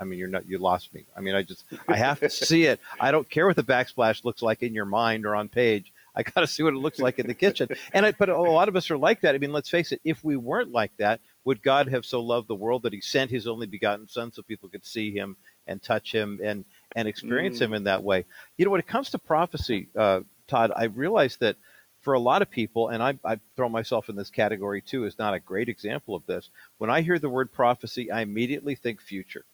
I 0.00 0.04
mean, 0.04 0.18
you're 0.18 0.28
not, 0.28 0.48
you 0.48 0.58
lost 0.58 0.94
me. 0.94 1.04
I 1.16 1.20
mean, 1.20 1.34
I 1.34 1.42
just, 1.42 1.64
I 1.86 1.96
have 1.96 2.20
to 2.20 2.30
see 2.30 2.64
it. 2.64 2.80
I 2.98 3.10
don't 3.10 3.28
care 3.28 3.46
what 3.46 3.56
the 3.56 3.62
backsplash 3.62 4.24
looks 4.24 4.42
like 4.42 4.62
in 4.62 4.74
your 4.74 4.86
mind 4.86 5.26
or 5.26 5.36
on 5.36 5.48
page. 5.48 5.92
I 6.14 6.22
got 6.22 6.40
to 6.40 6.46
see 6.46 6.62
what 6.62 6.74
it 6.74 6.78
looks 6.78 6.98
like 6.98 7.18
in 7.18 7.26
the 7.26 7.34
kitchen. 7.34 7.68
And 7.92 8.04
I, 8.04 8.12
but 8.12 8.28
a 8.28 8.40
lot 8.40 8.68
of 8.68 8.76
us 8.76 8.90
are 8.90 8.98
like 8.98 9.20
that. 9.20 9.34
I 9.34 9.38
mean, 9.38 9.52
let's 9.52 9.68
face 9.68 9.92
it. 9.92 10.00
If 10.04 10.24
we 10.24 10.36
weren't 10.36 10.72
like 10.72 10.96
that, 10.96 11.20
would 11.44 11.62
God 11.62 11.88
have 11.88 12.04
so 12.04 12.20
loved 12.20 12.48
the 12.48 12.54
world 12.54 12.82
that 12.82 12.92
He 12.92 13.00
sent 13.00 13.30
His 13.30 13.46
only 13.46 13.66
begotten 13.66 14.08
Son 14.08 14.32
so 14.32 14.42
people 14.42 14.68
could 14.68 14.84
see 14.84 15.12
Him 15.12 15.36
and 15.66 15.82
touch 15.82 16.12
Him 16.12 16.40
and 16.42 16.64
and 16.96 17.06
experience 17.06 17.58
mm. 17.58 17.62
Him 17.62 17.74
in 17.74 17.84
that 17.84 18.02
way? 18.02 18.24
You 18.56 18.64
know, 18.64 18.70
when 18.72 18.80
it 18.80 18.88
comes 18.88 19.10
to 19.10 19.18
prophecy, 19.18 19.88
uh, 19.96 20.20
Todd, 20.48 20.72
I 20.74 20.84
realize 20.84 21.36
that 21.36 21.56
for 22.02 22.14
a 22.14 22.20
lot 22.20 22.42
of 22.42 22.50
people, 22.50 22.88
and 22.88 23.02
I, 23.02 23.18
I 23.24 23.38
throw 23.56 23.68
myself 23.68 24.08
in 24.08 24.16
this 24.16 24.30
category 24.30 24.80
too, 24.80 25.04
is 25.04 25.18
not 25.18 25.34
a 25.34 25.40
great 25.40 25.68
example 25.68 26.14
of 26.14 26.26
this. 26.26 26.48
When 26.78 26.90
I 26.90 27.02
hear 27.02 27.18
the 27.18 27.28
word 27.28 27.52
prophecy, 27.52 28.10
I 28.10 28.22
immediately 28.22 28.74
think 28.74 29.00
future. 29.00 29.44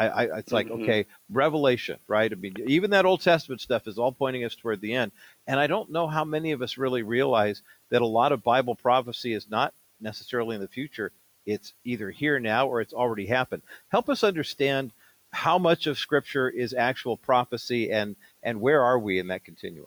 I, 0.00 0.24
I 0.24 0.38
it's 0.38 0.52
like 0.52 0.68
mm-hmm. 0.68 0.82
okay, 0.82 1.06
Revelation, 1.30 1.98
right? 2.08 2.32
I 2.32 2.34
mean, 2.34 2.54
even 2.66 2.90
that 2.90 3.04
Old 3.04 3.20
Testament 3.20 3.60
stuff 3.60 3.86
is 3.86 3.98
all 3.98 4.12
pointing 4.12 4.44
us 4.44 4.54
toward 4.54 4.80
the 4.80 4.94
end. 4.94 5.12
And 5.46 5.60
I 5.60 5.66
don't 5.66 5.90
know 5.90 6.06
how 6.06 6.24
many 6.24 6.52
of 6.52 6.62
us 6.62 6.78
really 6.78 7.02
realize 7.02 7.62
that 7.90 8.02
a 8.02 8.06
lot 8.06 8.32
of 8.32 8.42
Bible 8.42 8.74
prophecy 8.74 9.34
is 9.34 9.48
not 9.50 9.74
necessarily 10.00 10.56
in 10.56 10.62
the 10.62 10.68
future. 10.68 11.12
It's 11.46 11.74
either 11.84 12.10
here 12.10 12.38
now 12.38 12.68
or 12.68 12.80
it's 12.80 12.92
already 12.92 13.26
happened. 13.26 13.62
Help 13.88 14.08
us 14.08 14.24
understand 14.24 14.92
how 15.32 15.58
much 15.58 15.86
of 15.86 15.98
Scripture 15.98 16.48
is 16.48 16.74
actual 16.74 17.16
prophecy, 17.16 17.90
and 17.90 18.16
and 18.42 18.60
where 18.60 18.82
are 18.82 18.98
we 18.98 19.18
in 19.18 19.28
that 19.28 19.44
continuum? 19.44 19.86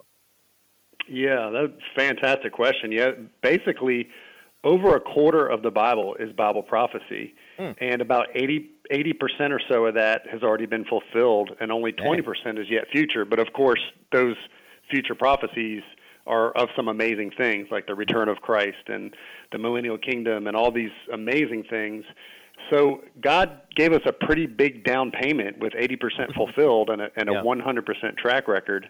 Yeah, 1.08 1.50
that's 1.52 1.72
a 1.72 1.98
fantastic 2.00 2.52
question. 2.52 2.92
Yeah, 2.92 3.10
basically, 3.42 4.08
over 4.62 4.96
a 4.96 5.00
quarter 5.00 5.46
of 5.46 5.62
the 5.62 5.70
Bible 5.70 6.14
is 6.18 6.32
Bible 6.32 6.62
prophecy, 6.62 7.34
hmm. 7.58 7.72
and 7.80 8.00
about 8.00 8.28
80 8.34 8.70
percent 9.14 9.52
or 9.52 9.60
so 9.68 9.86
of 9.86 9.94
that 9.94 10.22
has 10.30 10.42
already 10.42 10.66
been 10.66 10.84
fulfilled, 10.84 11.50
and 11.60 11.72
only 11.72 11.92
twenty 11.92 12.22
percent 12.22 12.58
is 12.58 12.66
yet 12.70 12.84
future. 12.92 13.24
But 13.24 13.38
of 13.38 13.52
course, 13.52 13.80
those 14.12 14.36
future 14.90 15.14
prophecies 15.14 15.82
are 16.26 16.52
of 16.52 16.68
some 16.74 16.88
amazing 16.88 17.30
things, 17.36 17.68
like 17.70 17.86
the 17.86 17.94
return 17.94 18.28
of 18.28 18.38
Christ 18.38 18.88
and 18.88 19.14
the 19.52 19.58
millennial 19.58 19.98
kingdom, 19.98 20.46
and 20.46 20.56
all 20.56 20.70
these 20.70 20.92
amazing 21.12 21.64
things. 21.68 22.04
So 22.70 23.02
God 23.20 23.60
gave 23.74 23.92
us 23.92 24.02
a 24.06 24.12
pretty 24.12 24.46
big 24.46 24.84
down 24.84 25.10
payment 25.10 25.58
with 25.58 25.72
80% 25.74 26.34
fulfilled 26.34 26.90
and 26.90 27.02
a, 27.02 27.08
and 27.16 27.28
a 27.28 27.32
yeah. 27.32 27.42
100% 27.42 28.16
track 28.16 28.48
record 28.48 28.88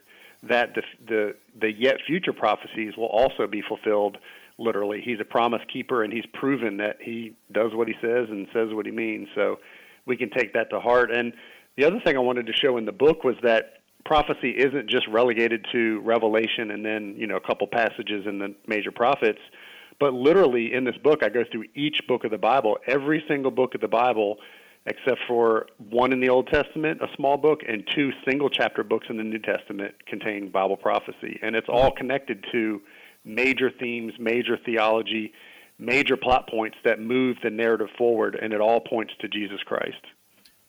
that 0.48 0.74
the, 0.74 0.82
the 1.08 1.34
the 1.60 1.72
yet 1.72 1.96
future 2.06 2.32
prophecies 2.32 2.96
will 2.96 3.06
also 3.06 3.46
be 3.46 3.62
fulfilled 3.66 4.18
literally. 4.58 5.00
He's 5.04 5.20
a 5.20 5.24
promise 5.24 5.62
keeper, 5.72 6.04
and 6.04 6.12
he's 6.12 6.26
proven 6.32 6.76
that 6.78 6.96
he 7.00 7.34
does 7.52 7.72
what 7.74 7.88
he 7.88 7.94
says 8.00 8.28
and 8.30 8.46
says 8.52 8.68
what 8.72 8.86
he 8.86 8.92
means. 8.92 9.28
So 9.34 9.58
we 10.06 10.16
can 10.16 10.30
take 10.30 10.52
that 10.54 10.70
to 10.70 10.80
heart. 10.80 11.10
And 11.10 11.32
the 11.76 11.84
other 11.84 12.00
thing 12.04 12.16
I 12.16 12.20
wanted 12.20 12.46
to 12.46 12.52
show 12.52 12.76
in 12.76 12.84
the 12.84 12.92
book 12.92 13.24
was 13.24 13.36
that 13.42 13.80
prophecy 14.04 14.50
isn't 14.50 14.88
just 14.88 15.08
relegated 15.08 15.66
to 15.72 16.00
Revelation 16.00 16.70
and 16.70 16.84
then 16.84 17.14
you 17.16 17.26
know 17.26 17.36
a 17.36 17.40
couple 17.40 17.66
passages 17.66 18.26
in 18.26 18.38
the 18.38 18.54
major 18.66 18.92
prophets, 18.92 19.40
but 19.98 20.12
literally 20.12 20.74
in 20.74 20.84
this 20.84 20.96
book 21.02 21.22
I 21.22 21.30
go 21.30 21.42
through 21.50 21.64
each 21.74 22.00
book 22.06 22.24
of 22.24 22.30
the 22.30 22.38
Bible, 22.38 22.76
every 22.86 23.24
single 23.28 23.50
book 23.50 23.74
of 23.74 23.80
the 23.80 23.88
Bible 23.88 24.38
except 24.86 25.18
for 25.26 25.66
one 25.90 26.12
in 26.12 26.20
the 26.20 26.28
Old 26.28 26.46
Testament, 26.48 27.00
a 27.00 27.06
small 27.16 27.38
book, 27.38 27.60
and 27.66 27.88
two 27.94 28.10
single 28.28 28.50
chapter 28.50 28.84
books 28.84 29.06
in 29.08 29.16
the 29.16 29.24
New 29.24 29.38
Testament 29.38 29.94
contain 30.06 30.50
Bible 30.50 30.76
prophecy. 30.76 31.38
And 31.42 31.56
it's 31.56 31.68
all 31.70 31.90
connected 31.90 32.44
to 32.52 32.82
major 33.24 33.70
themes, 33.70 34.12
major 34.18 34.56
theology, 34.64 35.32
major 35.78 36.16
plot 36.16 36.48
points 36.48 36.76
that 36.84 37.00
move 37.00 37.36
the 37.42 37.50
narrative 37.50 37.88
forward, 37.96 38.38
and 38.40 38.52
it 38.52 38.60
all 38.60 38.80
points 38.80 39.12
to 39.20 39.28
Jesus 39.28 39.60
Christ. 39.64 40.00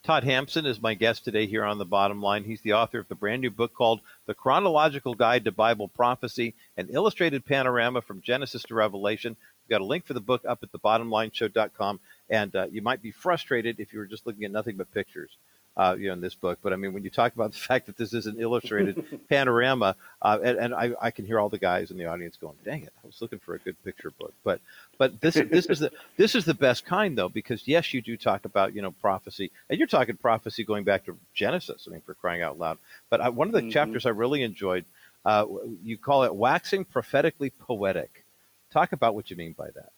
Todd 0.05 0.23
Hampson 0.23 0.67
is 0.67 0.79
my 0.79 0.93
guest 0.93 1.25
today 1.25 1.47
here 1.47 1.63
on 1.63 1.79
the 1.79 1.85
bottom 1.85 2.21
line. 2.21 2.43
He's 2.43 2.61
the 2.61 2.73
author 2.73 2.99
of 2.99 3.07
the 3.07 3.15
brand 3.15 3.41
new 3.41 3.49
book 3.49 3.73
called 3.73 4.01
The 4.27 4.35
Chronological 4.35 5.15
Guide 5.15 5.45
to 5.45 5.51
Bible 5.51 5.87
Prophecy, 5.87 6.53
an 6.77 6.89
illustrated 6.91 7.43
panorama 7.43 8.03
from 8.03 8.21
Genesis 8.21 8.61
to 8.63 8.75
Revelation. 8.75 9.35
We've 9.63 9.73
got 9.73 9.81
a 9.81 9.85
link 9.85 10.05
for 10.05 10.13
the 10.13 10.21
book 10.21 10.43
up 10.47 10.61
at 10.61 10.71
thebottomlineshow.com. 10.71 11.99
And 12.29 12.55
uh, 12.55 12.67
you 12.71 12.83
might 12.83 13.01
be 13.01 13.09
frustrated 13.09 13.79
if 13.79 13.93
you 13.93 13.99
were 13.99 14.05
just 14.05 14.27
looking 14.27 14.43
at 14.43 14.51
nothing 14.51 14.77
but 14.77 14.93
pictures. 14.93 15.37
Uh, 15.77 15.93
you 15.99 16.07
know, 16.07 16.13
in 16.13 16.21
this 16.21 16.35
book. 16.35 16.57
But 16.61 16.71
I 16.71 16.77
mean, 16.77 16.93
when 16.93 17.03
you 17.03 17.09
talk 17.09 17.35
about 17.35 17.51
the 17.51 17.57
fact 17.57 17.87
that 17.87 17.97
this 17.97 18.13
is 18.13 18.27
an 18.27 18.39
illustrated 18.39 19.19
panorama, 19.29 19.97
uh, 20.21 20.39
and, 20.41 20.57
and 20.57 20.73
I, 20.73 20.91
I, 21.01 21.11
can 21.11 21.25
hear 21.25 21.37
all 21.37 21.49
the 21.49 21.57
guys 21.57 21.91
in 21.91 21.97
the 21.97 22.05
audience 22.05 22.37
going, 22.37 22.55
"Dang 22.63 22.83
it, 22.83 22.93
I 23.03 23.05
was 23.05 23.21
looking 23.21 23.39
for 23.39 23.55
a 23.55 23.59
good 23.59 23.75
picture 23.83 24.11
book." 24.11 24.33
But 24.45 24.61
but 24.97 25.19
this 25.19 25.33
this 25.33 25.65
is 25.65 25.79
the 25.79 25.91
this 26.17 26.33
is 26.33 26.45
the 26.45 26.53
best 26.53 26.85
kind 26.85 27.17
though, 27.17 27.27
because 27.27 27.67
yes, 27.67 27.93
you 27.93 28.01
do 28.01 28.15
talk 28.15 28.45
about 28.45 28.73
you 28.73 28.81
know 28.81 28.91
prophecy, 28.91 29.51
and 29.69 29.77
you're 29.77 29.87
talking 29.87 30.15
prophecy 30.15 30.63
going 30.63 30.85
back 30.85 31.05
to 31.07 31.17
Genesis. 31.33 31.87
I 31.87 31.91
mean, 31.91 32.01
for 32.01 32.13
crying 32.13 32.41
out 32.41 32.57
loud. 32.57 32.77
But 33.09 33.19
I, 33.19 33.27
one 33.27 33.47
of 33.47 33.53
the 33.53 33.59
mm-hmm. 33.59 33.71
chapters 33.71 34.05
I 34.05 34.11
really 34.11 34.43
enjoyed, 34.43 34.85
uh, 35.25 35.45
you 35.83 35.97
call 35.97 36.23
it 36.23 36.33
waxing 36.33 36.85
prophetically 36.85 37.49
poetic. 37.49 38.23
Talk 38.71 38.93
about 38.93 39.13
what 39.13 39.29
you 39.29 39.35
mean 39.35 39.55
by 39.57 39.69
that. 39.71 39.91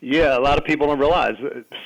yeah, 0.00 0.38
a 0.38 0.40
lot 0.40 0.58
of 0.58 0.64
people 0.64 0.86
don't 0.86 0.98
realize 0.98 1.34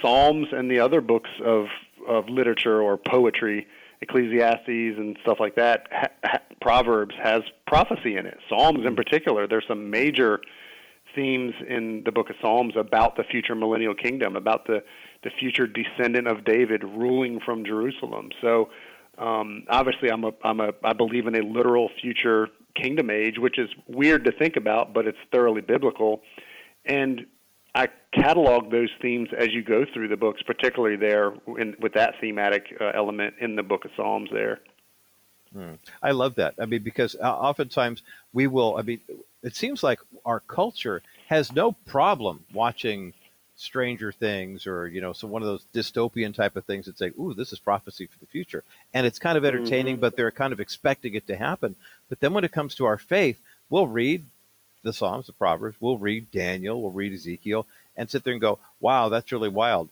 Psalms 0.01 0.47
and 0.53 0.71
the 0.71 0.79
other 0.79 1.01
books 1.01 1.31
of 1.45 1.67
of 2.11 2.29
literature 2.29 2.83
or 2.83 2.99
poetry, 2.99 3.67
Ecclesiastes 4.03 4.99
and 4.99 5.17
stuff 5.23 5.39
like 5.39 5.55
that. 5.57 5.87
Ha, 5.93 6.07
ha, 6.25 6.39
Proverbs 6.61 7.15
has 7.23 7.43
prophecy 7.67 8.17
in 8.17 8.27
it. 8.27 8.39
Psalms, 8.49 8.85
in 8.85 8.97
particular, 8.97 9.47
there's 9.47 9.65
some 9.69 9.91
major 9.91 10.41
themes 11.15 11.55
in 11.69 12.03
the 12.05 12.13
book 12.13 12.31
of 12.31 12.37
Psalms 12.43 12.75
about 12.77 13.17
the 13.17 13.25
future 13.25 13.55
millennial 13.55 13.95
kingdom, 13.95 14.37
about 14.37 14.67
the 14.67 14.83
the 15.23 15.31
future 15.39 15.67
descendant 15.67 16.27
of 16.27 16.45
David 16.47 16.83
ruling 16.83 17.41
from 17.45 17.63
Jerusalem. 17.63 18.31
So, 18.41 18.71
um, 19.19 19.65
obviously, 19.69 20.11
I'm 20.11 20.25
a 20.25 20.33
I'm 20.45 20.61
a 20.61 20.73
I 20.83 20.93
believe 20.93 21.27
in 21.27 21.37
a 21.37 21.43
literal 21.43 21.91
future 22.01 22.49
kingdom 22.75 23.11
age, 23.11 23.39
which 23.39 23.59
is 23.59 23.69
weird 23.87 24.25
to 24.25 24.33
think 24.33 24.57
about, 24.57 24.95
but 24.95 25.07
it's 25.07 25.19
thoroughly 25.31 25.61
biblical 25.61 26.23
and 26.85 27.27
I 27.75 27.89
catalog 28.13 28.71
those 28.71 28.91
themes 29.01 29.29
as 29.37 29.49
you 29.53 29.63
go 29.63 29.85
through 29.93 30.09
the 30.09 30.17
books, 30.17 30.43
particularly 30.43 30.97
there 30.97 31.33
in, 31.59 31.77
with 31.81 31.95
that 31.95 32.15
thematic 32.21 32.77
uh, 32.81 32.91
element 32.95 33.35
in 33.41 33.57
the 33.57 33.63
Book 33.63 33.85
of 33.85 33.93
Psalms. 33.97 34.29
There, 34.33 34.61
hmm. 35.53 35.75
I 36.03 36.11
love 36.11 36.35
that. 36.37 36.55
I 36.59 36.67
mean, 36.67 36.83
because 36.83 37.15
uh, 37.15 37.31
oftentimes 37.31 38.03
we 38.33 38.47
will. 38.47 38.77
I 38.77 38.83
mean, 38.83 39.01
it 39.43 39.55
seems 39.55 39.83
like 39.83 40.01
our 40.25 40.41
culture 40.41 41.03
has 41.29 41.53
no 41.53 41.73
problem 41.73 42.45
watching 42.53 43.15
Stranger 43.55 44.11
Things 44.11 44.67
or 44.67 44.89
you 44.89 45.01
know, 45.01 45.13
some 45.13 45.31
one 45.31 45.43
of 45.43 45.49
those 45.49 45.67
dystopian 45.73 46.35
type 46.35 46.57
of 46.57 46.65
things 46.65 46.87
that 46.87 46.99
say, 46.99 47.13
"Ooh, 47.21 47.35
this 47.35 47.53
is 47.53 47.61
prophecy 47.61 48.07
for 48.07 48.19
the 48.19 48.27
future," 48.27 48.65
and 48.95 49.07
it's 49.07 49.19
kind 49.19 49.39
of 49.39 49.45
entertaining, 49.45 49.97
mm-hmm. 49.97 50.01
but 50.01 50.17
they're 50.17 50.31
kind 50.33 50.53
of 50.53 50.61
expecting 50.61 51.15
it 51.15 51.27
to 51.29 51.37
happen. 51.37 51.77
But 52.09 52.19
then 52.21 52.33
when 52.33 52.45
it 52.45 52.53
comes 52.53 52.75
to 52.77 52.87
our 52.87 52.99
faith, 52.99 53.39
we'll 53.69 53.87
read 53.87 54.25
the 54.83 54.93
Psalms, 54.93 55.27
the 55.27 55.33
Proverbs. 55.33 55.77
We'll 55.81 55.99
read 55.99 56.31
Daniel, 56.31 56.81
we'll 56.81 56.91
read 56.91 57.13
Ezekiel, 57.13 57.67
and 57.97 58.11
sit 58.11 58.25
there 58.25 58.33
and 58.33 58.41
go, 58.41 58.59
"Wow, 58.81 59.09
that's 59.09 59.33
really 59.33 59.49
wild." 59.49 59.89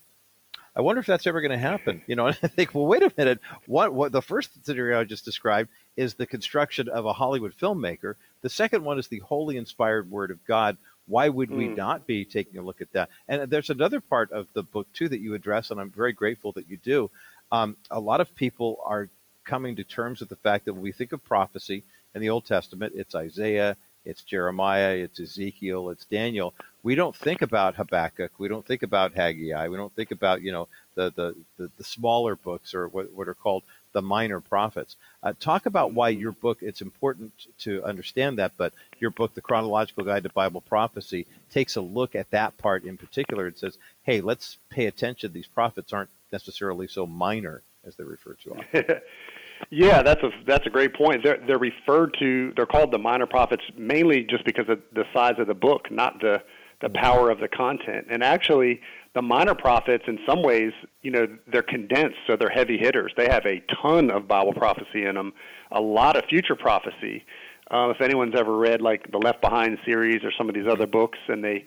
I 0.79 0.81
wonder 0.81 1.01
if 1.01 1.07
that's 1.07 1.27
ever 1.27 1.41
going 1.41 1.51
to 1.51 1.59
happen. 1.59 2.03
You 2.07 2.15
know, 2.15 2.27
and 2.29 2.39
I 2.43 2.47
think, 2.47 2.75
well, 2.75 2.87
wait 2.87 3.03
a 3.03 3.13
minute. 3.17 3.41
What 3.67 3.93
what 3.93 4.13
the 4.13 4.23
first 4.23 4.65
scenario 4.65 5.01
I 5.01 5.05
just 5.05 5.25
described 5.25 5.71
is 5.97 6.15
the 6.15 6.27
construction 6.27 6.89
of 6.89 7.05
a 7.05 7.13
Hollywood 7.13 7.55
filmmaker. 7.61 8.15
The 8.43 8.49
second 8.49 8.85
one 8.85 8.99
is 8.99 9.09
the 9.09 9.19
holy 9.19 9.57
inspired 9.57 10.11
Word 10.11 10.31
of 10.31 10.45
God. 10.45 10.77
Why 11.07 11.29
would 11.29 11.51
we 11.51 11.67
mm. 11.69 11.77
not 11.77 12.07
be 12.07 12.25
taking 12.25 12.59
a 12.59 12.63
look 12.63 12.81
at 12.81 12.93
that? 12.93 13.09
And 13.27 13.51
there's 13.51 13.71
another 13.71 14.01
part 14.01 14.31
of 14.31 14.47
the 14.53 14.63
book 14.63 14.87
too 14.93 15.09
that 15.09 15.21
you 15.21 15.35
address, 15.35 15.71
and 15.71 15.81
I'm 15.81 15.91
very 15.91 16.13
grateful 16.13 16.53
that 16.53 16.69
you 16.69 16.77
do. 16.77 17.11
Um, 17.51 17.77
a 17.91 17.99
lot 17.99 18.21
of 18.21 18.35
people 18.35 18.79
are 18.85 19.09
coming 19.45 19.77
to 19.77 19.85
terms 19.85 20.21
with 20.21 20.29
the 20.29 20.37
fact 20.37 20.67
that 20.67 20.75
when 20.75 20.83
we 20.83 20.93
think 20.93 21.13
of 21.13 21.25
prophecy 21.25 21.83
in 22.15 22.21
the 22.21 22.29
Old 22.29 22.45
Testament, 22.45 22.93
it's 22.95 23.15
Isaiah, 23.15 23.77
it's 24.09 24.23
Jeremiah, 24.23 24.95
it's 24.95 25.21
Ezekiel, 25.21 25.91
it's 25.91 26.07
Daniel. 26.07 26.55
We 26.83 26.95
don't 26.95 27.15
think 27.15 27.43
about 27.43 27.75
Habakkuk. 27.75 28.33
We 28.39 28.49
don't 28.49 28.67
think 28.67 28.83
about 28.83 29.15
Haggai. 29.15 29.69
We 29.69 29.77
don't 29.77 29.95
think 29.95 30.11
about 30.13 30.41
you 30.41 30.51
know 30.51 30.69
the 30.95 31.13
the, 31.15 31.37
the, 31.59 31.71
the 31.77 31.85
smaller 31.85 32.35
books 32.35 32.75
or 32.75 32.89
what, 32.89 33.13
what 33.13 33.29
are 33.29 33.35
called 33.35 33.65
the 33.93 34.01
minor 34.01 34.41
prophets. 34.41 34.97
Uh, 35.23 35.35
talk 35.39 35.67
about 35.67 35.93
why 35.93 36.09
your 36.09 36.33
book. 36.33 36.59
It's 36.63 36.81
important 36.81 37.33
to 37.59 37.85
understand 37.85 38.39
that, 38.39 38.53
but 38.57 38.73
your 38.99 39.11
book, 39.11 39.35
The 39.35 39.43
Chronological 39.43 40.05
Guide 40.05 40.23
to 40.23 40.31
Bible 40.31 40.63
Prophecy, 40.63 41.27
takes 41.51 41.77
a 41.77 41.83
look 41.83 42.15
at 42.15 42.31
that 42.31 42.57
part 42.57 42.85
in 42.85 42.97
particular. 42.97 43.47
It 43.47 43.59
says, 43.59 43.77
"Hey, 44.05 44.23
let's 44.23 44.57
pay 44.71 44.87
attention. 44.87 45.35
These 45.35 45.49
prophets 45.49 45.93
aren't 45.93 46.11
necessarily 46.33 46.89
so 46.89 47.07
minor 47.07 47.63
as 47.85 47.97
they're 47.97 48.07
referred 48.07 48.39
to." 48.45 49.03
Yeah, 49.71 50.03
that's 50.03 50.23
a 50.23 50.31
that's 50.47 50.67
a 50.67 50.71
great 50.71 50.95
point. 50.95 51.23
They're 51.23 51.39
they're 51.47 51.59
referred 51.59 52.17
to. 52.21 52.53
They're 52.57 52.67
called 52.67 52.93
the 52.93 52.99
minor 52.99 53.27
prophets 53.27 53.63
mainly 53.77 54.23
just 54.23 54.45
because 54.45 54.69
of 54.69 54.81
the 54.95 55.05
size 55.13 55.35
of 55.39 55.47
the 55.47 55.55
book, 55.55 55.91
not 55.91 56.21
the 56.21 56.43
the 56.81 56.89
power 56.91 57.31
of 57.31 57.41
the 57.41 57.49
content. 57.49 58.07
And 58.09 58.23
actually, 58.23 58.81
the 59.15 59.23
minor 59.23 59.55
prophets, 59.55 60.05
in 60.07 60.19
some 60.27 60.43
ways, 60.43 60.73
you 61.03 61.11
know, 61.11 61.27
they're 61.51 61.63
condensed, 61.63 62.19
so 62.27 62.37
they're 62.37 62.49
heavy 62.49 62.79
hitters. 62.79 63.13
They 63.17 63.29
have 63.29 63.45
a 63.47 63.63
ton 63.83 64.11
of 64.11 64.29
Bible 64.29 64.53
prophecy 64.53 65.05
in 65.05 65.17
them, 65.17 65.33
a 65.73 65.81
lot 65.81 66.17
of 66.17 66.25
future 66.27 66.55
prophecy. 66.55 67.25
Uh, 67.71 67.91
if 67.91 68.01
anyone's 68.01 68.35
ever 68.37 68.57
read 68.57 68.81
like 68.81 69.11
the 69.11 69.19
Left 69.19 69.41
Behind 69.41 69.77
series 69.85 70.23
or 70.25 70.31
some 70.39 70.49
of 70.49 70.55
these 70.55 70.69
other 70.71 70.87
books, 70.87 71.19
and 71.29 71.43
they 71.43 71.65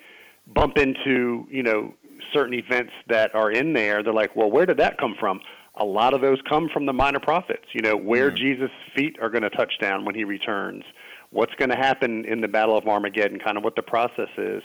bump 0.48 0.78
into 0.78 1.46
you 1.50 1.64
know 1.64 1.94
certain 2.34 2.54
events 2.54 2.94
that 3.08 3.34
are 3.36 3.52
in 3.52 3.74
there, 3.74 4.02
they're 4.02 4.14
like, 4.14 4.36
well, 4.36 4.50
where 4.50 4.66
did 4.66 4.78
that 4.78 4.98
come 4.98 5.16
from? 5.20 5.42
A 5.76 5.86
lot 5.86 6.14
of 6.14 6.22
those 6.22 6.40
come 6.50 6.70
from 6.74 6.86
the 6.86 6.94
minor 6.94 7.20
prophets. 7.20 7.66
You 7.74 7.82
know, 7.82 7.96
where 7.96 8.32
mm. 8.32 8.38
Jesus' 8.38 8.72
feet 8.96 9.18
are 9.22 9.30
going 9.30 9.44
to 9.44 9.50
touch 9.50 9.74
down 9.80 10.06
when 10.06 10.16
he 10.16 10.24
returns, 10.24 10.84
what's 11.30 11.54
going 11.56 11.70
to 11.70 11.78
happen 11.78 12.26
in 12.26 12.42
the 12.42 12.48
Battle 12.48 12.78
of 12.78 12.88
Armageddon, 12.88 13.40
kind 13.40 13.58
of 13.58 13.64
what 13.64 13.76
the 13.76 13.82
process 13.82 14.30
is. 14.38 14.64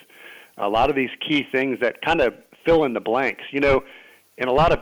A 0.58 0.68
lot 0.68 0.90
of 0.90 0.96
these 0.96 1.10
key 1.26 1.46
things 1.52 1.78
that 1.80 2.00
kind 2.02 2.20
of 2.20 2.34
fill 2.64 2.84
in 2.84 2.94
the 2.94 3.00
blanks. 3.00 3.42
You 3.52 3.60
know, 3.60 3.84
in 4.38 4.48
a 4.48 4.52
lot 4.52 4.72
of 4.72 4.80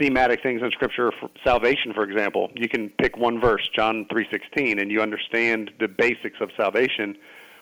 thematic 0.00 0.42
things 0.42 0.62
in 0.62 0.70
Scripture, 0.70 1.10
for 1.18 1.28
salvation, 1.42 1.92
for 1.92 2.04
example, 2.04 2.50
you 2.54 2.68
can 2.68 2.90
pick 3.00 3.16
one 3.16 3.40
verse, 3.40 3.68
John 3.74 4.06
three 4.10 4.28
sixteen, 4.30 4.78
and 4.78 4.90
you 4.90 5.00
understand 5.00 5.72
the 5.80 5.88
basics 5.88 6.36
of 6.40 6.50
salvation. 6.56 7.16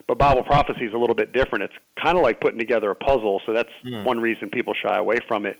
But 0.09 0.19
Bible 0.19 0.45
prophecy 0.45 0.85
is 0.85 0.93
a 0.93 0.99
little 0.99 1.17
bit 1.17 1.33
different. 1.33 1.65
It's 1.65 1.75
kind 2.01 2.17
of 2.17 2.23
like 2.23 2.41
putting 2.41 2.59
together 2.59 2.91
a 2.91 2.95
puzzle. 2.95 3.41
So 3.47 3.53
that's 3.53 3.73
mm. 3.85 4.05
one 4.05 4.21
reason 4.21 4.51
people 4.51 4.75
shy 4.75 4.97
away 4.97 5.19
from 5.27 5.47
it. 5.47 5.59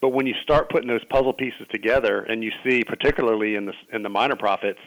But 0.00 0.10
when 0.10 0.26
you 0.26 0.34
start 0.42 0.68
putting 0.70 0.88
those 0.88 1.04
puzzle 1.04 1.32
pieces 1.32 1.66
together, 1.70 2.20
and 2.20 2.44
you 2.44 2.52
see, 2.64 2.84
particularly 2.84 3.54
in 3.54 3.66
the 3.66 3.72
in 3.92 4.02
the 4.02 4.08
minor 4.08 4.36
prophets, 4.36 4.80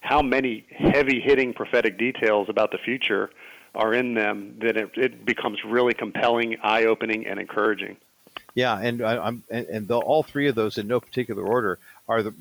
how 0.00 0.22
many 0.22 0.64
heavy 0.70 1.20
hitting 1.20 1.52
prophetic 1.52 1.98
details 1.98 2.48
about 2.48 2.70
the 2.70 2.78
future 2.78 3.30
are 3.74 3.94
in 3.94 4.14
them, 4.14 4.56
that 4.60 4.76
it, 4.76 4.90
it 4.96 5.24
becomes 5.24 5.58
really 5.64 5.94
compelling, 5.94 6.56
eye 6.62 6.86
opening, 6.86 7.26
and 7.26 7.38
encouraging. 7.38 7.96
Yeah, 8.54 8.78
and 8.80 9.02
I, 9.02 9.28
am 9.28 9.44
and, 9.50 9.66
and 9.66 9.88
the, 9.88 9.98
all 9.98 10.22
three 10.22 10.48
of 10.48 10.54
those 10.54 10.76
in 10.78 10.88
no 10.88 11.00
particular 11.00 11.44
order 11.44 11.78
are 12.08 12.22
the 12.22 12.34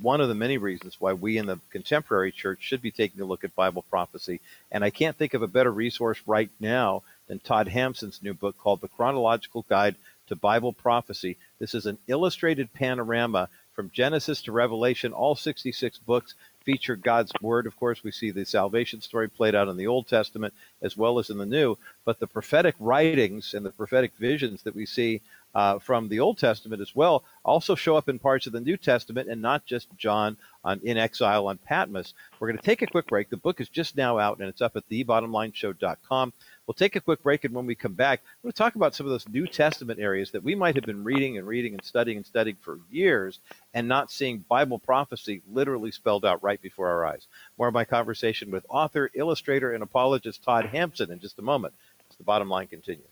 one 0.00 0.20
of 0.20 0.28
the 0.28 0.34
many 0.34 0.58
reasons 0.58 0.96
why 1.00 1.12
we 1.12 1.38
in 1.38 1.46
the 1.46 1.58
contemporary 1.70 2.30
church 2.30 2.60
should 2.62 2.80
be 2.80 2.92
taking 2.92 3.20
a 3.20 3.24
look 3.24 3.42
at 3.42 3.54
Bible 3.54 3.84
prophecy. 3.90 4.40
And 4.70 4.84
I 4.84 4.90
can't 4.90 5.16
think 5.16 5.34
of 5.34 5.42
a 5.42 5.48
better 5.48 5.72
resource 5.72 6.18
right 6.24 6.50
now 6.60 7.02
than 7.26 7.40
Todd 7.40 7.68
Hampson's 7.68 8.22
new 8.22 8.32
book 8.32 8.56
called 8.58 8.80
The 8.80 8.88
Chronological 8.88 9.66
Guide 9.68 9.96
to 10.26 10.36
Bible 10.36 10.72
prophecy. 10.72 11.36
This 11.58 11.74
is 11.74 11.86
an 11.86 11.98
illustrated 12.06 12.72
panorama 12.72 13.48
from 13.72 13.90
Genesis 13.90 14.42
to 14.42 14.52
Revelation. 14.52 15.12
All 15.12 15.34
66 15.34 15.98
books 15.98 16.34
feature 16.64 16.96
God's 16.96 17.32
Word. 17.40 17.66
Of 17.66 17.76
course, 17.76 18.04
we 18.04 18.12
see 18.12 18.30
the 18.30 18.44
salvation 18.44 19.00
story 19.00 19.28
played 19.28 19.54
out 19.54 19.68
in 19.68 19.76
the 19.76 19.86
Old 19.86 20.06
Testament 20.06 20.54
as 20.80 20.96
well 20.96 21.18
as 21.18 21.30
in 21.30 21.38
the 21.38 21.46
New. 21.46 21.76
But 22.04 22.20
the 22.20 22.26
prophetic 22.26 22.74
writings 22.78 23.54
and 23.54 23.64
the 23.64 23.70
prophetic 23.70 24.12
visions 24.16 24.62
that 24.62 24.74
we 24.74 24.86
see 24.86 25.22
uh, 25.54 25.78
from 25.78 26.08
the 26.08 26.20
Old 26.20 26.38
Testament 26.38 26.80
as 26.80 26.94
well 26.94 27.24
also 27.44 27.74
show 27.74 27.96
up 27.96 28.08
in 28.08 28.18
parts 28.18 28.46
of 28.46 28.52
the 28.52 28.60
New 28.60 28.76
Testament 28.76 29.28
and 29.28 29.42
not 29.42 29.66
just 29.66 29.88
John 29.96 30.36
on, 30.64 30.80
in 30.82 30.96
exile 30.96 31.46
on 31.46 31.58
Patmos. 31.58 32.14
We're 32.38 32.48
going 32.48 32.58
to 32.58 32.64
take 32.64 32.82
a 32.82 32.86
quick 32.86 33.06
break. 33.06 33.28
The 33.28 33.36
book 33.36 33.60
is 33.60 33.68
just 33.68 33.96
now 33.96 34.18
out 34.18 34.38
and 34.38 34.48
it's 34.48 34.62
up 34.62 34.76
at 34.76 34.88
thebottomlineshow.com. 34.88 36.32
We'll 36.66 36.74
take 36.74 36.94
a 36.94 37.00
quick 37.00 37.22
break, 37.22 37.44
and 37.44 37.54
when 37.54 37.66
we 37.66 37.74
come 37.74 37.94
back, 37.94 38.22
we're 38.22 38.48
going 38.48 38.52
to 38.52 38.58
talk 38.58 38.76
about 38.76 38.94
some 38.94 39.04
of 39.04 39.10
those 39.10 39.28
New 39.28 39.48
Testament 39.48 39.98
areas 39.98 40.30
that 40.30 40.44
we 40.44 40.54
might 40.54 40.76
have 40.76 40.84
been 40.84 41.02
reading 41.02 41.36
and 41.36 41.46
reading 41.46 41.72
and 41.72 41.84
studying 41.84 42.18
and 42.18 42.26
studying 42.26 42.56
for 42.60 42.78
years 42.90 43.40
and 43.74 43.88
not 43.88 44.12
seeing 44.12 44.44
Bible 44.48 44.78
prophecy 44.78 45.42
literally 45.50 45.90
spelled 45.90 46.24
out 46.24 46.42
right 46.42 46.62
before 46.62 46.88
our 46.88 47.04
eyes. 47.04 47.26
More 47.58 47.68
of 47.68 47.74
my 47.74 47.84
conversation 47.84 48.50
with 48.50 48.64
author, 48.68 49.10
illustrator, 49.14 49.72
and 49.72 49.82
apologist 49.82 50.44
Todd 50.44 50.66
Hampson 50.66 51.10
in 51.10 51.18
just 51.18 51.38
a 51.38 51.42
moment. 51.42 51.74
As 52.10 52.16
the 52.16 52.24
bottom 52.24 52.48
line 52.48 52.68
continues. 52.68 53.06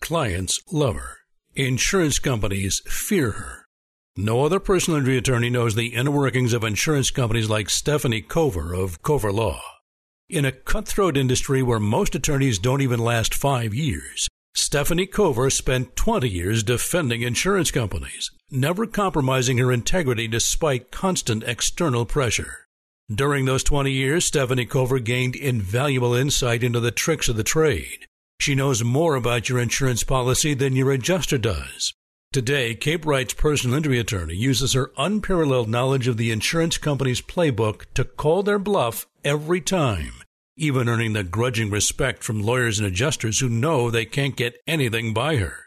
Clients 0.00 0.60
love 0.72 0.96
her. 0.96 1.18
Insurance 1.54 2.18
companies 2.18 2.80
fear 2.86 3.32
her. 3.32 3.66
No 4.16 4.44
other 4.44 4.58
personal 4.58 4.98
injury 4.98 5.18
attorney 5.18 5.50
knows 5.50 5.76
the 5.76 5.94
inner 5.94 6.10
workings 6.10 6.52
of 6.52 6.64
insurance 6.64 7.10
companies 7.10 7.48
like 7.48 7.70
Stephanie 7.70 8.22
Cover 8.22 8.74
of 8.74 9.02
Cover 9.02 9.32
Law. 9.32 9.79
In 10.30 10.44
a 10.44 10.52
cutthroat 10.52 11.16
industry 11.16 11.60
where 11.60 11.80
most 11.80 12.14
attorneys 12.14 12.60
don't 12.60 12.82
even 12.82 13.00
last 13.00 13.34
five 13.34 13.74
years, 13.74 14.28
Stephanie 14.54 15.06
Cover 15.06 15.50
spent 15.50 15.96
20 15.96 16.28
years 16.28 16.62
defending 16.62 17.22
insurance 17.22 17.72
companies, 17.72 18.30
never 18.48 18.86
compromising 18.86 19.58
her 19.58 19.72
integrity 19.72 20.28
despite 20.28 20.92
constant 20.92 21.42
external 21.42 22.04
pressure. 22.04 22.64
During 23.12 23.44
those 23.44 23.64
20 23.64 23.90
years, 23.90 24.24
Stephanie 24.24 24.66
Cover 24.66 25.00
gained 25.00 25.34
invaluable 25.34 26.14
insight 26.14 26.62
into 26.62 26.78
the 26.78 26.92
tricks 26.92 27.28
of 27.28 27.34
the 27.34 27.42
trade. 27.42 28.06
She 28.38 28.54
knows 28.54 28.84
more 28.84 29.16
about 29.16 29.48
your 29.48 29.58
insurance 29.58 30.04
policy 30.04 30.54
than 30.54 30.76
your 30.76 30.92
adjuster 30.92 31.38
does. 31.38 31.92
Today, 32.32 32.76
KBRT's 32.76 33.34
personal 33.34 33.76
injury 33.76 33.98
attorney 33.98 34.36
uses 34.36 34.74
her 34.74 34.92
unparalleled 34.96 35.68
knowledge 35.68 36.06
of 36.06 36.16
the 36.16 36.30
insurance 36.30 36.78
company's 36.78 37.20
playbook 37.20 37.86
to 37.94 38.04
call 38.04 38.44
their 38.44 38.60
bluff 38.60 39.08
every 39.24 39.60
time, 39.60 40.19
even 40.60 40.88
earning 40.88 41.14
the 41.14 41.24
grudging 41.24 41.70
respect 41.70 42.22
from 42.22 42.42
lawyers 42.42 42.78
and 42.78 42.86
adjusters 42.86 43.40
who 43.40 43.48
know 43.48 43.90
they 43.90 44.04
can't 44.04 44.36
get 44.36 44.60
anything 44.66 45.14
by 45.14 45.36
her. 45.36 45.64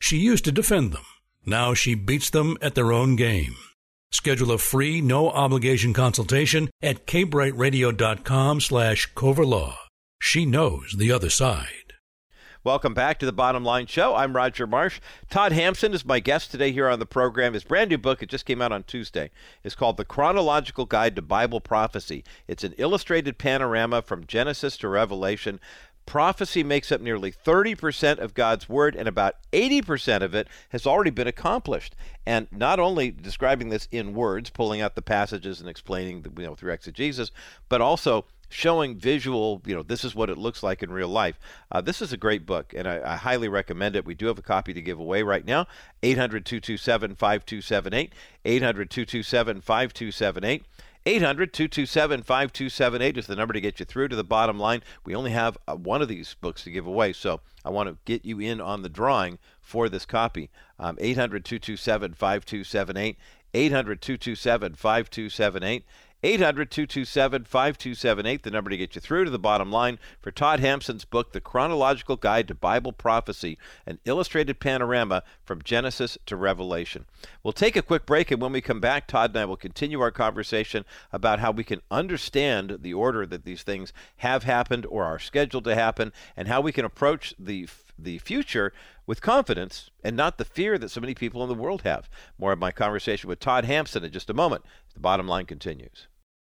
She 0.00 0.18
used 0.18 0.44
to 0.44 0.52
defend 0.52 0.92
them. 0.92 1.06
Now 1.46 1.74
she 1.74 1.94
beats 1.94 2.30
them 2.30 2.56
at 2.60 2.74
their 2.74 2.92
own 2.92 3.16
game. 3.16 3.56
Schedule 4.12 4.52
a 4.52 4.58
free, 4.58 5.00
no 5.00 5.30
obligation 5.30 5.92
consultation 5.92 6.70
at 6.82 7.06
kbrtradio.com 7.06 8.60
slash 8.60 9.12
coverlaw. 9.14 9.74
She 10.20 10.46
knows 10.46 10.94
the 10.96 11.10
other 11.10 11.30
side. 11.30 11.83
Welcome 12.64 12.94
back 12.94 13.18
to 13.18 13.26
the 13.26 13.32
Bottom 13.32 13.62
Line 13.62 13.84
Show. 13.84 14.14
I'm 14.14 14.34
Roger 14.34 14.66
Marsh. 14.66 14.98
Todd 15.28 15.52
Hampson 15.52 15.92
is 15.92 16.06
my 16.06 16.18
guest 16.18 16.50
today 16.50 16.72
here 16.72 16.88
on 16.88 16.98
the 16.98 17.04
program. 17.04 17.52
His 17.52 17.62
brand 17.62 17.90
new 17.90 17.98
book, 17.98 18.22
it 18.22 18.30
just 18.30 18.46
came 18.46 18.62
out 18.62 18.72
on 18.72 18.84
Tuesday, 18.84 19.30
is 19.62 19.74
called 19.74 19.98
The 19.98 20.04
Chronological 20.06 20.86
Guide 20.86 21.14
to 21.16 21.20
Bible 21.20 21.60
Prophecy. 21.60 22.24
It's 22.48 22.64
an 22.64 22.72
illustrated 22.78 23.36
panorama 23.36 24.00
from 24.00 24.26
Genesis 24.26 24.78
to 24.78 24.88
Revelation. 24.88 25.60
Prophecy 26.06 26.64
makes 26.64 26.90
up 26.90 27.02
nearly 27.02 27.30
30% 27.30 28.16
of 28.16 28.32
God's 28.32 28.66
Word, 28.66 28.96
and 28.96 29.08
about 29.08 29.36
80% 29.52 30.22
of 30.22 30.34
it 30.34 30.48
has 30.70 30.86
already 30.86 31.10
been 31.10 31.28
accomplished. 31.28 31.94
And 32.24 32.48
not 32.50 32.80
only 32.80 33.10
describing 33.10 33.68
this 33.68 33.88
in 33.90 34.14
words, 34.14 34.48
pulling 34.48 34.80
out 34.80 34.94
the 34.94 35.02
passages 35.02 35.60
and 35.60 35.68
explaining, 35.68 36.24
you 36.38 36.44
know, 36.44 36.54
through 36.54 36.72
exegesis, 36.72 37.30
but 37.68 37.82
also 37.82 38.24
showing 38.54 38.96
visual, 38.96 39.60
you 39.66 39.74
know, 39.74 39.82
this 39.82 40.04
is 40.04 40.14
what 40.14 40.30
it 40.30 40.38
looks 40.38 40.62
like 40.62 40.80
in 40.80 40.92
real 40.92 41.08
life. 41.08 41.40
Uh, 41.72 41.80
this 41.80 42.00
is 42.00 42.12
a 42.12 42.16
great 42.16 42.46
book, 42.46 42.72
and 42.76 42.86
I, 42.86 43.14
I, 43.14 43.16
highly 43.16 43.48
recommend 43.48 43.96
it. 43.96 44.04
We 44.04 44.14
do 44.14 44.26
have 44.26 44.38
a 44.38 44.42
copy 44.42 44.72
to 44.72 44.80
give 44.80 45.00
away 45.00 45.24
right 45.24 45.44
now 45.44 45.66
800 46.04 46.46
227 46.46 47.16
5278. 47.16 48.12
800 48.44 48.90
227 48.90 49.60
5278. 49.60 50.64
800 51.06 51.52
227 51.52 52.22
5278 52.22 53.18
is 53.18 53.26
the 53.26 53.36
number 53.36 53.52
to 53.52 53.60
get 53.60 53.80
you 53.80 53.84
through 53.84 54.08
to 54.08 54.16
the 54.16 54.22
bottom 54.22 54.58
line. 54.58 54.82
We 55.04 55.16
only 55.16 55.32
have 55.32 55.58
uh, 55.66 55.74
one 55.74 56.00
of 56.00 56.08
these 56.08 56.36
books 56.40 56.62
to 56.62 56.70
give 56.70 56.86
away, 56.86 57.12
so 57.12 57.40
I 57.64 57.70
want 57.70 57.88
to 57.88 57.98
get 58.04 58.24
you 58.24 58.38
in 58.38 58.60
on 58.60 58.82
the 58.82 58.88
drawing 58.88 59.38
for 59.60 59.88
this 59.88 60.06
copy. 60.06 60.48
Um, 60.78 60.96
800 61.00 61.44
227 61.44 62.14
5278. 62.14 63.18
800 63.52 64.00
227 64.00 64.74
5278. 64.74 65.84
800 66.24 66.70
227 66.70 67.44
5278, 67.44 68.44
the 68.44 68.50
number 68.50 68.70
to 68.70 68.78
get 68.78 68.94
you 68.94 69.00
through 69.02 69.26
to 69.26 69.30
the 69.30 69.38
bottom 69.38 69.70
line 69.70 69.98
for 70.22 70.30
Todd 70.30 70.58
Hampson's 70.58 71.04
book, 71.04 71.32
The 71.32 71.40
Chronological 71.40 72.16
Guide 72.16 72.48
to 72.48 72.54
Bible 72.54 72.92
Prophecy, 72.92 73.58
an 73.84 73.98
illustrated 74.06 74.58
panorama 74.58 75.22
from 75.44 75.60
Genesis 75.60 76.16
to 76.24 76.34
Revelation. 76.34 77.04
We'll 77.42 77.52
take 77.52 77.76
a 77.76 77.82
quick 77.82 78.06
break, 78.06 78.30
and 78.30 78.40
when 78.40 78.52
we 78.52 78.62
come 78.62 78.80
back, 78.80 79.06
Todd 79.06 79.32
and 79.32 79.38
I 79.38 79.44
will 79.44 79.58
continue 79.58 80.00
our 80.00 80.10
conversation 80.10 80.86
about 81.12 81.40
how 81.40 81.50
we 81.50 81.62
can 81.62 81.82
understand 81.90 82.78
the 82.80 82.94
order 82.94 83.26
that 83.26 83.44
these 83.44 83.62
things 83.62 83.92
have 84.16 84.44
happened 84.44 84.86
or 84.86 85.04
are 85.04 85.18
scheduled 85.18 85.64
to 85.64 85.74
happen, 85.74 86.10
and 86.38 86.48
how 86.48 86.62
we 86.62 86.72
can 86.72 86.86
approach 86.86 87.34
the 87.38 87.68
the 87.96 88.18
future 88.18 88.72
with 89.06 89.20
confidence 89.20 89.88
and 90.02 90.16
not 90.16 90.36
the 90.36 90.44
fear 90.44 90.78
that 90.78 90.90
so 90.90 91.00
many 91.00 91.14
people 91.14 91.44
in 91.44 91.48
the 91.48 91.54
world 91.54 91.82
have. 91.82 92.08
More 92.38 92.50
of 92.50 92.58
my 92.58 92.72
conversation 92.72 93.28
with 93.28 93.38
Todd 93.38 93.66
Hampson 93.66 94.02
in 94.02 94.10
just 94.10 94.30
a 94.30 94.34
moment. 94.34 94.64
The 94.94 95.00
bottom 95.00 95.28
line 95.28 95.46
continues. 95.46 96.08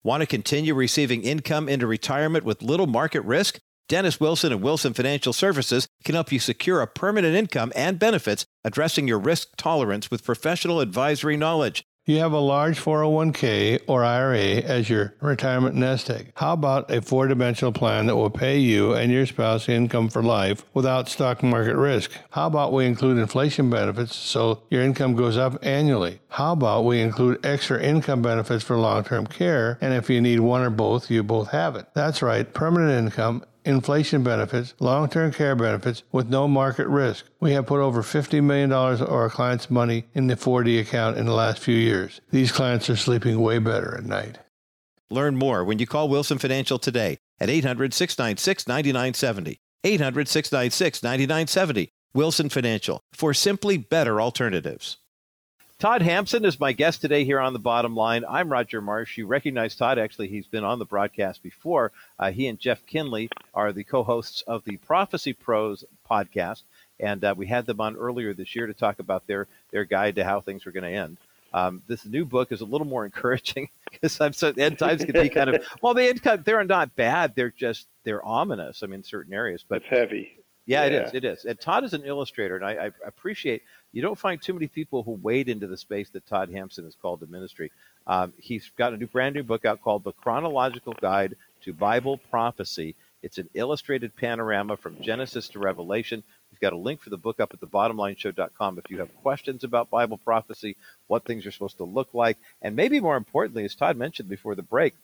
Want 0.07 0.21
to 0.21 0.27
continue 0.27 0.73
receiving 0.73 1.25
income 1.25 1.69
into 1.69 1.85
retirement 1.85 2.45
with 2.45 2.63
little 2.63 2.87
market 2.87 3.23
risk? 3.23 3.59
Dennis 3.89 4.21
Wilson 4.21 4.53
and 4.53 4.63
Wilson 4.63 4.95
Financial 4.95 5.33
Services 5.33 5.89
can 6.05 6.15
help 6.15 6.31
you 6.31 6.39
secure 6.39 6.81
a 6.81 6.87
permanent 6.87 7.35
income 7.35 7.73
and 7.75 7.99
benefits 7.99 8.47
addressing 8.63 9.09
your 9.09 9.19
risk 9.19 9.49
tolerance 9.57 10.09
with 10.09 10.23
professional 10.23 10.79
advisory 10.79 11.37
knowledge. 11.37 11.83
You 12.09 12.21
have 12.21 12.31
a 12.31 12.39
large 12.39 12.79
401k 12.79 13.81
or 13.89 14.05
IRA 14.05 14.63
as 14.63 14.89
your 14.89 15.15
retirement 15.21 15.75
nest 15.75 16.09
egg. 16.09 16.31
How 16.37 16.53
about 16.53 16.89
a 16.89 17.03
four 17.03 17.27
dimensional 17.27 17.73
plan 17.73 18.07
that 18.07 18.15
will 18.15 18.31
pay 18.31 18.59
you 18.59 18.95
and 18.95 19.11
your 19.11 19.27
spouse 19.27 19.69
income 19.69 20.09
for 20.09 20.23
life 20.23 20.65
without 20.73 21.09
stock 21.09 21.43
market 21.43 21.75
risk? 21.75 22.13
How 22.31 22.47
about 22.47 22.73
we 22.73 22.87
include 22.87 23.19
inflation 23.19 23.71
benefits 23.71 24.15
so 24.15 24.63
your 24.71 24.83
income 24.83 25.17
goes 25.17 25.37
up 25.37 25.59
annually? 25.67 26.21
How 26.29 26.53
about 26.53 26.85
we 26.85 27.01
include 27.01 27.45
extra 27.45 27.83
income 27.83 28.23
benefits 28.23 28.63
for 28.63 28.77
long 28.77 29.03
term 29.03 29.27
care? 29.27 29.77
And 29.81 29.93
if 29.93 30.09
you 30.09 30.21
need 30.21 30.39
one 30.39 30.63
or 30.63 30.71
both, 30.71 31.11
you 31.11 31.25
both 31.25 31.51
have 31.51 31.75
it. 31.75 31.89
That's 31.93 32.23
right, 32.23 32.55
permanent 32.55 32.93
income 32.93 33.43
inflation 33.67 34.23
benefits, 34.23 34.75
long 34.79 35.09
term 35.09 35.33
care 35.33 35.57
benefits 35.57 36.03
with 36.13 36.29
no 36.29 36.49
market 36.49 36.87
risk. 36.87 37.27
We 37.41 37.53
have 37.53 37.67
put 37.67 37.81
over 37.81 38.03
$50 38.03 38.43
million 38.43 38.73
of 38.73 39.03
our 39.03 39.29
clients' 39.29 39.71
money 39.71 40.07
in 40.15 40.29
the 40.29 40.37
4D 40.37 40.81
account 40.81 41.19
in 41.19 41.27
the 41.27 41.35
last 41.35 41.59
few 41.59 41.77
years. 41.77 42.21
These 42.31 42.53
clients 42.53 42.89
are 42.89 42.97
sleeping 42.97 43.41
way 43.41 43.59
better 43.59 43.97
at 43.97 44.05
night. 44.05 44.39
Learn 45.11 45.37
more 45.37 45.65
when 45.65 45.79
you 45.79 45.87
call 45.87 46.09
Wilson 46.09 46.39
Financial 46.39 46.79
today 46.79 47.19
at 47.39 47.51
800 47.51 47.93
696 47.93 48.67
9970. 48.67 49.59
800 49.85 50.29
696 50.29 51.03
9970. 51.03 51.91
Wilson 52.15 52.49
Financial 52.49 53.03
for 53.13 53.35
simply 53.35 53.77
better 53.77 54.21
alternatives. 54.21 54.97
Todd 55.79 56.01
Hampson 56.01 56.47
is 56.47 56.59
my 56.59 56.73
guest 56.73 57.03
today 57.03 57.23
here 57.27 57.39
on 57.39 57.53
the 57.53 57.59
bottom 57.59 57.95
line. 57.95 58.25
I'm 58.27 58.51
Roger 58.51 58.81
Marsh. 58.81 59.19
You 59.19 59.27
recognize 59.27 59.77
Todd. 59.77 59.99
Actually, 59.99 60.29
he's 60.29 60.47
been 60.47 60.65
on 60.65 60.79
the 60.79 60.87
broadcast 60.87 61.43
before. 61.43 61.93
Uh, 62.19 62.31
he 62.31 62.47
and 62.47 62.59
Jeff 62.59 62.87
Kinley 62.87 63.29
are 63.53 63.75
the 63.75 63.85
co 63.85 64.03
hosts 64.03 64.43
of 64.47 64.65
the 64.65 64.79
Prophecy 64.79 65.35
Pros 65.35 65.85
podcast. 66.11 66.63
And 66.99 67.23
uh, 67.23 67.35
we 67.37 67.47
had 67.47 67.67
them 67.67 67.83
on 67.83 67.95
earlier 67.95 68.33
this 68.33 68.57
year 68.57 68.67
to 68.67 68.73
talk 68.73 69.01
about 69.01 69.27
their, 69.27 69.49
their 69.71 69.85
guide 69.85 70.17
to 70.17 70.25
how 70.25 70.41
things 70.41 70.67
are 70.67 70.73
going 70.73 70.91
to 70.91 70.99
end. 70.99 71.19
Um, 71.53 71.83
this 71.87 72.07
new 72.07 72.25
book 72.25 72.53
is 72.53 72.63
a 72.63 72.67
little 72.67 72.87
more 72.87 73.05
encouraging 73.05 73.69
because 73.91 74.19
I'm 74.19 74.33
so 74.33 74.55
end 74.57 74.79
times 74.79 75.05
can 75.05 75.13
be 75.13 75.29
kind 75.29 75.51
of 75.51 75.63
well, 75.83 75.93
the 75.93 76.09
end 76.09 76.23
they're 76.43 76.65
not 76.65 76.97
bad. 76.97 77.35
They're 77.35 77.51
just 77.55 77.87
they're 78.03 78.25
ominous. 78.25 78.83
I 78.83 78.87
mean, 78.87 79.03
certain 79.03 79.35
areas, 79.35 79.63
but 79.69 79.83
it's 79.83 79.91
heavy. 79.91 80.36
Yeah, 80.67 80.83
yeah, 80.83 80.87
it 80.87 80.93
is. 80.93 81.15
It 81.15 81.25
is. 81.25 81.45
And 81.45 81.61
Todd 81.61 81.85
is 81.85 81.95
an 81.95 82.05
illustrator, 82.05 82.57
and 82.57 82.65
I, 82.65 82.87
I 82.87 82.91
appreciate 83.07 83.63
you 83.93 84.03
don't 84.03 84.19
find 84.19 84.43
too 84.43 84.53
many 84.53 84.67
people 84.67 85.05
who 85.05 85.13
wade 85.13 85.49
into 85.49 85.69
the 85.69 85.77
space 85.77 86.11
that 86.11 86.27
Todd 86.27 86.51
Hampson 86.51 86.85
has 86.85 86.97
called 86.97 87.21
the 87.21 87.27
ministry. 87.27 87.71
Um, 88.07 88.33
he's 88.37 88.71
got 88.77 88.93
a 88.93 88.97
new, 88.97 89.07
brand 89.07 89.37
new 89.37 89.45
book 89.45 89.65
out 89.65 89.81
called 89.81 90.05
The 90.05 90.13
Chronological 90.13 90.93
Guide 91.01 91.37
to 91.63 91.73
Bible 91.73 92.19
Prophecy. 92.19 92.97
It's 93.23 93.39
an 93.39 93.49
illustrated 93.55 94.15
panorama 94.17 94.77
from 94.77 95.01
Genesis 95.01 95.49
to 95.49 95.59
Revelation. 95.59 96.23
We've 96.51 96.61
got 96.61 96.73
a 96.73 96.79
link 96.79 97.01
for 97.01 97.11
the 97.11 97.17
book 97.17 97.41
up 97.41 97.53
at 97.55 97.61
thebottomlineshow.com 97.61 98.79
if 98.79 98.91
you 98.91 98.99
have 98.99 99.15
questions 99.17 99.65
about 99.65 99.91
Bible 99.91 100.19
prophecy, 100.19 100.77
what 101.07 101.25
things 101.25 101.47
are 101.47 101.51
supposed 101.51 101.79
to 101.79 101.85
look 101.85 102.13
like, 102.13 102.39
and 102.61 102.77
maybe 102.77 103.01
more 103.01 103.17
importantly, 103.17 103.65
as 103.65 103.75
Todd 103.75 103.97
mentioned 103.97 104.29
before 104.29 104.55
the 104.55 104.63
break, 104.63 104.95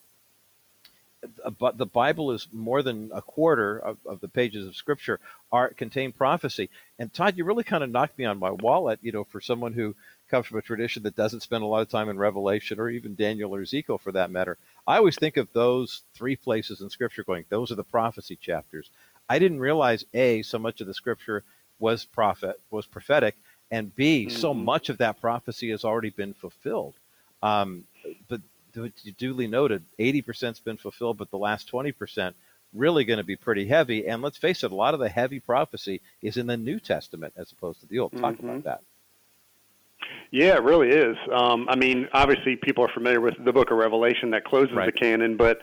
but 1.59 1.79
the 1.79 1.87
Bible 1.87 2.33
is 2.33 2.49
more 2.53 2.83
than 2.83 3.11
a 3.15 3.23
quarter 3.23 3.79
of, 3.79 3.99
of 4.07 4.21
the 4.21 4.29
pages 4.29 4.67
of 4.67 4.77
Scripture 4.77 5.21
are 5.51 5.71
contain 5.71 6.13
prophecy. 6.13 6.71
And 6.99 7.13
Todd, 7.13 7.37
you 7.37 7.45
really 7.45 7.65
kind 7.65 7.85
of 7.85 7.91
knocked 7.91 8.19
me 8.19 8.25
on 8.25 8.39
my 8.39 8.51
wallet. 8.51 8.99
You 9.03 9.13
know, 9.13 9.25
for 9.25 9.41
someone 9.41 9.73
who 9.73 9.95
comes 10.31 10.47
from 10.47 10.59
a 10.59 10.63
tradition 10.63 11.03
that 11.05 11.17
doesn't 11.17 11.43
spend 11.43 11.63
a 11.63 11.67
lot 11.67 11.83
of 11.83 11.89
time 11.89 12.09
in 12.09 12.19
Revelation 12.19 12.81
or 12.81 12.89
even 12.89 13.15
Daniel 13.15 13.55
or 13.55 13.63
Ezekiel 13.63 13.99
for 13.99 14.13
that 14.13 14.31
matter, 14.31 14.59
I 14.87 14.97
always 14.97 15.17
think 15.17 15.37
of 15.37 15.53
those 15.53 16.03
three 16.15 16.37
places 16.37 16.81
in 16.81 16.91
Scripture 16.91 17.25
going, 17.25 17.45
those 17.49 17.71
are 17.71 17.77
the 17.77 17.85
prophecy 17.85 18.37
chapters. 18.37 18.91
I 19.29 19.39
didn't 19.39 19.61
realize 19.61 20.05
a 20.15 20.43
so 20.43 20.59
much 20.59 20.81
of 20.81 20.87
the 20.87 20.95
Scripture 20.95 21.45
was 21.79 22.05
prophet 22.05 22.61
was 22.71 22.87
prophetic, 22.87 23.37
and 23.71 23.95
B, 23.95 24.27
mm-hmm. 24.27 24.37
so 24.37 24.55
much 24.55 24.89
of 24.89 24.99
that 24.99 25.21
prophecy 25.21 25.71
has 25.71 25.85
already 25.85 26.11
been 26.11 26.35
fulfilled. 26.35 26.95
Um, 27.43 27.85
but 28.29 28.41
duly 29.19 29.47
noted, 29.47 29.85
80% 29.99 30.41
has 30.41 30.61
been 30.61 30.77
fulfilled, 30.77 31.19
but 31.19 31.31
the 31.31 31.39
last 31.39 31.71
20% 31.71 32.35
really 32.75 33.05
going 33.05 33.19
to 33.19 33.25
be 33.25 33.37
pretty 33.37 33.67
heavy. 33.67 34.07
And 34.07 34.23
let's 34.23 34.39
face 34.39 34.65
it, 34.65 34.73
a 34.73 34.75
lot 34.75 34.95
of 34.95 35.01
the 35.01 35.09
heavy 35.09 35.41
prophecy 35.41 36.01
is 36.23 36.37
in 36.37 36.47
the 36.47 36.57
New 36.57 36.81
Testament 36.81 37.35
as 37.37 37.53
opposed 37.53 37.81
to 37.81 37.87
the 37.87 37.99
Old. 37.99 38.13
Talk 38.13 38.35
mm-hmm. 38.35 38.49
about 38.49 38.65
that. 38.65 38.81
Yeah, 40.31 40.55
it 40.55 40.63
really 40.63 40.89
is. 40.89 41.17
Um, 41.33 41.69
I 41.69 41.77
mean, 41.77 42.09
obviously, 42.13 42.57
people 42.57 42.85
are 42.85 42.93
familiar 42.93 43.21
with 43.21 43.35
the 43.45 43.53
Book 43.53 43.71
of 43.71 43.77
Revelation 43.77 44.31
that 44.31 44.45
closes 44.45 44.75
right. 44.75 44.87
the 44.87 44.93
canon, 44.93 45.37
but 45.37 45.61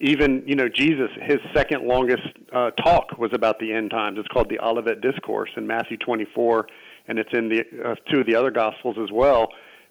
even 0.00 0.42
you 0.46 0.54
know 0.54 0.68
Jesus, 0.68 1.10
his 1.22 1.38
second 1.54 1.86
longest 1.86 2.28
uh, 2.52 2.70
talk 2.72 3.18
was 3.18 3.32
about 3.32 3.58
the 3.58 3.72
end 3.72 3.90
times. 3.90 4.18
It's 4.18 4.28
called 4.28 4.48
the 4.48 4.58
Olivet 4.60 5.00
Discourse 5.00 5.50
in 5.56 5.66
Matthew 5.66 5.96
24, 5.96 6.68
and 7.08 7.18
it's 7.18 7.32
in 7.32 7.48
the 7.48 7.64
uh, 7.84 7.94
two 8.10 8.20
of 8.20 8.26
the 8.26 8.34
other 8.34 8.50
Gospels 8.50 8.96
as 9.02 9.10
well. 9.10 9.48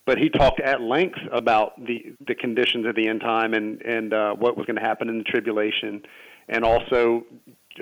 But 0.10 0.18
he 0.18 0.28
talked 0.28 0.60
at 0.60 0.82
length 0.82 1.20
about 1.32 1.86
the 1.86 2.16
the 2.26 2.34
conditions 2.34 2.88
of 2.88 2.96
the 2.96 3.08
end 3.08 3.22
time 3.22 3.54
and 3.54 3.80
and 3.84 4.12
uh, 4.12 4.34
what 4.34 4.58
was 4.58 4.66
going 4.66 4.78
to 4.78 4.82
happen 4.82 5.08
in 5.08 5.20
the 5.20 5.24
tribulation, 5.24 6.02
and 6.48 6.66
also 6.66 7.26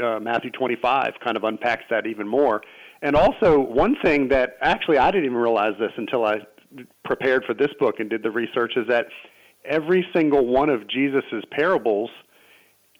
uh, 0.04 0.20
Matthew 0.20 0.52
25 0.52 1.14
kind 1.24 1.38
of 1.38 1.46
unpacks 1.46 1.84
that 1.90 2.06
even 2.06 2.28
more. 2.28 2.60
And 3.02 3.16
also 3.16 3.58
one 3.58 3.96
thing 4.04 4.28
that 4.28 4.58
actually 4.60 4.98
I 4.98 5.10
didn't 5.10 5.24
even 5.24 5.38
realize 5.38 5.72
this 5.80 5.94
until 5.96 6.26
I 6.26 6.40
prepared 7.06 7.46
for 7.46 7.54
this 7.54 7.70
book 7.80 8.02
and 8.02 8.10
did 8.10 8.24
the 8.24 8.32
research 8.32 8.74
is 8.76 8.90
that 8.90 9.06
every 9.64 10.06
single 10.14 10.48
one 10.48 10.70
of 10.70 10.86
Jesus's 10.90 11.46
parables 11.52 12.10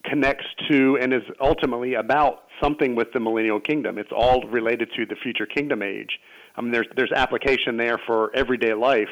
connects 0.06 0.46
to 0.70 0.96
and 1.02 1.12
is 1.12 1.24
ultimately 1.38 1.92
about 1.92 2.44
something 2.62 2.96
with 2.96 3.08
the 3.12 3.20
millennial 3.20 3.60
kingdom. 3.60 3.98
It's 3.98 4.08
all 4.10 4.48
related 4.48 4.88
to 4.96 5.04
the 5.04 5.16
future 5.22 5.44
kingdom 5.44 5.82
age. 5.82 6.18
I 6.58 6.60
mean, 6.60 6.72
there's 6.72 6.88
there's 6.96 7.12
application 7.12 7.76
there 7.76 7.98
for 8.06 8.34
everyday 8.34 8.74
life, 8.74 9.08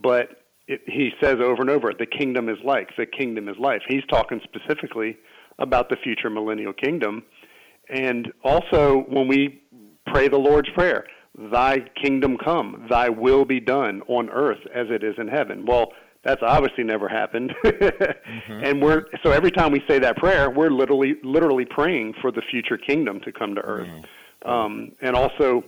but 0.00 0.44
it, 0.68 0.82
he 0.86 1.10
says 1.20 1.36
over 1.42 1.60
and 1.60 1.70
over, 1.70 1.92
the 1.98 2.06
kingdom 2.06 2.48
is 2.48 2.58
like, 2.64 2.90
the 2.96 3.06
kingdom 3.06 3.48
is 3.48 3.56
life. 3.58 3.82
He's 3.88 4.04
talking 4.08 4.40
specifically 4.44 5.16
about 5.58 5.88
the 5.88 5.96
future 5.96 6.30
millennial 6.30 6.72
kingdom, 6.72 7.24
and 7.88 8.32
also 8.44 9.04
when 9.08 9.26
we 9.26 9.62
pray 10.06 10.28
the 10.28 10.38
Lord's 10.38 10.70
prayer, 10.70 11.06
"Thy 11.36 11.80
kingdom 12.00 12.38
come, 12.42 12.86
Thy 12.88 13.08
will 13.08 13.44
be 13.44 13.58
done 13.58 14.02
on 14.06 14.30
earth 14.30 14.60
as 14.72 14.86
it 14.90 15.02
is 15.02 15.14
in 15.18 15.28
heaven." 15.28 15.66
Well 15.66 15.92
that's 16.24 16.42
obviously 16.42 16.82
never 16.82 17.08
happened. 17.08 17.54
mm-hmm. 17.64 18.64
And 18.64 18.82
we're 18.82 19.04
so 19.22 19.30
every 19.30 19.52
time 19.52 19.70
we 19.70 19.80
say 19.88 20.00
that 20.00 20.16
prayer, 20.16 20.50
we're 20.50 20.70
literally 20.70 21.14
literally 21.22 21.64
praying 21.64 22.14
for 22.20 22.32
the 22.32 22.42
future 22.50 22.76
kingdom 22.76 23.20
to 23.20 23.32
come 23.32 23.54
to 23.54 23.60
earth. 23.60 23.86
Mm-hmm. 23.88 24.50
Um, 24.50 24.92
and 25.00 25.16
also, 25.16 25.64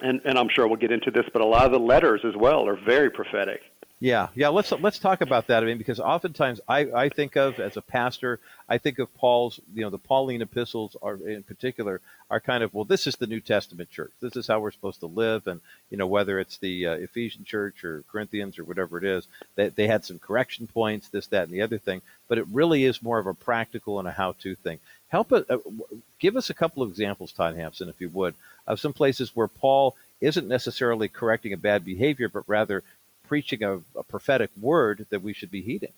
and 0.00 0.20
and 0.24 0.38
I'm 0.38 0.48
sure 0.48 0.66
we'll 0.66 0.76
get 0.76 0.92
into 0.92 1.10
this, 1.10 1.26
but 1.32 1.42
a 1.42 1.46
lot 1.46 1.66
of 1.66 1.72
the 1.72 1.78
letters 1.78 2.22
as 2.24 2.36
well 2.36 2.66
are 2.66 2.76
very 2.76 3.10
prophetic. 3.10 3.60
Yeah, 3.98 4.28
yeah. 4.34 4.48
Let's 4.48 4.70
let's 4.72 4.98
talk 4.98 5.22
about 5.22 5.46
that. 5.46 5.62
I 5.62 5.66
mean, 5.66 5.78
because 5.78 6.00
oftentimes 6.00 6.60
I, 6.68 6.80
I 6.80 7.08
think 7.08 7.34
of 7.36 7.58
as 7.58 7.78
a 7.78 7.82
pastor, 7.82 8.40
I 8.68 8.76
think 8.76 8.98
of 8.98 9.14
Paul's, 9.16 9.58
you 9.74 9.80
know, 9.80 9.88
the 9.88 9.96
Pauline 9.96 10.42
epistles 10.42 10.98
are 11.00 11.16
in 11.16 11.42
particular 11.42 12.02
are 12.28 12.40
kind 12.40 12.62
of 12.62 12.74
well, 12.74 12.84
this 12.84 13.06
is 13.06 13.16
the 13.16 13.26
New 13.26 13.40
Testament 13.40 13.88
church. 13.88 14.12
This 14.20 14.36
is 14.36 14.48
how 14.48 14.60
we're 14.60 14.70
supposed 14.70 15.00
to 15.00 15.06
live, 15.06 15.46
and 15.46 15.62
you 15.88 15.96
know, 15.96 16.06
whether 16.06 16.38
it's 16.38 16.58
the 16.58 16.86
uh, 16.86 16.92
Ephesian 16.96 17.44
church 17.44 17.84
or 17.84 18.04
Corinthians 18.12 18.58
or 18.58 18.64
whatever 18.64 18.98
it 18.98 19.04
is, 19.04 19.26
they 19.54 19.70
they 19.70 19.86
had 19.86 20.04
some 20.04 20.18
correction 20.18 20.66
points, 20.66 21.08
this, 21.08 21.28
that, 21.28 21.44
and 21.44 21.52
the 21.52 21.62
other 21.62 21.78
thing. 21.78 22.02
But 22.28 22.36
it 22.36 22.46
really 22.52 22.84
is 22.84 23.02
more 23.02 23.18
of 23.18 23.26
a 23.26 23.32
practical 23.32 23.98
and 23.98 24.06
a 24.06 24.12
how-to 24.12 24.56
thing. 24.56 24.78
Help 25.08 25.32
us, 25.32 25.44
Uh, 25.48 25.58
give 26.18 26.36
us 26.36 26.50
a 26.50 26.54
couple 26.54 26.82
of 26.82 26.90
examples, 26.90 27.32
Todd 27.32 27.56
Hampson, 27.56 27.88
if 27.88 28.00
you 28.00 28.10
would, 28.10 28.34
of 28.66 28.80
some 28.80 28.92
places 28.92 29.32
where 29.34 29.48
Paul 29.48 29.96
isn't 30.20 30.48
necessarily 30.48 31.08
correcting 31.08 31.52
a 31.52 31.56
bad 31.56 31.84
behavior, 31.84 32.28
but 32.28 32.44
rather 32.46 32.82
preaching 33.28 33.62
a, 33.62 33.80
a 33.96 34.02
prophetic 34.02 34.50
word 34.60 35.06
that 35.10 35.22
we 35.22 35.32
should 35.32 35.50
be 35.50 35.62
heeding. 35.62 35.92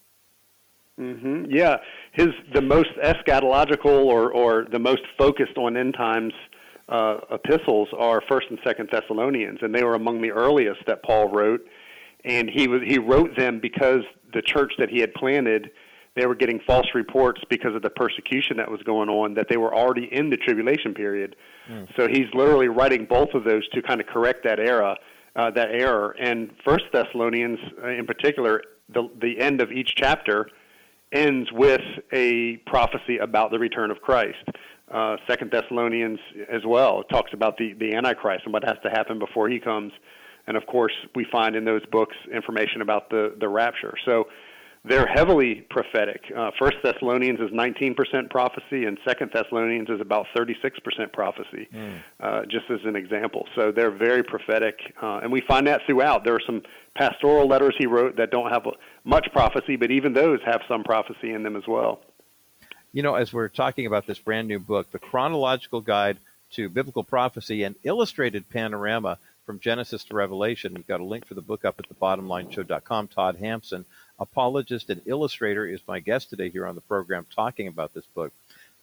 Mm-hmm. 0.98 1.44
Yeah, 1.50 1.76
his 2.12 2.28
the 2.52 2.62
most 2.62 2.90
eschatological 3.02 3.86
or 3.86 4.32
or 4.32 4.66
the 4.70 4.80
most 4.80 5.02
focused 5.16 5.56
on 5.56 5.76
end 5.76 5.94
times 5.94 6.32
uh, 6.88 7.18
epistles 7.30 7.88
are 7.96 8.20
First 8.28 8.48
and 8.50 8.58
Second 8.64 8.88
Thessalonians, 8.90 9.58
and 9.62 9.72
they 9.74 9.84
were 9.84 9.94
among 9.94 10.22
the 10.22 10.32
earliest 10.32 10.80
that 10.86 11.02
Paul 11.04 11.28
wrote. 11.28 11.64
And 12.24 12.50
he 12.50 12.66
was 12.66 12.82
he 12.84 12.98
wrote 12.98 13.36
them 13.36 13.60
because 13.60 14.02
the 14.32 14.42
church 14.42 14.72
that 14.78 14.90
he 14.90 14.98
had 14.98 15.14
planted, 15.14 15.70
they 16.18 16.26
were 16.26 16.34
getting 16.34 16.60
false 16.66 16.86
reports 16.94 17.40
because 17.48 17.74
of 17.74 17.82
the 17.82 17.90
persecution 17.90 18.56
that 18.56 18.70
was 18.70 18.82
going 18.82 19.08
on. 19.08 19.34
That 19.34 19.48
they 19.48 19.56
were 19.56 19.74
already 19.74 20.08
in 20.12 20.30
the 20.30 20.36
tribulation 20.36 20.94
period. 20.94 21.36
Mm. 21.70 21.88
So 21.96 22.08
he's 22.08 22.26
literally 22.34 22.68
writing 22.68 23.04
both 23.04 23.34
of 23.34 23.44
those 23.44 23.68
to 23.68 23.82
kind 23.82 24.00
of 24.00 24.06
correct 24.06 24.44
that 24.44 24.58
era 24.58 24.96
uh, 25.36 25.50
that 25.52 25.70
error. 25.70 26.16
And 26.20 26.50
First 26.64 26.84
Thessalonians, 26.92 27.58
uh, 27.82 27.88
in 27.88 28.06
particular, 28.06 28.62
the 28.92 29.08
the 29.20 29.38
end 29.40 29.60
of 29.60 29.70
each 29.70 29.94
chapter 29.96 30.48
ends 31.12 31.50
with 31.52 31.80
a 32.12 32.56
prophecy 32.66 33.18
about 33.18 33.50
the 33.50 33.58
return 33.58 33.90
of 33.90 34.00
Christ. 34.00 34.44
Uh, 34.92 35.16
Second 35.26 35.50
Thessalonians 35.50 36.18
as 36.50 36.62
well 36.66 37.02
talks 37.04 37.32
about 37.32 37.56
the 37.56 37.74
the 37.74 37.94
Antichrist 37.94 38.44
and 38.44 38.52
what 38.52 38.64
has 38.64 38.76
to 38.82 38.90
happen 38.90 39.18
before 39.18 39.48
he 39.48 39.60
comes. 39.60 39.92
And 40.46 40.56
of 40.56 40.66
course, 40.66 40.94
we 41.14 41.26
find 41.30 41.54
in 41.54 41.64
those 41.64 41.84
books 41.86 42.16
information 42.32 42.82
about 42.82 43.10
the 43.10 43.34
the 43.38 43.48
rapture. 43.48 43.94
So 44.04 44.26
they're 44.84 45.06
heavily 45.06 45.66
prophetic. 45.70 46.22
Uh, 46.36 46.50
First 46.58 46.76
Thessalonians 46.82 47.40
is 47.40 47.50
19% 47.50 47.96
prophecy, 48.30 48.84
and 48.84 48.98
Second 49.06 49.30
Thessalonians 49.32 49.88
is 49.90 50.00
about 50.00 50.26
36% 50.36 51.12
prophecy, 51.12 51.68
mm. 51.72 52.00
uh, 52.20 52.42
just 52.46 52.70
as 52.70 52.80
an 52.84 52.96
example. 52.96 53.46
So 53.54 53.72
they're 53.72 53.90
very 53.90 54.22
prophetic, 54.22 54.78
uh, 55.02 55.20
and 55.22 55.32
we 55.32 55.40
find 55.42 55.66
that 55.66 55.82
throughout. 55.86 56.24
There 56.24 56.34
are 56.34 56.42
some 56.44 56.62
pastoral 56.94 57.46
letters 57.46 57.74
he 57.78 57.86
wrote 57.86 58.16
that 58.16 58.30
don't 58.30 58.50
have 58.50 58.66
much 59.04 59.28
prophecy, 59.32 59.76
but 59.76 59.90
even 59.90 60.12
those 60.12 60.40
have 60.44 60.60
some 60.68 60.84
prophecy 60.84 61.32
in 61.32 61.42
them 61.42 61.56
as 61.56 61.66
well. 61.66 62.00
You 62.92 63.02
know, 63.02 63.14
as 63.14 63.32
we're 63.32 63.48
talking 63.48 63.86
about 63.86 64.06
this 64.06 64.18
brand 64.18 64.48
new 64.48 64.58
book, 64.58 64.90
the 64.90 64.98
chronological 64.98 65.80
guide 65.80 66.18
to 66.52 66.68
biblical 66.68 67.04
prophecy 67.04 67.62
and 67.62 67.74
illustrated 67.82 68.48
panorama 68.48 69.18
from 69.44 69.60
Genesis 69.60 70.04
to 70.04 70.14
Revelation. 70.14 70.74
We've 70.74 70.86
got 70.86 71.00
a 71.00 71.04
link 71.04 71.26
for 71.26 71.34
the 71.34 71.42
book 71.42 71.64
up 71.64 71.78
at 71.78 71.88
thebottomlineshow.com. 71.88 73.08
Todd 73.08 73.36
Hampson 73.36 73.86
apologist 74.18 74.90
and 74.90 75.00
illustrator, 75.06 75.66
is 75.66 75.80
my 75.86 76.00
guest 76.00 76.30
today 76.30 76.50
here 76.50 76.66
on 76.66 76.74
the 76.74 76.80
program 76.82 77.26
talking 77.34 77.68
about 77.68 77.94
this 77.94 78.06
book. 78.14 78.32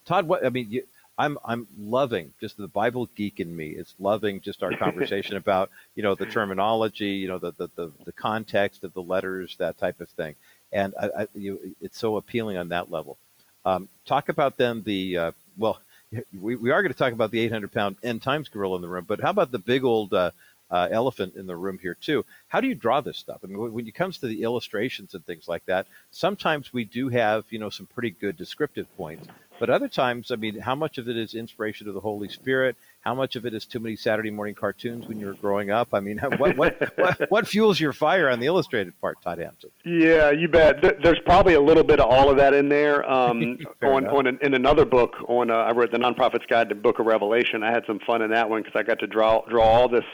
Todd, 0.04 0.28
what 0.28 0.44
I 0.44 0.50
mean, 0.50 0.70
you, 0.70 0.82
I'm 1.18 1.38
I'm 1.44 1.66
loving 1.78 2.32
just 2.40 2.56
the 2.56 2.68
Bible 2.68 3.08
geek 3.14 3.40
in 3.40 3.54
me. 3.54 3.70
It's 3.70 3.94
loving 3.98 4.40
just 4.40 4.62
our 4.62 4.76
conversation 4.76 5.36
about 5.36 5.70
you 5.94 6.02
know 6.02 6.14
the 6.14 6.26
terminology, 6.26 7.10
you 7.10 7.28
know 7.28 7.38
the 7.38 7.52
the 7.52 7.68
the, 7.74 7.92
the 8.04 8.12
context 8.12 8.84
of 8.84 8.92
the 8.94 9.02
letters, 9.02 9.56
that 9.58 9.78
type 9.78 10.00
of 10.00 10.08
thing, 10.10 10.34
and 10.72 10.94
I, 11.00 11.22
I, 11.22 11.26
you, 11.34 11.74
it's 11.80 11.98
so 11.98 12.16
appealing 12.16 12.56
on 12.56 12.68
that 12.68 12.90
level. 12.90 13.18
Um, 13.64 13.88
talk 14.04 14.28
about 14.28 14.56
then 14.56 14.82
the 14.82 15.16
uh, 15.18 15.32
well, 15.56 15.80
we, 16.40 16.56
we 16.56 16.70
are 16.70 16.82
going 16.82 16.92
to 16.92 16.98
talk 16.98 17.12
about 17.12 17.30
the 17.30 17.40
800 17.40 17.72
pound 17.72 17.96
end 18.02 18.22
times 18.22 18.48
gorilla 18.48 18.76
in 18.76 18.82
the 18.82 18.88
room, 18.88 19.06
but 19.08 19.20
how 19.20 19.30
about 19.30 19.50
the 19.50 19.58
big 19.58 19.84
old 19.84 20.12
uh, 20.12 20.30
uh, 20.70 20.88
elephant 20.90 21.34
in 21.36 21.46
the 21.46 21.56
room 21.56 21.78
here 21.80 21.96
too. 22.00 22.24
How 22.48 22.60
do 22.60 22.68
you 22.68 22.74
draw 22.74 23.00
this 23.00 23.18
stuff? 23.18 23.40
I 23.42 23.46
mean, 23.46 23.72
when 23.72 23.86
it 23.86 23.94
comes 23.94 24.18
to 24.18 24.26
the 24.26 24.42
illustrations 24.42 25.14
and 25.14 25.24
things 25.24 25.48
like 25.48 25.64
that, 25.66 25.86
sometimes 26.10 26.72
we 26.72 26.84
do 26.84 27.08
have 27.08 27.44
you 27.50 27.58
know 27.58 27.70
some 27.70 27.86
pretty 27.86 28.10
good 28.10 28.36
descriptive 28.36 28.86
points, 28.96 29.26
but 29.58 29.70
other 29.70 29.88
times, 29.88 30.30
I 30.30 30.36
mean, 30.36 30.58
how 30.58 30.74
much 30.74 30.98
of 30.98 31.08
it 31.08 31.16
is 31.16 31.34
inspiration 31.34 31.88
of 31.88 31.94
the 31.94 32.00
Holy 32.00 32.28
Spirit? 32.28 32.76
How 33.00 33.14
much 33.14 33.36
of 33.36 33.46
it 33.46 33.54
is 33.54 33.64
too 33.64 33.78
many 33.78 33.96
Saturday 33.96 34.30
morning 34.30 34.54
cartoons 34.54 35.06
when 35.06 35.18
you 35.18 35.26
were 35.26 35.34
growing 35.34 35.70
up? 35.70 35.88
I 35.92 36.00
mean, 36.00 36.18
what 36.38 36.56
what, 36.56 36.92
what, 36.96 37.30
what, 37.30 37.48
fuels 37.48 37.80
your 37.80 37.92
fire 37.92 38.28
on 38.28 38.40
the 38.40 38.46
illustrated 38.46 38.98
part, 39.00 39.20
Todd 39.22 39.38
Hampson? 39.38 39.70
Yeah, 39.84 40.30
you 40.30 40.48
bet. 40.48 40.82
There's 41.02 41.20
probably 41.24 41.54
a 41.54 41.60
little 41.60 41.84
bit 41.84 42.00
of 42.00 42.10
all 42.10 42.30
of 42.30 42.36
that 42.36 42.54
in 42.54 42.68
there. 42.68 43.08
Um, 43.08 43.58
on, 43.82 44.06
on 44.06 44.26
an, 44.26 44.38
in 44.42 44.54
another 44.54 44.84
book, 44.84 45.14
on 45.28 45.50
uh, 45.50 45.54
I 45.54 45.72
wrote 45.72 45.90
the 45.90 45.98
Non-Prophet's 45.98 46.46
Guide 46.46 46.68
to 46.68 46.74
Book 46.74 46.98
of 46.98 47.06
Revelation. 47.06 47.62
I 47.62 47.70
had 47.70 47.84
some 47.86 48.00
fun 48.00 48.22
in 48.22 48.30
that 48.30 48.50
one 48.50 48.62
because 48.62 48.78
I 48.78 48.82
got 48.82 48.98
to 49.00 49.06
draw 49.06 49.42
draw 49.48 49.64
all 49.64 49.88
this 49.88 50.04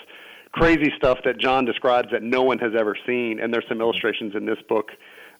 crazy 0.52 0.92
stuff 0.96 1.18
that 1.24 1.38
John 1.38 1.64
describes 1.64 2.08
that 2.12 2.22
no 2.22 2.42
one 2.42 2.58
has 2.58 2.72
ever 2.78 2.96
seen, 3.06 3.40
and 3.40 3.52
there's 3.52 3.64
some 3.68 3.80
illustrations 3.80 4.34
in 4.34 4.44
this 4.46 4.58
book, 4.68 4.90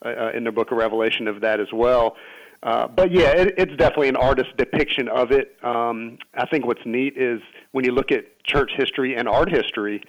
uh, 0.05 0.09
uh, 0.09 0.31
in 0.35 0.44
the 0.44 0.53
Book 0.53 0.72
of 0.72 0.79
Revelation 0.79 1.29
of 1.29 1.40
that 1.42 1.61
as 1.61 1.68
well. 1.72 2.16
Uh, 2.62 2.87
but 2.87 3.11
yeah, 3.11 3.31
it, 3.31 3.55
it's 3.59 3.77
definitely 3.77 4.09
an 4.09 4.16
artist's 4.16 4.53
depiction 4.57 5.09
of 5.09 5.33
it. 5.33 5.57
Um, 5.62 6.18
I 6.35 6.46
think 6.46 6.64
what's 6.64 6.85
neat 6.87 7.16
is 7.16 7.40
when 7.72 7.85
you 7.85 7.92
look 7.92 8.12
at 8.12 8.25
church 8.44 8.70
history 8.77 9.16
and 9.16 9.29
art 9.29 9.51
history, 9.51 10.03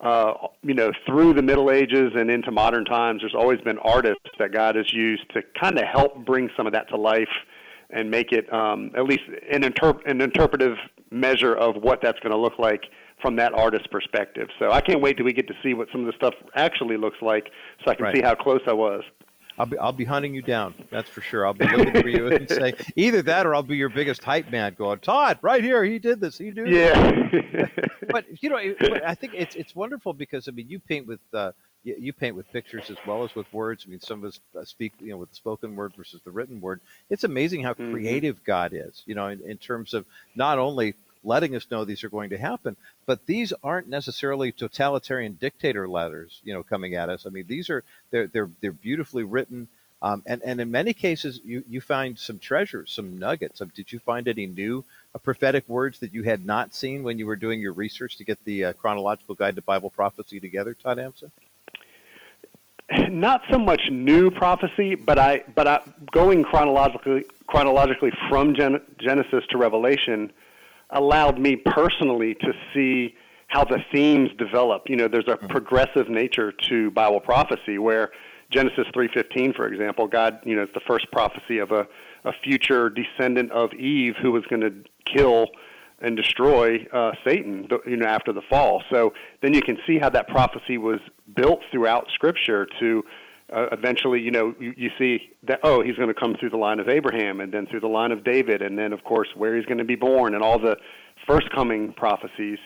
uh, 0.00 0.34
you 0.62 0.74
know, 0.74 0.92
through 1.06 1.32
the 1.32 1.42
Middle 1.42 1.70
Ages 1.70 2.12
and 2.14 2.30
into 2.30 2.50
modern 2.50 2.84
times, 2.84 3.22
there's 3.22 3.34
always 3.34 3.60
been 3.62 3.78
artists 3.78 4.28
that 4.38 4.52
God 4.52 4.76
has 4.76 4.92
used 4.92 5.22
to 5.32 5.42
kind 5.58 5.78
of 5.78 5.84
help 5.84 6.26
bring 6.26 6.50
some 6.56 6.66
of 6.66 6.74
that 6.74 6.88
to 6.90 6.96
life 6.96 7.28
and 7.90 8.10
make 8.10 8.32
it 8.32 8.52
um, 8.52 8.90
at 8.96 9.04
least 9.04 9.22
an, 9.50 9.62
interp- 9.62 10.04
an 10.06 10.20
interpretive 10.20 10.76
measure 11.10 11.54
of 11.54 11.76
what 11.76 12.00
that's 12.02 12.18
going 12.20 12.32
to 12.32 12.38
look 12.38 12.58
like 12.58 12.82
from 13.24 13.36
that 13.36 13.54
artist's 13.54 13.86
perspective. 13.86 14.50
So 14.58 14.70
I 14.70 14.82
can't 14.82 15.00
wait 15.00 15.16
till 15.16 15.24
we 15.24 15.32
get 15.32 15.46
to 15.48 15.54
see 15.62 15.72
what 15.72 15.88
some 15.90 16.02
of 16.02 16.06
the 16.06 16.12
stuff 16.12 16.34
actually 16.54 16.98
looks 16.98 17.22
like, 17.22 17.50
so 17.82 17.90
I 17.90 17.94
can 17.94 18.04
right. 18.04 18.14
see 18.14 18.20
how 18.20 18.34
close 18.34 18.60
I 18.66 18.74
was. 18.74 19.02
I'll 19.58 19.64
be 19.64 19.78
I'll 19.78 19.92
be 19.92 20.04
hunting 20.04 20.34
you 20.34 20.42
down. 20.42 20.74
That's 20.90 21.08
for 21.08 21.22
sure. 21.22 21.46
I'll 21.46 21.54
be 21.54 21.66
looking 21.66 22.02
for 22.02 22.08
you 22.08 22.26
and 22.26 22.46
say 22.50 22.74
either 22.96 23.22
that 23.22 23.46
or 23.46 23.54
I'll 23.54 23.62
be 23.62 23.78
your 23.78 23.88
biggest 23.88 24.22
hype 24.22 24.50
man. 24.50 24.74
Going, 24.76 24.98
Todd, 24.98 25.38
right 25.40 25.64
here, 25.64 25.82
he 25.84 25.98
did 25.98 26.20
this. 26.20 26.36
He 26.36 26.50
did. 26.50 26.68
Yeah. 26.68 27.68
but 28.10 28.26
you 28.42 28.50
know, 28.50 28.58
I 29.06 29.14
think 29.14 29.32
it's 29.34 29.54
it's 29.54 29.74
wonderful 29.74 30.12
because 30.12 30.46
I 30.48 30.50
mean, 30.50 30.68
you 30.68 30.80
paint 30.80 31.06
with 31.06 31.20
uh, 31.32 31.52
you, 31.82 31.96
you, 31.98 32.12
paint 32.12 32.36
with 32.36 32.52
pictures 32.52 32.90
as 32.90 32.96
well 33.06 33.24
as 33.24 33.34
with 33.34 33.50
words. 33.54 33.84
I 33.86 33.90
mean, 33.90 34.00
some 34.00 34.18
of 34.18 34.28
us 34.28 34.40
uh, 34.58 34.64
speak 34.64 34.92
you 35.00 35.12
know 35.12 35.16
with 35.16 35.30
the 35.30 35.36
spoken 35.36 35.76
word 35.76 35.94
versus 35.96 36.20
the 36.24 36.30
written 36.30 36.60
word. 36.60 36.82
It's 37.08 37.24
amazing 37.24 37.62
how 37.62 37.72
mm-hmm. 37.72 37.92
creative 37.92 38.44
God 38.44 38.72
is. 38.74 39.02
You 39.06 39.14
know, 39.14 39.28
in, 39.28 39.40
in 39.48 39.56
terms 39.56 39.94
of 39.94 40.04
not 40.34 40.58
only 40.58 40.94
letting 41.24 41.56
us 41.56 41.66
know 41.70 41.84
these 41.84 42.04
are 42.04 42.08
going 42.08 42.30
to 42.30 42.38
happen. 42.38 42.76
But 43.06 43.26
these 43.26 43.52
aren't 43.62 43.88
necessarily 43.88 44.52
totalitarian 44.52 45.38
dictator 45.40 45.88
letters, 45.88 46.40
you 46.44 46.52
know, 46.52 46.62
coming 46.62 46.94
at 46.94 47.08
us. 47.08 47.26
I 47.26 47.30
mean, 47.30 47.46
these 47.46 47.70
are 47.70 47.82
they're 48.10 48.26
they're 48.26 48.50
they're 48.60 48.72
beautifully 48.72 49.24
written. 49.24 49.68
Um, 50.02 50.22
and, 50.26 50.42
and 50.42 50.60
in 50.60 50.70
many 50.70 50.92
cases, 50.92 51.40
you, 51.44 51.64
you 51.66 51.80
find 51.80 52.18
some 52.18 52.38
treasures, 52.38 52.90
some 52.90 53.18
nuggets. 53.18 53.62
Did 53.74 53.90
you 53.90 53.98
find 53.98 54.28
any 54.28 54.44
new 54.44 54.84
uh, 55.14 55.18
prophetic 55.18 55.66
words 55.66 56.00
that 56.00 56.12
you 56.12 56.24
had 56.24 56.44
not 56.44 56.74
seen 56.74 57.04
when 57.04 57.18
you 57.18 57.24
were 57.24 57.36
doing 57.36 57.58
your 57.58 57.72
research 57.72 58.18
to 58.18 58.24
get 58.24 58.44
the 58.44 58.66
uh, 58.66 58.72
chronological 58.74 59.34
guide 59.34 59.56
to 59.56 59.62
Bible 59.62 59.88
prophecy 59.88 60.40
together, 60.40 60.74
Todd 60.74 60.98
Hampson? 60.98 61.30
Not 63.08 63.44
so 63.50 63.58
much 63.58 63.80
new 63.90 64.30
prophecy, 64.30 64.94
but 64.94 65.18
I 65.18 65.42
but 65.54 65.66
I, 65.66 65.80
going 66.12 66.44
chronologically 66.44 67.24
chronologically 67.46 68.12
from 68.28 68.54
Gen- 68.54 68.82
Genesis 68.98 69.42
to 69.50 69.56
Revelation, 69.56 70.30
allowed 70.94 71.38
me 71.38 71.56
personally 71.56 72.34
to 72.34 72.52
see 72.72 73.14
how 73.48 73.64
the 73.64 73.78
themes 73.92 74.30
develop. 74.38 74.84
You 74.88 74.96
know, 74.96 75.08
there's 75.08 75.28
a 75.28 75.36
progressive 75.36 76.08
nature 76.08 76.52
to 76.70 76.90
Bible 76.90 77.20
prophecy 77.20 77.78
where 77.78 78.10
Genesis 78.50 78.86
3:15, 78.94 79.54
for 79.54 79.66
example, 79.66 80.06
God, 80.06 80.38
you 80.44 80.56
know, 80.56 80.62
it's 80.62 80.74
the 80.74 80.80
first 80.86 81.10
prophecy 81.12 81.58
of 81.58 81.70
a, 81.70 81.86
a 82.24 82.32
future 82.42 82.88
descendant 82.88 83.50
of 83.52 83.72
Eve 83.74 84.14
who 84.22 84.32
was 84.32 84.44
going 84.46 84.62
to 84.62 84.72
kill 85.04 85.48
and 86.00 86.16
destroy 86.16 86.86
uh, 86.92 87.12
Satan, 87.26 87.68
you 87.86 87.96
know, 87.96 88.06
after 88.06 88.32
the 88.32 88.42
fall. 88.50 88.82
So 88.90 89.12
then 89.42 89.54
you 89.54 89.62
can 89.62 89.78
see 89.86 89.98
how 89.98 90.10
that 90.10 90.28
prophecy 90.28 90.78
was 90.78 91.00
built 91.34 91.60
throughout 91.70 92.08
Scripture 92.12 92.66
to 92.80 93.04
uh, 93.52 93.66
eventually, 93.72 94.20
you 94.20 94.30
know, 94.30 94.54
you, 94.58 94.74
you 94.76 94.90
see 94.98 95.30
that 95.42 95.60
oh, 95.62 95.82
he's 95.82 95.96
going 95.96 96.08
to 96.08 96.14
come 96.14 96.34
through 96.38 96.50
the 96.50 96.56
line 96.56 96.80
of 96.80 96.88
Abraham, 96.88 97.40
and 97.40 97.52
then 97.52 97.66
through 97.66 97.80
the 97.80 97.88
line 97.88 98.12
of 98.12 98.24
David, 98.24 98.62
and 98.62 98.78
then 98.78 98.92
of 98.92 99.04
course 99.04 99.28
where 99.36 99.56
he's 99.56 99.66
going 99.66 99.78
to 99.78 99.84
be 99.84 99.96
born, 99.96 100.34
and 100.34 100.42
all 100.42 100.58
the 100.58 100.76
first 101.26 101.50
coming 101.50 101.92
prophecies, 101.92 102.58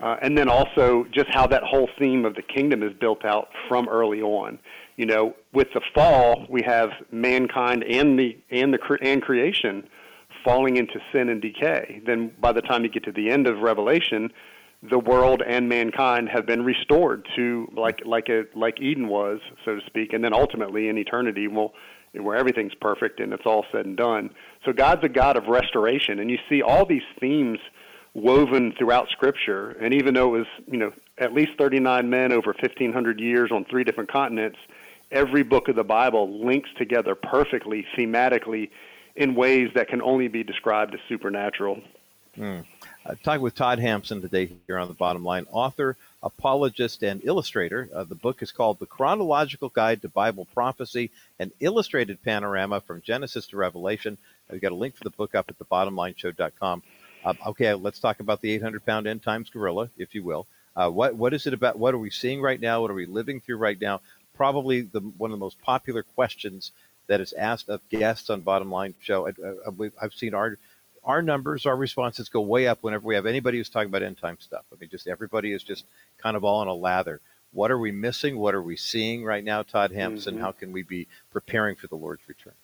uh, 0.00 0.16
and 0.22 0.36
then 0.36 0.48
also 0.48 1.04
just 1.12 1.28
how 1.30 1.46
that 1.46 1.62
whole 1.62 1.88
theme 1.98 2.24
of 2.24 2.34
the 2.34 2.42
kingdom 2.42 2.82
is 2.82 2.92
built 2.98 3.24
out 3.24 3.48
from 3.68 3.88
early 3.88 4.22
on. 4.22 4.58
You 4.96 5.06
know, 5.06 5.34
with 5.52 5.68
the 5.74 5.80
fall, 5.94 6.46
we 6.48 6.62
have 6.62 6.90
mankind 7.10 7.84
and 7.84 8.18
the 8.18 8.36
and 8.50 8.72
the 8.72 8.98
and 9.02 9.22
creation 9.22 9.88
falling 10.44 10.76
into 10.76 10.98
sin 11.12 11.28
and 11.28 11.40
decay. 11.40 12.02
Then 12.06 12.32
by 12.40 12.52
the 12.52 12.62
time 12.62 12.82
you 12.84 12.90
get 12.90 13.04
to 13.04 13.12
the 13.12 13.30
end 13.30 13.46
of 13.46 13.58
Revelation, 13.58 14.32
the 14.82 14.98
world 14.98 15.42
and 15.46 15.68
mankind 15.68 16.28
have 16.28 16.44
been 16.44 16.64
restored 16.64 17.26
to 17.36 17.68
like 17.74 18.00
like 18.04 18.28
a 18.28 18.44
like 18.54 18.80
Eden 18.80 19.08
was, 19.08 19.40
so 19.64 19.76
to 19.76 19.80
speak, 19.86 20.12
and 20.12 20.24
then 20.24 20.34
ultimately 20.34 20.88
in 20.88 20.98
eternity, 20.98 21.46
will 21.46 21.72
where 22.12 22.36
everything's 22.36 22.74
perfect 22.74 23.20
and 23.20 23.32
it's 23.32 23.46
all 23.46 23.64
said 23.72 23.86
and 23.86 23.96
done. 23.96 24.30
So 24.66 24.72
God's 24.72 25.02
a 25.04 25.08
God 25.08 25.36
of 25.36 25.46
restoration, 25.46 26.18
and 26.18 26.30
you 26.30 26.38
see 26.48 26.60
all 26.60 26.84
these 26.84 27.02
themes 27.20 27.58
woven 28.12 28.74
throughout 28.76 29.08
Scripture. 29.08 29.70
And 29.70 29.94
even 29.94 30.14
though 30.14 30.34
it 30.34 30.38
was 30.38 30.46
you 30.66 30.78
know 30.78 30.92
at 31.18 31.32
least 31.32 31.52
39 31.58 32.10
men 32.10 32.32
over 32.32 32.48
1,500 32.48 33.20
years 33.20 33.50
on 33.52 33.64
three 33.64 33.84
different 33.84 34.10
continents, 34.10 34.58
every 35.12 35.44
book 35.44 35.68
of 35.68 35.76
the 35.76 35.84
Bible 35.84 36.44
links 36.44 36.70
together 36.76 37.14
perfectly 37.14 37.86
thematically 37.96 38.70
in 39.14 39.34
ways 39.34 39.68
that 39.74 39.88
can 39.88 40.02
only 40.02 40.26
be 40.26 40.42
described 40.42 40.94
as 40.94 41.00
supernatural. 41.08 41.80
Mm. 42.36 42.64
Uh, 43.04 43.16
talking 43.24 43.42
with 43.42 43.56
Todd 43.56 43.80
Hampson 43.80 44.20
today 44.20 44.52
here 44.68 44.78
on 44.78 44.86
the 44.86 44.94
bottom 44.94 45.24
line, 45.24 45.44
author, 45.50 45.96
apologist, 46.22 47.02
and 47.02 47.20
illustrator. 47.24 47.88
Uh, 47.92 48.04
the 48.04 48.14
book 48.14 48.42
is 48.42 48.52
called 48.52 48.78
The 48.78 48.86
Chronological 48.86 49.70
Guide 49.70 50.02
to 50.02 50.08
Bible 50.08 50.46
Prophecy, 50.54 51.10
an 51.40 51.50
illustrated 51.58 52.22
panorama 52.22 52.80
from 52.80 53.02
Genesis 53.02 53.48
to 53.48 53.56
Revelation. 53.56 54.18
We've 54.48 54.60
got 54.60 54.70
a 54.70 54.76
link 54.76 54.94
for 54.94 55.02
the 55.02 55.10
book 55.10 55.34
up 55.34 55.46
at 55.48 55.58
thebottomlineshow.com. 55.58 56.82
Uh, 57.24 57.34
okay, 57.48 57.74
let's 57.74 57.98
talk 57.98 58.20
about 58.20 58.40
the 58.40 58.52
800 58.52 58.86
pound 58.86 59.08
end 59.08 59.24
times 59.24 59.50
gorilla, 59.50 59.90
if 59.98 60.14
you 60.14 60.22
will. 60.22 60.46
Uh, 60.76 60.88
what 60.88 61.16
what 61.16 61.34
is 61.34 61.46
it 61.48 61.54
about? 61.54 61.78
What 61.78 61.94
are 61.94 61.98
we 61.98 62.10
seeing 62.10 62.40
right 62.40 62.60
now? 62.60 62.82
What 62.82 62.90
are 62.92 62.94
we 62.94 63.06
living 63.06 63.40
through 63.40 63.56
right 63.56 63.80
now? 63.80 64.00
Probably 64.34 64.82
the 64.82 65.00
one 65.00 65.32
of 65.32 65.38
the 65.38 65.44
most 65.44 65.60
popular 65.60 66.04
questions 66.04 66.70
that 67.08 67.20
is 67.20 67.32
asked 67.32 67.68
of 67.68 67.86
guests 67.88 68.30
on 68.30 68.40
Bottom 68.42 68.70
Line 68.70 68.94
Show. 69.00 69.26
I, 69.26 69.32
have 70.00 70.14
seen 70.14 70.34
our 70.34 70.56
our 71.04 71.22
numbers, 71.22 71.66
our 71.66 71.76
responses 71.76 72.28
go 72.28 72.40
way 72.40 72.66
up 72.66 72.78
whenever 72.82 73.06
we 73.06 73.14
have 73.14 73.26
anybody 73.26 73.58
who's 73.58 73.68
talking 73.68 73.88
about 73.88 74.02
end 74.02 74.18
time 74.18 74.36
stuff. 74.40 74.64
I 74.72 74.76
mean, 74.80 74.90
just 74.90 75.06
everybody 75.06 75.52
is 75.52 75.62
just 75.62 75.84
kind 76.18 76.36
of 76.36 76.44
all 76.44 76.62
in 76.62 76.68
a 76.68 76.74
lather. 76.74 77.20
What 77.52 77.70
are 77.70 77.78
we 77.78 77.92
missing? 77.92 78.38
What 78.38 78.54
are 78.54 78.62
we 78.62 78.76
seeing 78.76 79.24
right 79.24 79.44
now, 79.44 79.62
Todd 79.62 79.92
Hampson? 79.92 80.34
Mm-hmm. 80.34 80.42
How 80.42 80.52
can 80.52 80.72
we 80.72 80.82
be 80.82 81.06
preparing 81.30 81.76
for 81.76 81.86
the 81.86 81.96
Lord's 81.96 82.26
return? 82.28 82.54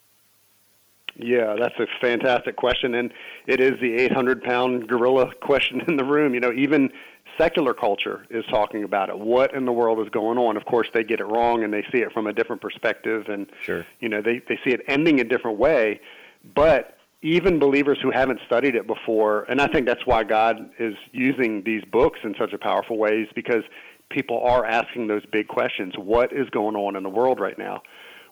Yeah, 1.17 1.57
that's 1.59 1.79
a 1.79 1.87
fantastic 2.01 2.57
question, 2.57 2.95
and 2.95 3.13
it 3.47 3.61
is 3.61 3.73
the 3.81 3.95
800 3.95 4.43
pound 4.43 4.89
gorilla 4.89 5.35
question 5.43 5.83
in 5.89 5.97
the 5.97 6.05
room. 6.05 6.33
You 6.33 6.41
know, 6.41 6.53
even 6.53 6.91
secular 7.37 7.75
culture 7.75 8.25
is 8.31 8.45
talking 8.47 8.85
about 8.85 9.09
it. 9.09 9.19
What 9.19 9.55
in 9.55 9.65
the 9.65 9.73
world 9.73 10.01
is 10.01 10.09
going 10.11 10.39
on? 10.39 10.57
Of 10.57 10.65
course, 10.65 10.89
they 10.95 11.03
get 11.03 11.21
it 11.21 11.25
wrong 11.25 11.65
and 11.65 11.73
they 11.73 11.83
see 11.93 11.99
it 11.99 12.13
from 12.13 12.27
a 12.27 12.33
different 12.33 12.63
perspective, 12.63 13.29
and 13.29 13.47
sure. 13.63 13.85
you 14.01 14.09
know, 14.09 14.23
they 14.23 14.41
they 14.49 14.59
see 14.65 14.71
it 14.71 14.83
ending 14.87 15.21
a 15.21 15.25
different 15.25 15.59
way. 15.59 16.01
But 16.55 16.98
even 17.23 17.59
believers 17.59 17.99
who 18.03 18.11
haven't 18.11 18.41
studied 18.47 18.75
it 18.75 18.87
before, 18.87 19.43
and 19.45 19.61
I 19.61 19.67
think 19.67 19.87
that's 19.87 20.07
why 20.07 20.25
God 20.25 20.71
is 20.79 20.95
using 21.13 21.63
these 21.65 21.83
books 21.91 22.21
in 22.23 22.35
such 22.39 22.53
a 22.53 22.59
powerful 22.59 22.97
ways 22.97 23.27
because 23.35 23.63
people 24.11 24.41
are 24.43 24.65
asking 24.65 25.09
those 25.09 25.27
big 25.27 25.49
questions. 25.49 25.95
What 25.97 26.33
is 26.33 26.49
going 26.51 26.77
on 26.77 26.97
in 26.97 27.03
the 27.03 27.09
world 27.09 27.41
right 27.41 27.59
now? 27.59 27.83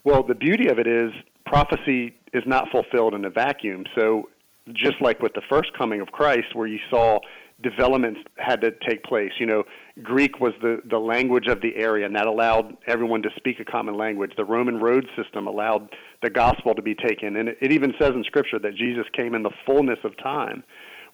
Well, 0.05 0.23
the 0.23 0.35
beauty 0.35 0.69
of 0.69 0.79
it 0.79 0.87
is 0.87 1.11
prophecy 1.47 2.15
is 2.33 2.45
not 2.47 2.69
fulfilled 2.71 3.15
in 3.15 3.25
a 3.25 3.31
vacuum. 3.31 3.85
So 3.97 4.29
just 4.73 5.01
like 5.01 5.21
with 5.21 5.35
the 5.35 5.43
first 5.49 5.73
coming 5.77 6.01
of 6.01 6.09
Christ, 6.09 6.55
where 6.55 6.67
you 6.67 6.79
saw 6.91 7.21
developments 7.63 8.21
had 8.37 8.61
to 8.61 8.73
take 8.87 9.03
place. 9.05 9.33
You 9.39 9.47
know, 9.47 9.65
Greek 10.03 10.41
was 10.41 10.53
the, 10.61 10.83
the 10.91 10.99
language 10.99 11.47
of 11.47 11.63
the 11.63 11.75
area, 11.77 12.05
and 12.05 12.15
that 12.15 12.27
allowed 12.27 12.77
everyone 12.87 13.23
to 13.23 13.31
speak 13.37 13.61
a 13.61 13.65
common 13.65 13.97
language. 13.97 14.33
The 14.37 14.45
Roman 14.45 14.79
road 14.79 15.07
system 15.17 15.47
allowed 15.47 15.89
the 16.23 16.31
gospel 16.31 16.75
to 16.75 16.83
be 16.83 16.95
taken. 16.95 17.37
And 17.37 17.49
it, 17.49 17.59
it 17.61 17.73
even 17.73 17.95
says 17.99 18.11
in 18.11 18.25
Scripture 18.25 18.59
that 18.59 18.75
Jesus 18.75 19.07
came 19.15 19.35
in 19.35 19.43
the 19.43 19.53
fullness 19.65 19.99
of 20.05 20.17
time. 20.19 20.65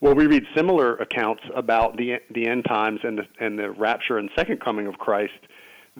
Well, 0.00 0.14
we 0.16 0.26
read 0.26 0.44
similar 0.56 0.96
accounts 0.96 1.44
about 1.54 1.96
the, 1.96 2.16
the 2.34 2.48
end 2.48 2.64
times 2.64 3.00
and 3.04 3.18
the, 3.18 3.22
and 3.38 3.56
the 3.56 3.70
rapture 3.70 4.18
and 4.18 4.28
second 4.34 4.60
coming 4.60 4.88
of 4.88 4.98
Christ, 4.98 5.38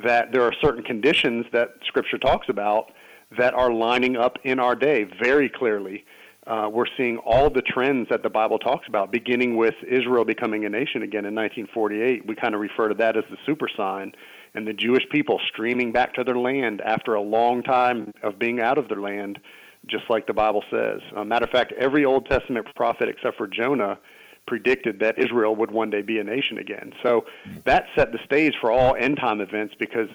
that 0.02 0.32
there 0.32 0.42
are 0.42 0.52
certain 0.60 0.82
conditions 0.82 1.46
that 1.52 1.74
Scripture 1.86 2.18
talks 2.18 2.48
about 2.48 2.90
that 3.38 3.54
are 3.54 3.72
lining 3.72 4.16
up 4.16 4.38
in 4.42 4.58
our 4.58 4.74
day 4.74 5.04
very 5.22 5.48
clearly 5.48 6.04
uh, 6.46 6.68
we're 6.72 6.86
seeing 6.96 7.18
all 7.18 7.50
the 7.50 7.62
trends 7.62 8.08
that 8.10 8.22
the 8.22 8.30
Bible 8.30 8.58
talks 8.58 8.88
about, 8.88 9.12
beginning 9.12 9.56
with 9.56 9.74
Israel 9.88 10.24
becoming 10.24 10.64
a 10.64 10.68
nation 10.68 11.02
again 11.02 11.24
in 11.24 11.34
1948. 11.34 12.26
We 12.26 12.34
kind 12.34 12.54
of 12.54 12.60
refer 12.60 12.88
to 12.88 12.94
that 12.94 13.16
as 13.16 13.24
the 13.30 13.36
super 13.46 13.68
sign, 13.76 14.12
and 14.54 14.66
the 14.66 14.72
Jewish 14.72 15.08
people 15.08 15.40
streaming 15.48 15.92
back 15.92 16.14
to 16.14 16.24
their 16.24 16.36
land 16.36 16.80
after 16.80 17.14
a 17.14 17.20
long 17.20 17.62
time 17.62 18.12
of 18.22 18.38
being 18.38 18.60
out 18.60 18.76
of 18.76 18.88
their 18.88 19.00
land, 19.00 19.38
just 19.86 20.04
like 20.10 20.26
the 20.26 20.34
Bible 20.34 20.64
says. 20.70 21.00
Uh, 21.16 21.24
matter 21.24 21.44
of 21.44 21.50
fact, 21.50 21.72
every 21.78 22.04
Old 22.04 22.26
Testament 22.26 22.66
prophet 22.74 23.08
except 23.08 23.36
for 23.36 23.46
Jonah 23.46 23.98
predicted 24.46 24.98
that 24.98 25.18
Israel 25.18 25.54
would 25.54 25.70
one 25.70 25.90
day 25.90 26.02
be 26.02 26.18
a 26.18 26.24
nation 26.24 26.58
again. 26.58 26.92
So 27.04 27.24
that 27.64 27.84
set 27.96 28.10
the 28.10 28.18
stage 28.24 28.54
for 28.60 28.72
all 28.72 28.96
end 28.96 29.16
time 29.16 29.40
events 29.40 29.74
because 29.78 30.08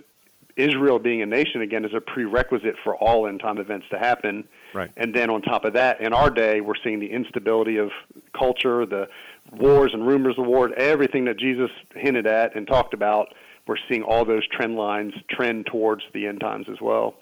Israel 0.57 0.99
being 0.99 1.21
a 1.21 1.25
nation 1.25 1.61
again 1.61 1.86
is 1.86 1.93
a 1.95 2.01
prerequisite 2.01 2.75
for 2.84 2.95
all 2.95 3.28
end 3.28 3.39
time 3.39 3.57
events 3.57 3.86
to 3.91 3.97
happen. 3.97 4.47
Right. 4.74 4.91
And 4.97 5.13
then 5.13 5.30
on 5.30 5.41
top 5.41 5.65
of 5.65 5.74
that, 5.74 6.01
in 6.01 6.13
our 6.13 6.30
day, 6.30 6.61
we're 6.61 6.76
seeing 6.84 6.99
the 6.99 7.11
instability 7.11 7.78
of 7.78 7.89
culture, 8.38 8.86
the 8.86 9.07
wars 9.51 9.91
and 9.93 10.05
rumors 10.05 10.38
of 10.38 10.45
war, 10.45 10.72
everything 10.74 11.26
that 11.26 11.38
Jesus 11.38 11.72
hinted 11.95 12.28
at 12.28 12.55
and 12.55 12.68
talked 12.68 12.93
about. 12.93 13.34
We're 13.65 13.78
seeing 13.89 14.03
all 14.03 14.26
those 14.26 14.47
trend 14.47 14.76
lines 14.76 15.13
trend 15.30 15.65
towards 15.65 16.03
the 16.13 16.28
end 16.28 16.39
times 16.39 16.68
as 16.70 16.80
well. 16.82 17.15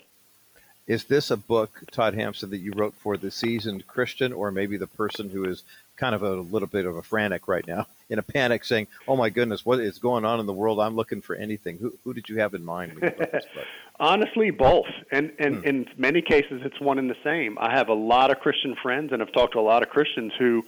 Is 0.88 1.06
this 1.06 1.32
a 1.32 1.38
book, 1.38 1.82
Todd 1.92 2.14
Hampson, 2.14 2.52
that 2.52 2.60
you 2.60 2.72
wrote 2.76 2.94
for 2.94 3.18
the 3.18 3.32
seasoned 3.32 3.88
Christian 3.88 4.32
or 4.32 4.52
maybe 4.52 4.78
the 4.78 4.86
person 4.86 5.30
who 5.30 5.44
is 5.46 5.64
kind 5.96 6.16
of 6.16 6.24
a 6.24 6.36
little 6.36 6.68
bit 6.68 6.86
of 6.86 6.96
a 6.96 7.02
frantic 7.02 7.48
right 7.48 7.66
now, 7.68 7.88
in 8.10 8.20
a 8.20 8.24
panic, 8.24 8.64
saying, 8.64 8.88
"Oh 9.08 9.16
my 9.16 9.30
goodness, 9.30 9.66
what 9.66 9.80
is 9.80 9.98
going 10.00 10.26
on 10.26 10.40
in 10.40 10.46
the 10.46 10.54
world? 10.54 10.80
I'm 10.80 10.96
looking 10.96 11.22
for 11.22 11.36
anything." 11.36 11.78
Who 11.78 11.98
who 12.04 12.14
did 12.14 12.30
you 12.30 12.40
have 12.40 12.54
in 12.54 12.64
mind? 12.64 13.14
Honestly, 14.00 14.52
both, 14.52 14.88
and 15.12 15.32
and 15.40 15.58
hmm. 15.58 15.68
in 15.68 15.86
many 15.98 16.22
cases, 16.22 16.62
it's 16.64 16.80
one 16.80 17.00
and 17.00 17.10
the 17.10 17.18
same. 17.24 17.58
I 17.60 17.72
have 17.76 17.90
a 17.90 17.94
lot 17.94 18.32
of 18.32 18.40
Christian 18.40 18.76
friends, 18.82 19.12
and 19.12 19.22
I've 19.22 19.32
talked 19.32 19.54
to 19.54 19.60
a 19.60 19.62
lot 19.62 19.84
of 19.84 19.90
Christians 19.90 20.34
who 20.38 20.66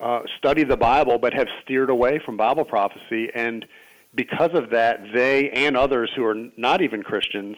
uh, 0.00 0.20
study 0.38 0.64
the 0.64 0.76
Bible 0.76 1.18
but 1.18 1.34
have 1.34 1.48
steered 1.62 1.90
away 1.90 2.18
from 2.18 2.36
Bible 2.36 2.64
prophecy, 2.64 3.30
and 3.34 3.66
because 4.14 4.50
of 4.54 4.70
that, 4.70 5.00
they 5.14 5.50
and 5.50 5.76
others 5.76 6.10
who 6.14 6.24
are 6.24 6.36
not 6.56 6.82
even 6.82 7.02
Christians 7.02 7.56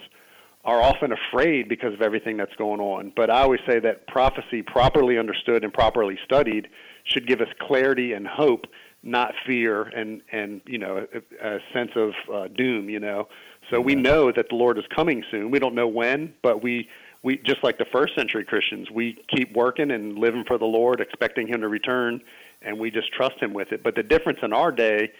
are 0.64 0.80
often 0.80 1.12
afraid 1.12 1.68
because 1.68 1.92
of 1.92 2.02
everything 2.02 2.36
that's 2.36 2.54
going 2.56 2.80
on. 2.80 3.12
But 3.16 3.30
I 3.30 3.42
always 3.42 3.60
say 3.66 3.80
that 3.80 4.06
prophecy, 4.06 4.62
properly 4.62 5.18
understood 5.18 5.64
and 5.64 5.72
properly 5.72 6.18
studied, 6.24 6.68
should 7.04 7.26
give 7.26 7.40
us 7.40 7.48
clarity 7.60 8.12
and 8.12 8.26
hope, 8.26 8.66
not 9.02 9.34
fear 9.44 9.82
and 9.82 10.22
and 10.30 10.60
you 10.64 10.78
know 10.78 11.04
a, 11.12 11.48
a 11.48 11.58
sense 11.72 11.90
of 11.96 12.12
uh, 12.32 12.48
doom. 12.56 12.88
You 12.88 13.00
know, 13.00 13.28
so 13.70 13.80
we 13.80 13.96
know 13.96 14.30
that 14.30 14.48
the 14.50 14.54
Lord 14.54 14.78
is 14.78 14.84
coming 14.94 15.24
soon. 15.30 15.50
We 15.50 15.58
don't 15.58 15.74
know 15.74 15.88
when, 15.88 16.32
but 16.42 16.62
we 16.62 16.88
we 17.24 17.38
just 17.38 17.62
like 17.64 17.78
the 17.78 17.86
first 17.92 18.14
century 18.16 18.44
Christians, 18.44 18.90
we 18.90 19.18
keep 19.34 19.54
working 19.54 19.90
and 19.90 20.18
living 20.18 20.44
for 20.46 20.58
the 20.58 20.64
Lord, 20.64 21.00
expecting 21.00 21.48
Him 21.48 21.60
to 21.60 21.68
return, 21.68 22.20
and 22.62 22.78
we 22.78 22.90
just 22.90 23.12
trust 23.12 23.40
Him 23.40 23.52
with 23.52 23.72
it. 23.72 23.82
But 23.82 23.96
the 23.96 24.02
difference 24.02 24.40
in 24.42 24.52
our 24.52 24.70
day 24.70 25.10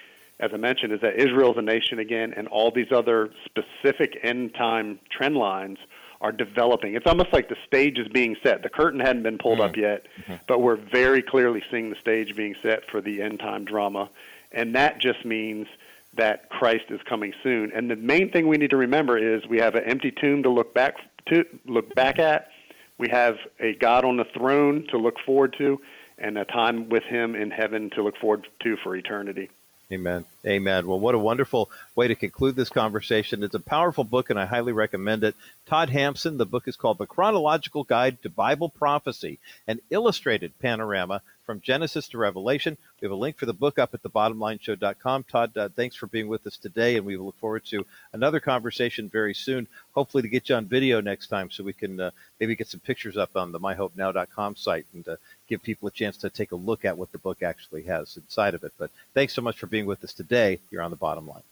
as 0.41 0.51
I 0.53 0.57
mentioned, 0.57 0.93
is 0.93 1.01
that 1.01 1.16
Israel 1.16 1.53
is 1.53 1.59
a 1.59 1.62
nation 1.62 1.99
again, 1.99 2.35
and 2.37 2.49
all 2.49 2.70
these 2.70 2.91
other 2.91 3.30
specific 3.45 4.18
end 4.22 4.55
time 4.55 4.99
trend 5.11 5.37
lines 5.37 5.78
are 6.20 6.33
developing. 6.33 6.95
It's 6.95 7.07
almost 7.07 7.33
like 7.33 7.49
the 7.49 7.57
stage 7.66 7.99
is 7.99 8.09
being 8.09 8.37
set. 8.43 8.62
The 8.62 8.68
curtain 8.68 9.01
hadn't 9.01 9.24
been 9.24 9.39
pulled 9.39 9.59
mm-hmm. 9.59 9.70
up 9.70 9.76
yet, 9.76 10.07
mm-hmm. 10.22 10.35
but 10.47 10.61
we're 10.61 10.76
very 10.76 11.20
clearly 11.20 11.62
seeing 11.70 11.91
the 11.91 11.97
stage 11.97 12.37
being 12.37 12.55
set 12.62 12.89
for 12.91 13.01
the 13.01 13.20
end 13.20 13.41
time 13.41 13.64
drama. 13.64 14.09
And 14.53 14.74
that 14.74 15.01
just 15.01 15.24
means 15.24 15.66
that 16.14 16.49
Christ 16.51 16.85
is 16.91 17.01
coming 17.09 17.33
soon. 17.43 17.72
And 17.74 17.91
the 17.91 17.97
main 17.97 18.30
thing 18.30 18.47
we 18.47 18.57
need 18.57 18.70
to 18.70 18.76
remember 18.76 19.18
is 19.18 19.47
we 19.49 19.59
have 19.59 19.74
an 19.74 19.85
empty 19.85 20.12
tomb 20.12 20.43
to 20.45 20.51
look 20.51 20.74
back 20.74 20.95
to 21.28 21.45
look 21.66 21.95
back 21.95 22.18
at. 22.18 22.49
We 22.99 23.09
have 23.11 23.37
a 23.59 23.74
God 23.74 24.05
on 24.05 24.16
the 24.16 24.26
throne 24.37 24.87
to 24.91 24.99
look 24.99 25.16
forward 25.24 25.55
to 25.59 25.80
and 26.18 26.39
a 26.39 26.45
time 26.45 26.89
with 26.89 27.03
him 27.05 27.35
in 27.35 27.51
heaven 27.51 27.91
to 27.97 28.03
look 28.03 28.16
forward 28.18 28.47
to 28.62 28.76
for 28.83 28.95
eternity. 28.95 29.51
Amen. 29.93 30.24
Amen. 30.47 30.86
Well, 30.86 30.99
what 30.99 31.14
a 31.14 31.18
wonderful 31.18 31.70
way 31.95 32.09
to 32.09 32.14
conclude 32.14 32.57
this 32.57 32.70
conversation. 32.70 33.43
It's 33.43 33.55
a 33.55 33.61
powerful 33.61 34.05
book, 34.05 34.30
and 34.30 34.40
I 34.40 34.47
highly 34.47 34.72
recommend 34.72 35.22
it. 35.22 35.34
Todd 35.66 35.90
Hampson, 35.90 36.38
the 36.38 36.47
book 36.47 36.66
is 36.66 36.76
called 36.76 36.97
The 36.97 37.05
Chronological 37.05 37.84
Guide 37.84 38.22
to 38.22 38.30
Bible 38.30 38.70
Prophecy, 38.70 39.38
an 39.68 39.80
illustrated 39.90 40.59
panorama 40.61 41.20
from 41.45 41.61
Genesis 41.61 42.09
to 42.09 42.18
Revelation. 42.18 42.76
We 43.01 43.07
have 43.07 43.12
a 43.12 43.16
link 43.16 43.36
for 43.36 43.47
the 43.47 43.53
book 43.53 43.78
up 43.78 43.95
at 43.95 44.03
thebottomlineshow.com. 44.03 45.24
Todd, 45.24 45.57
uh, 45.57 45.68
thanks 45.74 45.97
for 45.97 46.07
being 46.07 46.28
with 46.28 46.47
us 46.47 46.57
today, 46.57 46.97
and 46.97 47.07
we 47.07 47.16
look 47.16 47.38
forward 47.38 47.64
to 47.66 47.84
another 48.12 48.40
conversation 48.40 49.09
very 49.09 49.34
soon, 49.34 49.66
hopefully 49.93 50.22
to 50.22 50.28
get 50.28 50.49
you 50.49 50.55
on 50.55 50.66
video 50.66 51.01
next 51.01 51.28
time 51.28 51.51
so 51.51 51.64
we 51.64 51.72
can 51.72 52.01
uh, 52.01 52.11
maybe 52.40 52.57
get 52.57 52.68
some 52.68 52.80
pictures 52.80 53.16
up 53.16 53.36
on 53.36 53.53
the 53.53 53.61
myhopenow.com 53.61 54.57
site 54.57 54.86
and 54.95 55.09
uh, 55.09 55.16
give 55.49 55.62
people 55.62 55.88
a 55.88 55.93
chance 55.93 56.16
to 56.18 56.30
take 56.30 56.53
a 56.53 56.57
look 56.57 56.84
at 56.84 56.97
what 56.97 57.12
the 57.12 57.18
book 57.18 57.43
actually 57.43 57.82
has 57.82 58.16
inside 58.16 58.55
of 58.55 58.64
it. 58.64 58.72
But 58.78 58.90
thanks 59.14 59.34
so 59.34 59.43
much 59.43 59.59
for 59.59 59.66
being 59.66 59.86
with 59.86 60.03
us 60.05 60.12
today. 60.12 60.61
You're 60.70 60.82
on 60.82 60.90
the 60.90 60.97
bottom 60.97 61.26
line. 61.26 61.43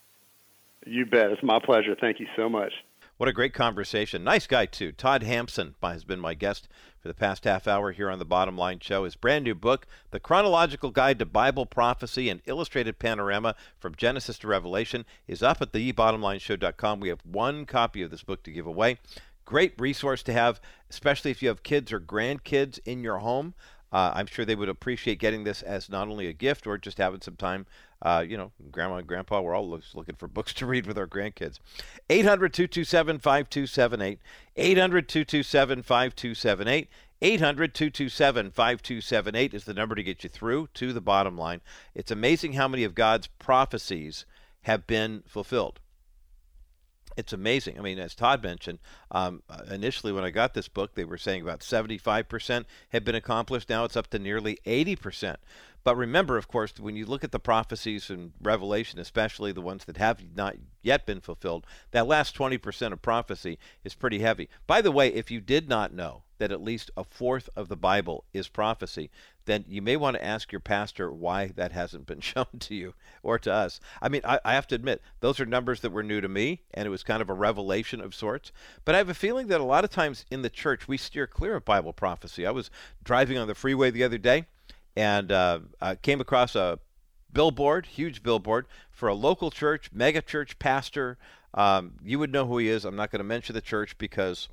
You 0.86 1.04
bet. 1.04 1.30
It's 1.30 1.42
my 1.42 1.58
pleasure. 1.58 1.94
Thank 2.00 2.20
you 2.20 2.26
so 2.36 2.48
much. 2.48 2.72
What 3.20 3.28
a 3.28 3.34
great 3.34 3.52
conversation. 3.52 4.24
Nice 4.24 4.46
guy, 4.46 4.64
too. 4.64 4.92
Todd 4.92 5.22
Hampson 5.22 5.74
has 5.82 6.04
been 6.04 6.20
my 6.20 6.32
guest 6.32 6.68
for 7.02 7.08
the 7.08 7.12
past 7.12 7.44
half 7.44 7.68
hour 7.68 7.92
here 7.92 8.08
on 8.08 8.18
the 8.18 8.24
Bottom 8.24 8.56
Line 8.56 8.78
Show. 8.80 9.04
His 9.04 9.14
brand 9.14 9.44
new 9.44 9.54
book, 9.54 9.86
The 10.10 10.18
Chronological 10.18 10.90
Guide 10.90 11.18
to 11.18 11.26
Bible 11.26 11.66
Prophecy 11.66 12.30
and 12.30 12.40
Illustrated 12.46 12.98
Panorama 12.98 13.56
from 13.78 13.94
Genesis 13.94 14.38
to 14.38 14.46
Revelation, 14.48 15.04
is 15.28 15.42
up 15.42 15.60
at 15.60 15.72
thebottomlineshow.com. 15.72 17.00
We 17.00 17.10
have 17.10 17.20
one 17.26 17.66
copy 17.66 18.00
of 18.00 18.10
this 18.10 18.22
book 18.22 18.42
to 18.44 18.50
give 18.50 18.66
away. 18.66 18.96
Great 19.44 19.74
resource 19.78 20.22
to 20.22 20.32
have, 20.32 20.58
especially 20.88 21.30
if 21.30 21.42
you 21.42 21.48
have 21.50 21.62
kids 21.62 21.92
or 21.92 22.00
grandkids 22.00 22.78
in 22.86 23.04
your 23.04 23.18
home. 23.18 23.52
Uh, 23.92 24.12
I'm 24.14 24.26
sure 24.26 24.46
they 24.46 24.54
would 24.54 24.70
appreciate 24.70 25.18
getting 25.18 25.44
this 25.44 25.60
as 25.60 25.90
not 25.90 26.08
only 26.08 26.26
a 26.26 26.32
gift 26.32 26.66
or 26.66 26.78
just 26.78 26.96
having 26.96 27.20
some 27.20 27.36
time. 27.36 27.66
Uh, 28.02 28.24
you 28.26 28.36
know, 28.36 28.50
grandma 28.70 28.96
and 28.96 29.06
grandpa, 29.06 29.40
we're 29.40 29.54
all 29.54 29.80
looking 29.94 30.16
for 30.16 30.28
books 30.28 30.54
to 30.54 30.66
read 30.66 30.86
with 30.86 30.98
our 30.98 31.06
grandkids. 31.06 31.58
800 32.08 32.52
227 32.52 33.18
5278. 33.18 34.18
800 34.56 35.08
227 35.08 35.82
5278. 35.82 36.88
800 37.22 37.74
227 37.74 38.50
5278 38.50 39.54
is 39.54 39.64
the 39.64 39.74
number 39.74 39.94
to 39.94 40.02
get 40.02 40.24
you 40.24 40.30
through 40.30 40.68
to 40.72 40.92
the 40.92 41.02
bottom 41.02 41.36
line. 41.36 41.60
It's 41.94 42.10
amazing 42.10 42.54
how 42.54 42.66
many 42.66 42.84
of 42.84 42.94
God's 42.94 43.26
prophecies 43.26 44.24
have 44.62 44.86
been 44.86 45.22
fulfilled 45.26 45.80
it's 47.16 47.32
amazing. 47.32 47.78
I 47.78 47.82
mean, 47.82 47.98
as 47.98 48.14
Todd 48.14 48.42
mentioned, 48.42 48.78
um, 49.10 49.42
uh, 49.48 49.62
initially 49.70 50.12
when 50.12 50.24
I 50.24 50.30
got 50.30 50.54
this 50.54 50.68
book, 50.68 50.94
they 50.94 51.04
were 51.04 51.18
saying 51.18 51.42
about 51.42 51.60
75% 51.60 52.64
had 52.90 53.04
been 53.04 53.14
accomplished. 53.14 53.68
Now 53.68 53.84
it's 53.84 53.96
up 53.96 54.08
to 54.10 54.18
nearly 54.18 54.58
80%. 54.66 55.36
But 55.82 55.96
remember, 55.96 56.36
of 56.36 56.48
course, 56.48 56.74
when 56.78 56.96
you 56.96 57.06
look 57.06 57.24
at 57.24 57.32
the 57.32 57.40
prophecies 57.40 58.10
in 58.10 58.32
Revelation, 58.40 58.98
especially 58.98 59.52
the 59.52 59.62
ones 59.62 59.84
that 59.86 59.96
have 59.96 60.22
not 60.34 60.56
yet 60.82 61.06
been 61.06 61.20
fulfilled, 61.20 61.66
that 61.90 62.06
last 62.06 62.36
20% 62.36 62.92
of 62.92 63.02
prophecy 63.02 63.58
is 63.84 63.94
pretty 63.94 64.20
heavy. 64.20 64.48
By 64.66 64.80
the 64.80 64.90
way, 64.90 65.08
if 65.08 65.30
you 65.30 65.40
did 65.40 65.68
not 65.68 65.92
know 65.92 66.22
that 66.38 66.50
at 66.50 66.62
least 66.62 66.90
a 66.96 67.04
fourth 67.04 67.50
of 67.54 67.68
the 67.68 67.76
Bible 67.76 68.24
is 68.32 68.48
prophecy, 68.48 69.10
then 69.44 69.64
you 69.68 69.82
may 69.82 69.96
want 69.96 70.16
to 70.16 70.24
ask 70.24 70.52
your 70.52 70.60
pastor 70.60 71.12
why 71.12 71.48
that 71.48 71.72
hasn't 71.72 72.06
been 72.06 72.20
shown 72.20 72.46
to 72.58 72.74
you 72.74 72.94
or 73.22 73.38
to 73.38 73.52
us. 73.52 73.80
I 74.00 74.08
mean, 74.08 74.22
I, 74.24 74.40
I, 74.44 74.54
have 74.54 74.66
to 74.68 74.74
admit, 74.74 75.02
those 75.20 75.38
are 75.38 75.46
numbers 75.46 75.80
that 75.80 75.92
were 75.92 76.02
new 76.02 76.20
to 76.20 76.28
me, 76.28 76.62
and 76.72 76.86
it 76.86 76.90
was 76.90 77.02
kind 77.02 77.20
of 77.20 77.28
a 77.28 77.34
revelation 77.34 78.00
of 78.00 78.14
sorts. 78.14 78.52
But 78.84 78.94
I 78.94 78.98
have 78.98 79.08
a 79.08 79.14
feeling 79.14 79.48
that 79.48 79.60
a 79.60 79.64
lot 79.64 79.84
of 79.84 79.90
times 79.90 80.24
in 80.30 80.42
the 80.42 80.50
church, 80.50 80.88
we 80.88 80.96
steer 80.96 81.26
clear 81.26 81.56
of 81.56 81.64
Bible 81.64 81.92
prophecy. 81.92 82.46
I 82.46 82.52
was 82.52 82.70
driving 83.04 83.36
on 83.36 83.48
the 83.48 83.54
freeway 83.54 83.90
the 83.90 84.04
other 84.04 84.18
day 84.18 84.46
and 84.96 85.30
uh, 85.30 85.60
I 85.80 85.94
came 85.94 86.20
across 86.20 86.54
a 86.54 86.78
billboard, 87.32 87.86
huge 87.86 88.22
billboard, 88.22 88.66
for 88.90 89.08
a 89.08 89.14
local 89.14 89.50
church, 89.50 89.90
mega 89.92 90.22
church 90.22 90.58
pastor. 90.58 91.18
Um, 91.54 91.94
you 92.04 92.18
would 92.18 92.32
know 92.32 92.46
who 92.46 92.58
he 92.58 92.68
is. 92.68 92.84
I'm 92.84 92.96
not 92.96 93.10
going 93.10 93.20
to 93.20 93.24
mention 93.24 93.54
the 93.54 93.60
church 93.60 93.98
because 93.98 94.48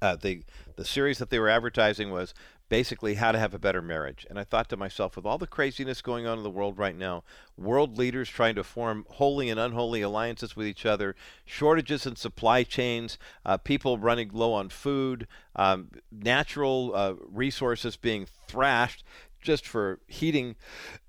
uh, 0.00 0.16
the 0.16 0.42
the 0.76 0.84
series 0.84 1.18
that 1.18 1.30
they 1.30 1.38
were 1.38 1.48
advertising 1.48 2.10
was 2.10 2.34
basically 2.68 3.14
how 3.14 3.30
to 3.30 3.38
have 3.38 3.54
a 3.54 3.58
better 3.58 3.82
marriage. 3.82 4.26
And 4.28 4.38
I 4.38 4.44
thought 4.44 4.68
to 4.70 4.76
myself, 4.76 5.16
with 5.16 5.26
all 5.26 5.38
the 5.38 5.46
craziness 5.46 6.00
going 6.00 6.26
on 6.26 6.38
in 6.38 6.44
the 6.44 6.50
world 6.50 6.78
right 6.78 6.96
now, 6.96 7.22
world 7.56 7.98
leaders 7.98 8.28
trying 8.28 8.54
to 8.54 8.64
form 8.64 9.06
holy 9.10 9.50
and 9.50 9.60
unholy 9.60 10.02
alliances 10.02 10.56
with 10.56 10.66
each 10.66 10.86
other, 10.86 11.14
shortages 11.44 12.06
in 12.06 12.16
supply 12.16 12.64
chains, 12.64 13.18
uh, 13.44 13.58
people 13.58 13.98
running 13.98 14.30
low 14.32 14.52
on 14.52 14.70
food, 14.70 15.28
um, 15.54 15.90
natural 16.10 16.92
uh, 16.94 17.14
resources 17.30 17.96
being 17.96 18.26
thrashed 18.48 19.04
just 19.44 19.66
for 19.66 20.00
heating 20.08 20.56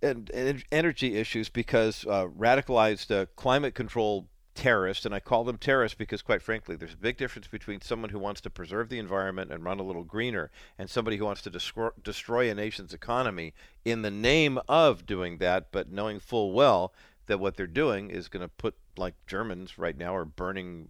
and, 0.04 0.30
and 0.30 0.64
energy 0.72 1.18
issues 1.18 1.50
because 1.50 2.06
uh, 2.06 2.28
radicalized 2.28 3.10
uh, 3.10 3.26
climate 3.36 3.74
control 3.74 4.28
terrorists, 4.54 5.06
and 5.06 5.16
I 5.16 5.20
call 5.20 5.44
them 5.44 5.58
terrorists 5.58 5.98
because, 5.98 6.22
quite 6.22 6.42
frankly, 6.42 6.76
there's 6.76 6.94
a 6.94 6.98
big 6.98 7.18
difference 7.18 7.48
between 7.48 7.82
someone 7.82 8.10
who 8.10 8.20
wants 8.20 8.42
to 8.42 8.50
preserve 8.50 8.90
the 8.90 9.00
environment 9.00 9.52
and 9.52 9.64
run 9.64 9.80
a 9.80 9.84
little 9.84 10.04
greener 10.04 10.52
and 10.78 10.90
somebody 10.90 11.18
who 11.18 11.26
wants 11.26 11.42
to 11.44 11.92
destroy, 12.04 12.50
a 12.50 12.56
nation's 12.56 12.94
economy 12.94 13.54
in 13.84 14.02
the 14.02 14.12
name 14.12 14.60
of 14.68 15.06
doing 15.06 15.38
that, 15.40 15.72
but 15.72 15.92
knowing 15.92 16.20
full 16.20 16.54
well 16.54 16.94
that 17.28 17.40
what 17.40 17.58
they're 17.58 17.68
doing 17.68 18.10
is 18.10 18.28
going 18.28 18.42
to 18.42 18.48
put, 18.48 18.76
like 18.98 19.16
Germans 19.28 19.78
right 19.78 19.98
now 19.98 20.16
are 20.16 20.26
burning 20.26 20.88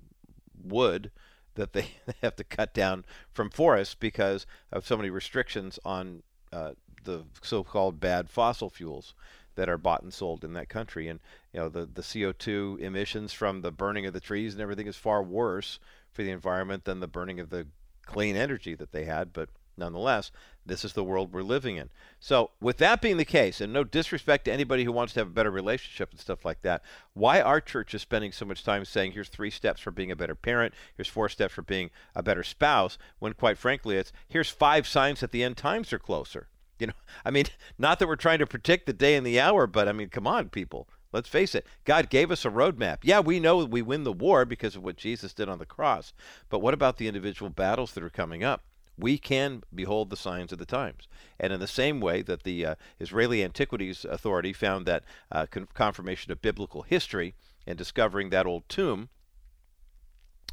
wood 0.64 1.12
that 1.56 1.74
they 1.74 1.88
have 2.22 2.36
to 2.36 2.44
cut 2.44 2.74
down 2.74 3.04
from 3.32 3.50
forests 3.50 3.96
because 3.96 4.46
of 4.72 4.86
so 4.86 4.96
many 4.96 5.10
restrictions 5.10 5.80
on 5.84 6.24
uh, 6.54 6.72
the 7.06 7.24
so-called 7.42 8.00
bad 8.00 8.30
fossil 8.30 8.70
fuels 8.70 9.14
that 9.56 9.70
are 9.70 9.78
bought 9.78 10.04
and 10.04 10.14
sold 10.14 10.44
in 10.44 10.54
that 10.54 10.70
country. 10.70 11.08
And 11.08 11.20
you 11.54 11.60
know 11.60 11.70
the 11.70 11.86
the 11.86 12.02
CO2 12.02 12.80
emissions 12.80 13.34
from 13.34 13.62
the 13.62 13.72
burning 13.72 14.06
of 14.06 14.14
the 14.14 14.20
trees 14.20 14.54
and 14.54 14.62
everything 14.62 14.88
is 14.88 14.98
far 14.98 15.24
worse 15.24 15.80
for 16.12 16.24
the 16.24 16.32
environment 16.32 16.86
than 16.86 17.00
the 17.00 17.08
burning 17.08 17.40
of 17.40 17.50
the 17.50 17.68
clean 18.06 18.36
energy 18.36 18.76
that 18.76 18.92
they 18.92 19.06
had. 19.06 19.34
But 19.34 19.50
nonetheless, 19.78 20.32
this 20.66 20.86
is 20.86 20.94
the 20.94 21.04
world 21.04 21.32
we're 21.32 21.44
living 21.44 21.76
in. 21.76 21.90
So, 22.20 22.52
with 22.62 22.78
that 22.78 23.02
being 23.02 23.18
the 23.18 23.26
case, 23.26 23.62
and 23.62 23.74
no 23.74 23.84
disrespect 23.84 24.46
to 24.46 24.54
anybody 24.54 24.84
who 24.84 24.92
wants 24.92 25.14
to 25.14 25.20
have 25.20 25.28
a 25.28 25.32
better 25.32 25.52
relationship 25.52 26.12
and 26.12 26.20
stuff 26.20 26.46
like 26.46 26.62
that, 26.62 26.82
why 27.14 27.42
are 27.42 27.62
churches 27.62 28.02
spending 28.02 28.32
so 28.32 28.46
much 28.46 28.64
time 28.64 28.86
saying, 28.86 29.12
here's 29.12 29.30
three 29.30 29.52
steps 29.52 29.82
for 29.82 29.92
being 29.92 30.12
a 30.12 30.16
better 30.16 30.36
parent, 30.36 30.74
here's 30.96 31.08
four 31.08 31.30
steps 31.30 31.54
for 31.54 31.62
being 31.62 31.92
a 32.16 32.24
better 32.24 32.44
spouse, 32.44 32.98
when 33.20 33.34
quite 33.34 33.58
frankly, 33.58 33.98
it's 33.98 34.12
here's 34.28 34.50
five 34.50 34.88
signs 34.88 35.20
that 35.20 35.32
the 35.32 35.44
end 35.44 35.58
times 35.58 35.92
are 35.94 36.00
closer? 36.00 36.48
You 36.80 36.88
know, 36.88 36.94
I 37.26 37.32
mean, 37.32 37.46
not 37.78 38.00
that 38.00 38.08
we're 38.08 38.16
trying 38.16 38.40
to 38.40 38.48
predict 38.48 38.86
the 38.86 38.94
day 38.94 39.16
and 39.16 39.26
the 39.26 39.40
hour, 39.40 39.68
but 39.68 39.88
I 39.88 39.92
mean, 39.92 40.10
come 40.10 40.28
on, 40.28 40.50
people. 40.50 40.88
Let's 41.12 41.30
face 41.30 41.56
it. 41.56 41.66
God 41.86 42.10
gave 42.10 42.30
us 42.30 42.44
a 42.44 42.50
roadmap. 42.50 42.98
Yeah, 43.04 43.22
we 43.22 43.40
know 43.40 43.64
we 43.64 43.82
win 43.82 44.04
the 44.04 44.12
war 44.12 44.44
because 44.44 44.76
of 44.76 44.84
what 44.84 44.98
Jesus 44.98 45.34
did 45.34 45.48
on 45.48 45.60
the 45.60 45.66
cross. 45.66 46.12
But 46.50 46.60
what 46.60 46.74
about 46.74 46.98
the 46.98 47.08
individual 47.08 47.50
battles 47.50 47.94
that 47.94 48.04
are 48.04 48.10
coming 48.10 48.44
up? 48.44 48.66
We 48.98 49.18
can 49.18 49.64
behold 49.74 50.10
the 50.10 50.18
signs 50.18 50.52
of 50.52 50.60
the 50.60 50.66
times. 50.66 51.08
And 51.40 51.54
in 51.54 51.62
the 51.62 51.68
same 51.68 52.02
way 52.02 52.22
that 52.24 52.44
the 52.44 52.66
uh, 52.66 52.76
Israeli 53.00 53.46
Antiquities 53.46 54.04
Authority 54.04 54.52
found 54.52 54.86
that 54.88 55.04
uh, 55.32 55.46
con- 55.46 55.70
confirmation 55.74 56.34
of 56.34 56.42
biblical 56.42 56.82
history 56.82 57.34
and 57.66 57.78
discovering 57.78 58.30
that 58.30 58.46
old 58.46 58.68
tomb, 58.68 59.08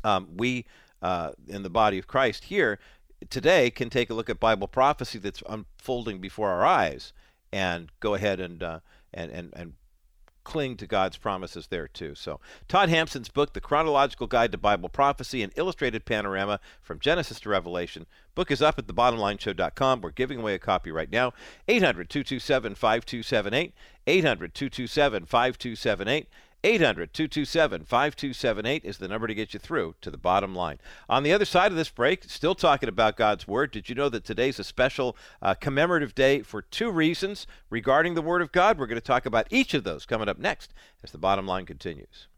um, 0.05 0.29
we 0.37 0.67
uh, 1.03 1.33
in 1.49 1.65
the 1.65 1.71
body 1.71 1.99
of 1.99 2.07
Christ 2.07 2.45
here 2.45 2.79
today 3.31 3.71
can 3.71 3.91
take 3.91 4.11
a 4.11 4.15
look 4.15 4.31
at 4.31 4.41
Bible 4.41 4.69
prophecy 4.69 5.19
that's 5.19 5.43
unfolding 5.49 6.21
before 6.21 6.51
our 6.51 6.65
eyes 6.65 7.13
and 7.53 7.91
go 8.01 8.15
ahead 8.15 8.41
and 8.41 8.63
uh, 8.63 8.81
and, 9.13 9.31
and 9.31 9.53
and 9.55 9.75
cling 10.45 10.77
to 10.77 10.87
God's 10.87 11.17
promises 11.17 11.69
there 11.69 11.89
too. 11.89 12.15
So, 12.15 12.41
Todd 12.69 12.89
Hampson's 12.89 13.29
book, 13.29 13.53
The 13.53 13.61
Chronological 13.61 14.27
Guide 14.27 14.53
to 14.53 14.59
Bible 14.59 14.89
Prophecy, 14.89 15.43
an 15.43 15.53
illustrated 15.57 16.05
panorama 16.05 16.61
from 16.81 16.99
Genesis 16.99 17.41
to 17.41 17.49
Revelation. 17.49 18.07
Book 18.35 18.51
is 18.51 18.63
up 18.63 18.79
at 18.79 18.87
thebottomlineshow.com. 18.87 20.01
We're 20.01 20.11
giving 20.11 20.41
away 20.41 20.55
a 20.55 20.59
copy 20.59 20.91
right 20.91 21.11
now. 21.11 21.33
800 21.69 22.11
227 22.11 22.75
5278. 22.75 23.73
800 26.65 27.13
227 27.13 27.85
5278. 27.85 27.85
800 27.85 27.85
227 27.85 27.85
5278 27.85 28.85
is 28.85 28.99
the 28.99 29.09
number 29.09 29.27
to 29.27 29.35
get 29.35 29.55
you 29.55 29.61
through 29.61 29.95
to 30.01 30.11
the 30.11 30.17
bottom 30.17 30.55
line. 30.55 30.79
On 31.09 31.23
the 31.23 31.33
other 31.33 31.45
side 31.45 31.73
of 31.73 31.77
this 31.77 31.91
break, 31.91 32.25
still 32.25 32.55
talking 32.55 32.89
about 32.89 33.17
God's 33.17 33.49
Word, 33.49 33.73
did 33.73 33.89
you 33.89 33.95
know 33.95 34.09
that 34.09 34.25
today's 34.25 34.59
a 34.59 34.65
special 34.65 35.17
uh, 35.41 35.55
commemorative 35.55 36.15
day 36.15 36.43
for 36.43 36.63
two 36.63 36.91
reasons 36.91 37.47
regarding 37.71 38.15
the 38.15 38.23
Word 38.23 38.43
of 38.43 38.53
God? 38.53 38.79
We're 38.79 38.87
going 38.87 39.01
to 39.01 39.01
talk 39.01 39.27
about 39.27 39.49
each 39.51 39.75
of 39.75 39.85
those 39.85 40.07
coming 40.07 40.29
up 40.29 40.39
next 40.39 40.73
as 41.03 41.11
the 41.11 41.19
bottom 41.19 41.47
line 41.47 41.67
continues. 41.67 42.29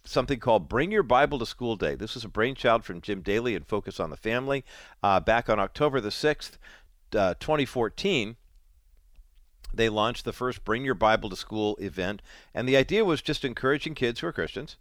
something 0.05 0.41
called 0.41 0.67
Bring 0.67 0.91
Your 0.91 1.03
Bible 1.03 1.39
to 1.41 1.47
School 1.47 1.77
Day. 1.77 1.95
This 1.95 2.17
is 2.17 2.25
a 2.25 2.29
brainchild 2.29 2.87
from 2.87 3.03
Jim 3.03 3.21
Daly 3.21 3.55
and 3.55 3.67
Focus 3.67 4.01
on 4.01 4.09
the 4.09 4.17
Family. 4.17 4.65
Uh, 5.03 5.21
back 5.21 5.51
on 5.51 5.61
October 5.61 6.01
the 6.01 6.09
6th, 6.09 6.53
uh, 7.15 7.35
2014, 7.39 8.37
they 9.73 9.89
launched 9.89 10.25
the 10.25 10.33
first 10.33 10.65
Bring 10.65 10.85
Your 10.85 10.95
Bible 10.95 11.31
to 11.31 11.37
School 11.37 11.77
event. 11.81 12.23
And 12.55 12.69
the 12.69 12.77
idea 12.77 13.05
was 13.05 13.23
just 13.23 13.45
encouraging 13.45 13.95
kids 13.95 14.21
who 14.21 14.27
are 14.27 14.33
Christians 14.33 14.77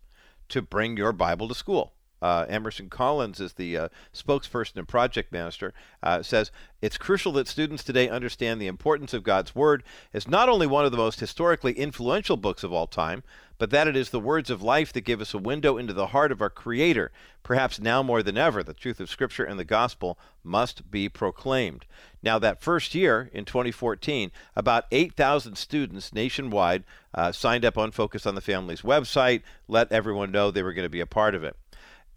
to 0.49 0.61
bring 0.61 0.97
your 0.97 1.11
Bible 1.11 1.47
to 1.47 1.55
school 1.55 1.93
uh, 2.21 2.45
Emerson 2.49 2.89
Collins 2.89 3.39
is 3.39 3.53
the 3.53 3.77
uh, 3.77 3.89
spokesperson 4.13 4.77
and 4.77 4.87
project 4.87 5.31
manager, 5.31 5.73
uh, 6.03 6.21
says 6.23 6.51
it's 6.81 6.97
crucial 6.97 7.31
that 7.33 7.47
students 7.47 7.83
today 7.83 8.09
understand 8.09 8.61
the 8.61 8.67
importance 8.67 9.13
of 9.13 9.23
God's 9.23 9.55
Word 9.55 9.83
as 10.13 10.27
not 10.27 10.49
only 10.49 10.67
one 10.67 10.85
of 10.85 10.91
the 10.91 10.97
most 10.97 11.19
historically 11.19 11.73
influential 11.73 12.37
books 12.37 12.63
of 12.63 12.73
all 12.73 12.87
time, 12.87 13.23
but 13.57 13.71
that 13.71 13.87
it 13.87 13.95
is 13.95 14.09
the 14.09 14.19
words 14.19 14.49
of 14.49 14.61
life 14.61 14.93
that 14.93 15.01
give 15.01 15.21
us 15.21 15.33
a 15.33 15.39
window 15.39 15.77
into 15.77 15.93
the 15.93 16.07
heart 16.07 16.31
of 16.31 16.41
our 16.41 16.49
Creator. 16.49 17.11
Perhaps 17.41 17.79
now 17.79 18.03
more 18.03 18.21
than 18.21 18.37
ever, 18.37 18.61
the 18.61 18.73
truth 18.73 18.99
of 18.99 19.09
Scripture 19.09 19.43
and 19.43 19.59
the 19.59 19.63
gospel 19.63 20.19
must 20.43 20.91
be 20.91 21.09
proclaimed. 21.09 21.85
Now, 22.21 22.37
that 22.39 22.61
first 22.61 22.93
year 22.93 23.29
in 23.33 23.45
2014, 23.45 24.31
about 24.55 24.85
8,000 24.91 25.55
students 25.57 26.13
nationwide 26.13 26.83
uh, 27.13 27.31
signed 27.31 27.65
up 27.65 27.77
on 27.77 27.91
Focus 27.91 28.25
on 28.25 28.35
the 28.35 28.41
Family's 28.41 28.81
website, 28.81 29.41
let 29.67 29.91
everyone 29.91 30.31
know 30.31 30.51
they 30.51 30.63
were 30.63 30.73
going 30.73 30.85
to 30.85 30.89
be 30.89 30.99
a 30.99 31.05
part 31.05 31.33
of 31.33 31.43
it. 31.43 31.55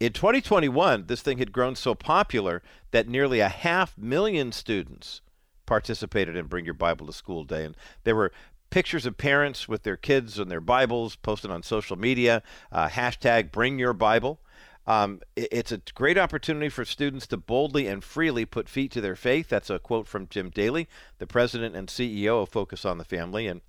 In 0.01 0.13
2021, 0.13 1.05
this 1.05 1.21
thing 1.21 1.37
had 1.37 1.51
grown 1.51 1.75
so 1.75 1.93
popular 1.93 2.63
that 2.89 3.07
nearly 3.07 3.39
a 3.39 3.47
half 3.49 3.95
million 3.99 4.51
students 4.51 5.21
participated 5.67 6.35
in 6.35 6.47
Bring 6.47 6.65
Your 6.65 6.73
Bible 6.73 7.05
to 7.05 7.13
School 7.13 7.43
Day. 7.43 7.65
And 7.65 7.77
there 8.03 8.15
were 8.15 8.31
pictures 8.71 9.05
of 9.05 9.19
parents 9.19 9.67
with 9.67 9.83
their 9.83 9.97
kids 9.97 10.39
and 10.39 10.49
their 10.49 10.59
Bibles 10.59 11.17
posted 11.17 11.51
on 11.51 11.61
social 11.61 11.99
media, 11.99 12.41
uh, 12.71 12.89
hashtag 12.89 13.51
Bring 13.51 13.77
Your 13.77 13.93
Bible. 13.93 14.39
Um, 14.87 15.21
it's 15.35 15.71
a 15.71 15.83
great 15.93 16.17
opportunity 16.17 16.69
for 16.69 16.83
students 16.83 17.27
to 17.27 17.37
boldly 17.37 17.85
and 17.85 18.03
freely 18.03 18.43
put 18.43 18.67
feet 18.67 18.91
to 18.93 19.01
their 19.01 19.15
faith. 19.15 19.49
That's 19.49 19.69
a 19.69 19.77
quote 19.77 20.07
from 20.07 20.27
Jim 20.29 20.49
Daly, 20.49 20.89
the 21.19 21.27
president 21.27 21.75
and 21.75 21.87
CEO 21.87 22.41
of 22.41 22.49
Focus 22.49 22.85
on 22.85 22.97
the 22.97 23.05
Family. 23.05 23.45
And 23.45 23.61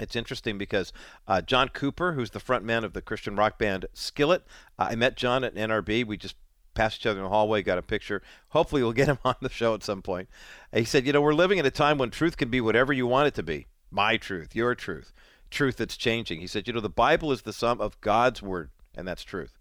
it's 0.00 0.16
interesting 0.16 0.58
because 0.58 0.92
uh, 1.28 1.42
John 1.42 1.68
Cooper, 1.68 2.12
who's 2.12 2.30
the 2.30 2.40
front 2.40 2.64
man 2.64 2.84
of 2.84 2.92
the 2.92 3.02
Christian 3.02 3.36
rock 3.36 3.58
band 3.58 3.86
Skillet, 3.92 4.44
uh, 4.78 4.88
I 4.90 4.94
met 4.94 5.16
John 5.16 5.44
at 5.44 5.54
NRB. 5.54 6.06
We 6.06 6.16
just 6.16 6.36
passed 6.74 7.00
each 7.00 7.06
other 7.06 7.18
in 7.18 7.24
the 7.24 7.30
hallway, 7.30 7.62
got 7.62 7.78
a 7.78 7.82
picture. 7.82 8.22
Hopefully, 8.48 8.82
we'll 8.82 8.92
get 8.94 9.08
him 9.08 9.18
on 9.24 9.36
the 9.40 9.48
show 9.48 9.74
at 9.74 9.82
some 9.82 10.02
point. 10.02 10.28
he 10.72 10.84
said, 10.84 11.06
You 11.06 11.12
know, 11.12 11.20
we're 11.20 11.34
living 11.34 11.58
in 11.58 11.66
a 11.66 11.70
time 11.70 11.98
when 11.98 12.10
truth 12.10 12.36
can 12.36 12.48
be 12.48 12.60
whatever 12.60 12.92
you 12.92 13.06
want 13.06 13.28
it 13.28 13.34
to 13.34 13.42
be 13.42 13.66
my 13.90 14.16
truth, 14.16 14.56
your 14.56 14.74
truth, 14.74 15.12
truth 15.50 15.76
that's 15.76 15.96
changing. 15.96 16.40
He 16.40 16.46
said, 16.46 16.66
You 16.66 16.72
know, 16.72 16.80
the 16.80 16.88
Bible 16.88 17.30
is 17.30 17.42
the 17.42 17.52
sum 17.52 17.80
of 17.80 18.00
God's 18.00 18.42
word, 18.42 18.70
and 18.96 19.06
that's 19.06 19.24
truth. 19.24 19.58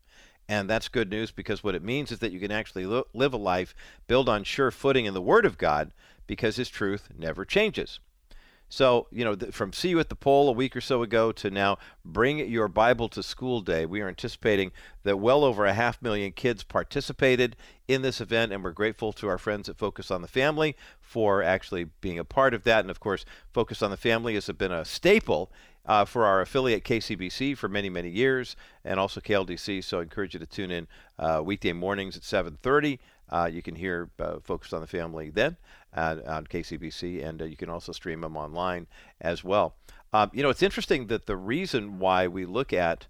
And 0.48 0.70
that's 0.70 0.88
good 0.88 1.10
news 1.10 1.32
because 1.32 1.64
what 1.64 1.76
it 1.76 1.84
means 1.84 2.12
is 2.12 2.20
that 2.20 2.32
you 2.32 2.40
can 2.40 2.52
actually 2.52 2.86
lo- 2.86 3.08
live 3.14 3.34
a 3.34 3.38
life 3.38 3.76
built 4.08 4.28
on 4.28 4.44
sure 4.44 4.72
footing 4.72 5.06
in 5.06 5.14
the 5.14 5.22
Word 5.22 5.46
of 5.46 5.58
God 5.58 5.94
because 6.28 6.56
His 6.56 6.68
truth 6.70 7.10
never 7.18 7.46
changes. 7.46 8.00
So, 8.72 9.08
you 9.12 9.26
know, 9.26 9.36
from 9.52 9.74
See 9.74 9.90
You 9.90 10.00
at 10.00 10.08
the 10.08 10.16
Pole 10.16 10.48
a 10.48 10.54
week 10.54 10.78
or 10.78 10.82
so 10.82 11.04
ago 11.04 11.34
to 11.34 11.52
now 11.52 11.78
Bring 12.06 12.38
Your 12.38 12.70
Bible 12.70 13.10
to 13.10 13.22
School 13.22 13.60
Day, 13.60 13.86
we 13.86 14.00
are 14.00 14.08
anticipating 14.08 14.72
that 15.04 15.20
well 15.20 15.44
over 15.44 15.66
a 15.66 15.74
half 15.74 16.02
million 16.02 16.32
kids 16.32 16.64
participated 16.64 17.58
in 17.90 18.02
this 18.02 18.22
event, 18.22 18.54
and 18.54 18.64
we're 18.64 18.72
grateful 18.72 19.12
to 19.12 19.28
our 19.28 19.38
friends 19.38 19.68
at 19.68 19.78
Focus 19.78 20.10
on 20.10 20.22
the 20.22 20.28
Family 20.30 20.78
for 21.02 21.44
actually 21.44 21.90
being 22.00 22.18
a 22.18 22.24
part 22.24 22.54
of 22.54 22.64
that. 22.64 22.80
And 22.80 22.90
of 22.90 23.02
course, 23.02 23.26
Focus 23.52 23.82
on 23.82 23.92
the 23.92 23.98
Family 23.98 24.36
has 24.36 24.48
been 24.48 24.72
a 24.72 24.86
staple 24.86 25.52
uh, 25.86 26.06
for 26.06 26.24
our 26.26 26.40
affiliate 26.40 26.86
KCBC 26.86 27.58
for 27.58 27.68
many, 27.68 27.90
many 27.90 28.10
years, 28.10 28.56
and 28.86 29.02
also 29.02 29.20
KLDC. 29.20 29.84
So 29.84 30.00
I 30.00 30.04
encourage 30.04 30.34
you 30.34 30.40
to 30.40 30.46
tune 30.46 30.72
in 30.72 30.88
uh, 31.20 31.42
weekday 31.44 31.74
mornings 31.74 32.16
at 32.16 32.24
7:30. 32.24 33.00
Uh, 33.32 33.50
you 33.52 33.62
can 33.62 33.76
hear 33.76 34.10
uh, 34.20 34.40
Focus 34.44 34.74
on 34.74 34.82
the 34.82 34.88
Family 34.88 35.30
then 35.30 35.58
on 35.94 36.46
KCBC, 36.48 37.26
and 37.26 37.42
uh, 37.42 37.46
you 37.46 37.56
can 37.56 37.70
also 37.70 37.92
stream 37.92 38.22
them 38.22 38.38
online 38.38 38.88
as 39.20 39.44
well. 39.44 39.76
Um, 40.14 40.30
you 40.34 40.44
know, 40.44 40.50
it's 40.50 40.64
interesting 40.64 41.08
that 41.08 41.26
the 41.26 41.38
reason 41.38 42.00
why 42.00 42.28
we 42.28 42.46
look 42.46 42.74
at 42.74 43.08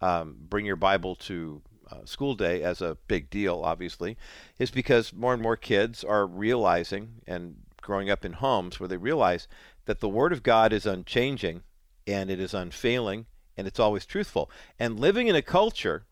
um, 0.00 0.36
Bring 0.48 0.66
Your 0.66 0.76
Bible 0.76 1.16
to 1.16 1.62
uh, 1.90 2.04
School 2.04 2.34
Day 2.34 2.62
as 2.62 2.80
a 2.80 2.96
big 3.08 3.30
deal, 3.30 3.62
obviously, 3.64 4.16
is 4.58 4.70
because 4.70 5.12
more 5.12 5.32
and 5.32 5.42
more 5.42 5.56
kids 5.56 6.04
are 6.04 6.26
realizing 6.26 7.22
and 7.26 7.56
growing 7.82 8.10
up 8.10 8.24
in 8.24 8.34
homes 8.34 8.78
where 8.78 8.88
they 8.88 8.96
realize 8.96 9.48
that 9.86 10.00
the 10.00 10.08
Word 10.08 10.32
of 10.32 10.42
God 10.42 10.72
is 10.72 10.86
unchanging 10.86 11.62
and 12.06 12.30
it 12.30 12.40
is 12.40 12.54
unfailing 12.54 13.26
and 13.56 13.66
it's 13.66 13.80
always 13.80 14.06
truthful. 14.06 14.50
And 14.78 14.98
living 14.98 15.28
in 15.28 15.36
a 15.36 15.42
culture 15.42 16.04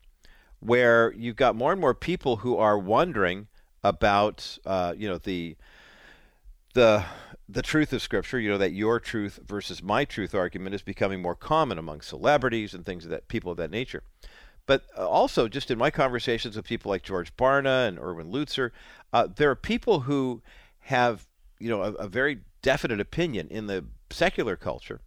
where 0.59 1.13
you've 1.13 1.35
got 1.35 1.55
more 1.55 1.71
and 1.71 1.81
more 1.81 1.93
people 1.93 2.37
who 2.37 2.55
are 2.57 2.77
wondering 2.77 3.47
about, 3.83 4.57
uh, 4.65 4.93
you 4.97 5.07
know, 5.07 5.17
the 5.17 5.55
the 6.73 7.03
the 7.49 7.61
truth 7.61 7.93
of 7.93 8.01
Scripture, 8.01 8.39
you 8.39 8.49
know, 8.49 8.57
that 8.57 8.71
your 8.71 8.99
truth 8.99 9.39
versus 9.45 9.83
my 9.83 10.05
truth 10.05 10.33
argument 10.33 10.73
is 10.73 10.81
becoming 10.81 11.21
more 11.21 11.35
common 11.35 11.77
among 11.77 12.01
celebrities 12.01 12.73
and 12.73 12.85
things 12.85 13.05
of 13.05 13.11
that 13.11 13.27
people 13.27 13.51
of 13.51 13.57
that 13.57 13.71
nature. 13.71 14.03
But 14.65 14.83
uh, 14.97 15.07
also, 15.07 15.47
just 15.47 15.69
in 15.69 15.77
my 15.77 15.91
conversations 15.91 16.55
with 16.55 16.65
people 16.65 16.89
like 16.89 17.03
George 17.03 17.35
Barna 17.35 17.87
and 17.87 17.99
Erwin 17.99 18.31
Lutzer, 18.31 18.71
uh, 19.11 19.27
there 19.35 19.49
are 19.49 19.55
people 19.55 20.01
who 20.01 20.41
have, 20.79 21.27
you 21.59 21.69
know, 21.69 21.83
a, 21.83 21.91
a 21.93 22.07
very 22.07 22.39
definite 22.61 23.01
opinion 23.01 23.49
in 23.49 23.67
the 23.67 23.85
secular 24.09 24.55
culture 24.55 25.01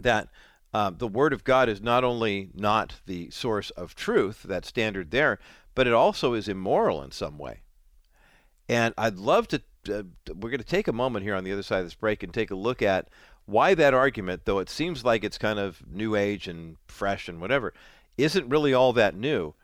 that 0.00 0.28
uh, 0.74 0.90
the 0.90 1.06
Word 1.06 1.32
of 1.32 1.44
God 1.44 1.68
is 1.68 1.80
not 1.80 2.02
only 2.02 2.50
not 2.54 2.94
the 3.06 3.30
source 3.30 3.70
of 3.70 3.94
truth, 3.94 4.42
that 4.42 4.64
standard 4.64 5.10
there, 5.10 5.38
but 5.74 5.86
it 5.86 5.92
also 5.92 6.34
is 6.34 6.48
immoral 6.48 7.02
in 7.02 7.10
some 7.10 7.38
way. 7.38 7.62
And 8.68 8.94
I'd 8.96 9.16
love 9.16 9.48
to, 9.48 9.62
uh, 9.88 10.02
we're 10.28 10.50
going 10.50 10.58
to 10.58 10.64
take 10.64 10.88
a 10.88 10.92
moment 10.92 11.24
here 11.24 11.34
on 11.34 11.44
the 11.44 11.52
other 11.52 11.62
side 11.62 11.80
of 11.80 11.86
this 11.86 11.94
break 11.94 12.22
and 12.22 12.32
take 12.32 12.50
a 12.50 12.56
look 12.56 12.82
at 12.82 13.08
why 13.44 13.74
that 13.74 13.94
argument, 13.94 14.42
though 14.44 14.60
it 14.60 14.70
seems 14.70 15.04
like 15.04 15.24
it's 15.24 15.38
kind 15.38 15.58
of 15.58 15.82
new 15.90 16.14
age 16.14 16.46
and 16.46 16.76
fresh 16.86 17.28
and 17.28 17.40
whatever, 17.40 17.74
isn't 18.16 18.48
really 18.48 18.72
all 18.72 18.92
that 18.92 19.16
new. 19.16 19.54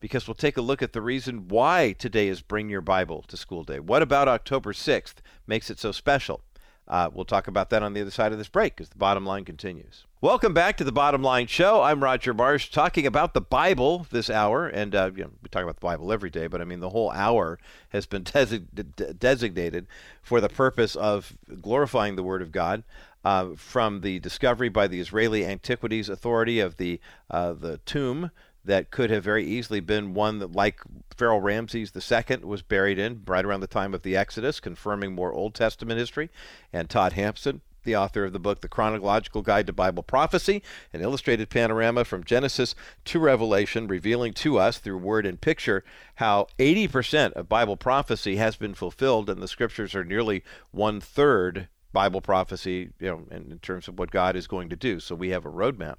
Because 0.00 0.28
we'll 0.28 0.36
take 0.36 0.56
a 0.56 0.62
look 0.62 0.80
at 0.80 0.92
the 0.92 1.02
reason 1.02 1.48
why 1.48 1.92
today 1.98 2.28
is 2.28 2.40
Bring 2.40 2.70
Your 2.70 2.80
Bible 2.80 3.24
to 3.26 3.36
School 3.36 3.64
Day. 3.64 3.80
What 3.80 4.00
about 4.00 4.28
October 4.28 4.72
6th 4.72 5.16
makes 5.44 5.70
it 5.70 5.80
so 5.80 5.90
special? 5.90 6.40
Uh, 6.86 7.10
we'll 7.12 7.24
talk 7.24 7.48
about 7.48 7.70
that 7.70 7.82
on 7.82 7.94
the 7.94 8.00
other 8.00 8.10
side 8.10 8.30
of 8.30 8.38
this 8.38 8.48
break 8.48 8.80
as 8.80 8.88
the 8.88 8.96
bottom 8.96 9.26
line 9.26 9.44
continues. 9.44 10.06
Welcome 10.20 10.52
back 10.52 10.76
to 10.78 10.84
the 10.84 10.90
Bottom 10.90 11.22
Line 11.22 11.46
Show. 11.46 11.80
I'm 11.80 12.02
Roger 12.02 12.34
Marsh, 12.34 12.70
talking 12.70 13.06
about 13.06 13.34
the 13.34 13.40
Bible 13.40 14.04
this 14.10 14.28
hour, 14.28 14.66
and 14.66 14.92
uh, 14.92 15.12
you 15.14 15.22
know, 15.22 15.30
we 15.40 15.48
talk 15.48 15.62
about 15.62 15.76
the 15.76 15.86
Bible 15.86 16.12
every 16.12 16.28
day, 16.28 16.48
but 16.48 16.60
I 16.60 16.64
mean 16.64 16.80
the 16.80 16.88
whole 16.88 17.12
hour 17.12 17.56
has 17.90 18.04
been 18.04 18.24
designated 19.18 19.86
for 20.20 20.40
the 20.40 20.48
purpose 20.48 20.96
of 20.96 21.38
glorifying 21.62 22.16
the 22.16 22.24
Word 22.24 22.42
of 22.42 22.50
God. 22.50 22.82
Uh, 23.24 23.50
from 23.54 24.00
the 24.00 24.18
discovery 24.18 24.68
by 24.68 24.88
the 24.88 24.98
Israeli 24.98 25.44
Antiquities 25.44 26.08
Authority 26.08 26.58
of 26.58 26.78
the 26.78 27.00
uh, 27.30 27.52
the 27.52 27.78
tomb 27.78 28.32
that 28.64 28.90
could 28.90 29.10
have 29.10 29.22
very 29.22 29.44
easily 29.46 29.80
been 29.80 30.14
one 30.14 30.40
that, 30.40 30.50
like 30.50 30.80
Pharaoh 31.16 31.38
Ramses 31.38 31.92
II, 31.94 32.38
was 32.38 32.62
buried 32.62 32.98
in 32.98 33.22
right 33.24 33.44
around 33.44 33.60
the 33.60 33.68
time 33.68 33.94
of 33.94 34.02
the 34.02 34.16
Exodus, 34.16 34.58
confirming 34.58 35.14
more 35.14 35.32
Old 35.32 35.54
Testament 35.54 36.00
history. 36.00 36.28
And 36.72 36.90
Todd 36.90 37.12
Hampson, 37.12 37.60
the 37.84 37.96
author 37.96 38.24
of 38.24 38.32
the 38.32 38.38
book 38.38 38.60
The 38.60 38.68
Chronological 38.68 39.42
Guide 39.42 39.66
to 39.66 39.72
Bible 39.72 40.02
Prophecy, 40.02 40.62
an 40.92 41.00
illustrated 41.00 41.50
panorama 41.50 42.04
from 42.04 42.24
Genesis 42.24 42.74
to 43.06 43.18
Revelation, 43.18 43.86
revealing 43.86 44.32
to 44.34 44.58
us 44.58 44.78
through 44.78 44.98
word 44.98 45.26
and 45.26 45.40
picture 45.40 45.84
how 46.16 46.46
80% 46.58 47.32
of 47.32 47.48
Bible 47.48 47.76
prophecy 47.76 48.36
has 48.36 48.56
been 48.56 48.74
fulfilled, 48.74 49.30
and 49.30 49.42
the 49.42 49.48
scriptures 49.48 49.94
are 49.94 50.04
nearly 50.04 50.42
one 50.70 51.00
third 51.00 51.68
Bible 51.92 52.20
prophecy, 52.20 52.90
you 53.00 53.08
know, 53.08 53.26
in, 53.30 53.52
in 53.52 53.58
terms 53.60 53.88
of 53.88 53.98
what 53.98 54.10
God 54.10 54.36
is 54.36 54.46
going 54.46 54.68
to 54.68 54.76
do. 54.76 55.00
So 55.00 55.14
we 55.14 55.30
have 55.30 55.46
a 55.46 55.50
roadmap. 55.50 55.96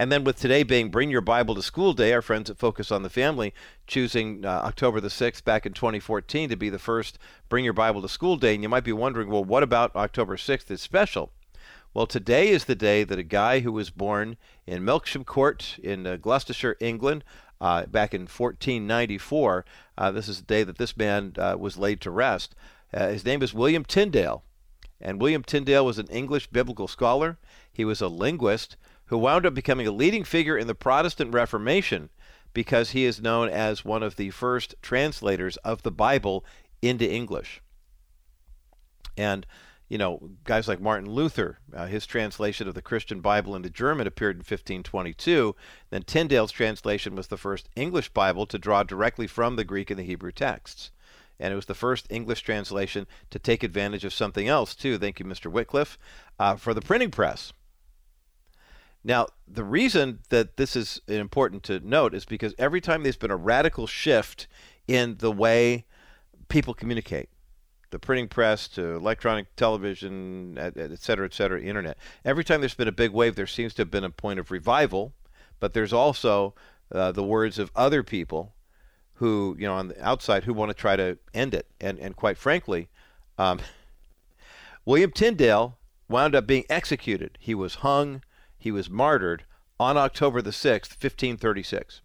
And 0.00 0.10
then 0.10 0.24
with 0.24 0.38
today 0.38 0.62
being 0.62 0.88
Bring 0.88 1.10
Your 1.10 1.20
Bible 1.20 1.54
to 1.54 1.62
School 1.62 1.92
Day, 1.92 2.14
our 2.14 2.22
friends 2.22 2.48
at 2.48 2.56
Focus 2.56 2.90
on 2.90 3.02
the 3.02 3.10
Family 3.10 3.52
choosing 3.86 4.46
uh, 4.46 4.48
October 4.48 4.98
the 4.98 5.08
6th 5.08 5.44
back 5.44 5.66
in 5.66 5.74
2014 5.74 6.48
to 6.48 6.56
be 6.56 6.70
the 6.70 6.78
first 6.78 7.18
Bring 7.50 7.66
Your 7.66 7.74
Bible 7.74 8.00
to 8.00 8.08
School 8.08 8.38
Day. 8.38 8.54
And 8.54 8.62
you 8.62 8.70
might 8.70 8.82
be 8.82 8.94
wondering, 8.94 9.28
well, 9.28 9.44
what 9.44 9.62
about 9.62 9.94
October 9.94 10.38
6th 10.38 10.70
is 10.70 10.80
special? 10.80 11.32
Well, 11.92 12.06
today 12.06 12.48
is 12.48 12.64
the 12.64 12.74
day 12.74 13.04
that 13.04 13.18
a 13.18 13.22
guy 13.22 13.60
who 13.60 13.72
was 13.72 13.90
born 13.90 14.38
in 14.66 14.84
Melksham 14.84 15.26
Court 15.26 15.76
in 15.82 16.06
uh, 16.06 16.16
Gloucestershire, 16.16 16.78
England, 16.80 17.22
uh, 17.60 17.84
back 17.84 18.14
in 18.14 18.22
1494, 18.22 19.66
uh, 19.98 20.10
this 20.10 20.30
is 20.30 20.38
the 20.38 20.46
day 20.46 20.64
that 20.64 20.78
this 20.78 20.96
man 20.96 21.34
uh, 21.36 21.56
was 21.58 21.76
laid 21.76 22.00
to 22.00 22.10
rest. 22.10 22.54
Uh, 22.94 23.08
his 23.08 23.26
name 23.26 23.42
is 23.42 23.52
William 23.52 23.84
Tyndale. 23.84 24.44
And 24.98 25.20
William 25.20 25.42
Tyndale 25.42 25.84
was 25.84 25.98
an 25.98 26.06
English 26.06 26.46
biblical 26.46 26.88
scholar. 26.88 27.36
He 27.70 27.84
was 27.84 28.00
a 28.00 28.08
linguist 28.08 28.78
who 29.10 29.18
wound 29.18 29.44
up 29.44 29.52
becoming 29.52 29.88
a 29.88 29.92
leading 29.92 30.22
figure 30.22 30.56
in 30.56 30.68
the 30.68 30.74
Protestant 30.74 31.34
Reformation 31.34 32.10
because 32.54 32.90
he 32.90 33.04
is 33.04 33.20
known 33.20 33.48
as 33.48 33.84
one 33.84 34.04
of 34.04 34.14
the 34.14 34.30
first 34.30 34.76
translators 34.82 35.56
of 35.58 35.82
the 35.82 35.90
Bible 35.90 36.44
into 36.80 37.10
English. 37.10 37.60
And, 39.16 39.46
you 39.88 39.98
know, 39.98 40.30
guys 40.44 40.68
like 40.68 40.80
Martin 40.80 41.10
Luther, 41.10 41.58
uh, 41.74 41.86
his 41.86 42.06
translation 42.06 42.68
of 42.68 42.74
the 42.74 42.82
Christian 42.82 43.20
Bible 43.20 43.56
into 43.56 43.68
German 43.68 44.06
appeared 44.06 44.36
in 44.36 44.40
1522. 44.40 45.56
Then 45.90 46.04
Tyndale's 46.04 46.52
translation 46.52 47.16
was 47.16 47.26
the 47.26 47.36
first 47.36 47.68
English 47.74 48.10
Bible 48.10 48.46
to 48.46 48.58
draw 48.58 48.84
directly 48.84 49.26
from 49.26 49.56
the 49.56 49.64
Greek 49.64 49.90
and 49.90 49.98
the 49.98 50.04
Hebrew 50.04 50.30
texts. 50.30 50.92
And 51.40 51.52
it 51.52 51.56
was 51.56 51.66
the 51.66 51.74
first 51.74 52.06
English 52.10 52.42
translation 52.42 53.08
to 53.30 53.40
take 53.40 53.64
advantage 53.64 54.04
of 54.04 54.12
something 54.12 54.46
else, 54.46 54.76
too. 54.76 54.98
Thank 54.98 55.18
you, 55.18 55.26
Mr. 55.26 55.50
Wycliffe, 55.50 55.98
uh, 56.38 56.54
for 56.54 56.74
the 56.74 56.82
printing 56.82 57.10
press. 57.10 57.52
Now, 59.02 59.28
the 59.48 59.64
reason 59.64 60.20
that 60.28 60.56
this 60.56 60.76
is 60.76 61.00
important 61.08 61.62
to 61.64 61.80
note 61.80 62.14
is 62.14 62.24
because 62.24 62.54
every 62.58 62.80
time 62.80 63.02
there's 63.02 63.16
been 63.16 63.30
a 63.30 63.36
radical 63.36 63.86
shift 63.86 64.46
in 64.86 65.16
the 65.18 65.32
way 65.32 65.86
people 66.48 66.74
communicate, 66.74 67.30
the 67.90 67.98
printing 67.98 68.28
press 68.28 68.68
to 68.68 68.96
electronic 68.96 69.54
television, 69.56 70.58
et 70.58 70.74
cetera, 71.00 71.24
et 71.24 71.34
cetera, 71.34 71.60
internet, 71.60 71.96
every 72.24 72.44
time 72.44 72.60
there's 72.60 72.74
been 72.74 72.88
a 72.88 72.92
big 72.92 73.10
wave, 73.10 73.36
there 73.36 73.46
seems 73.46 73.74
to 73.74 73.82
have 73.82 73.90
been 73.90 74.04
a 74.04 74.10
point 74.10 74.38
of 74.38 74.50
revival, 74.50 75.12
but 75.60 75.72
there's 75.72 75.92
also 75.92 76.54
uh, 76.92 77.10
the 77.10 77.24
words 77.24 77.58
of 77.58 77.70
other 77.74 78.02
people 78.02 78.54
who, 79.14 79.56
you 79.58 79.66
know, 79.66 79.74
on 79.74 79.88
the 79.88 80.04
outside 80.04 80.44
who 80.44 80.54
want 80.54 80.70
to 80.70 80.74
try 80.74 80.96
to 80.96 81.18
end 81.34 81.54
it. 81.54 81.66
And, 81.80 81.98
and 81.98 82.16
quite 82.16 82.38
frankly, 82.38 82.88
um, 83.38 83.60
William 84.84 85.10
Tyndale 85.10 85.78
wound 86.08 86.34
up 86.34 86.46
being 86.46 86.64
executed. 86.68 87.38
He 87.40 87.54
was 87.54 87.76
hung 87.76 88.22
he 88.60 88.70
was 88.70 88.90
martyred 88.90 89.44
on 89.80 89.96
October 89.96 90.42
the 90.42 90.50
6th, 90.50 90.92
1536. 91.00 92.02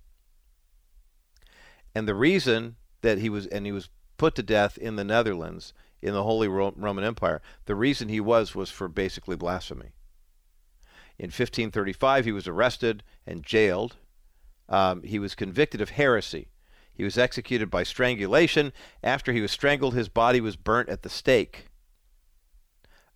And 1.94 2.08
the 2.08 2.16
reason 2.16 2.78
that 3.02 3.20
he 3.20 3.30
was, 3.30 3.46
and 3.48 3.66
he 3.66 3.72
was 3.72 3.90
put 4.18 4.34
to 4.36 4.44
death 4.44 4.78
in 4.78 4.96
the 4.96 5.04
Netherlands 5.04 5.74
in 6.02 6.14
the 6.14 6.24
Holy 6.24 6.48
Roman 6.48 7.04
Empire, 7.04 7.42
the 7.66 7.76
reason 7.76 8.08
he 8.08 8.22
was 8.22 8.56
was 8.56 8.72
for 8.72 8.88
basically 8.88 9.36
blasphemy. 9.36 9.92
In 11.18 11.28
1535, 11.28 12.26
he 12.26 12.32
was 12.32 12.48
arrested 12.48 13.04
and 13.28 13.44
jailed. 13.44 13.98
Um, 14.70 15.04
he 15.04 15.20
was 15.20 15.36
convicted 15.36 15.82
of 15.82 15.92
heresy. 15.92 16.48
He 16.94 17.04
was 17.04 17.18
executed 17.18 17.70
by 17.70 17.84
strangulation. 17.84 18.72
After 19.04 19.34
he 19.34 19.42
was 19.42 19.52
strangled, 19.52 19.94
his 19.94 20.10
body 20.10 20.40
was 20.40 20.56
burnt 20.56 20.90
at 20.90 21.04
the 21.04 21.10
stake. 21.10 21.68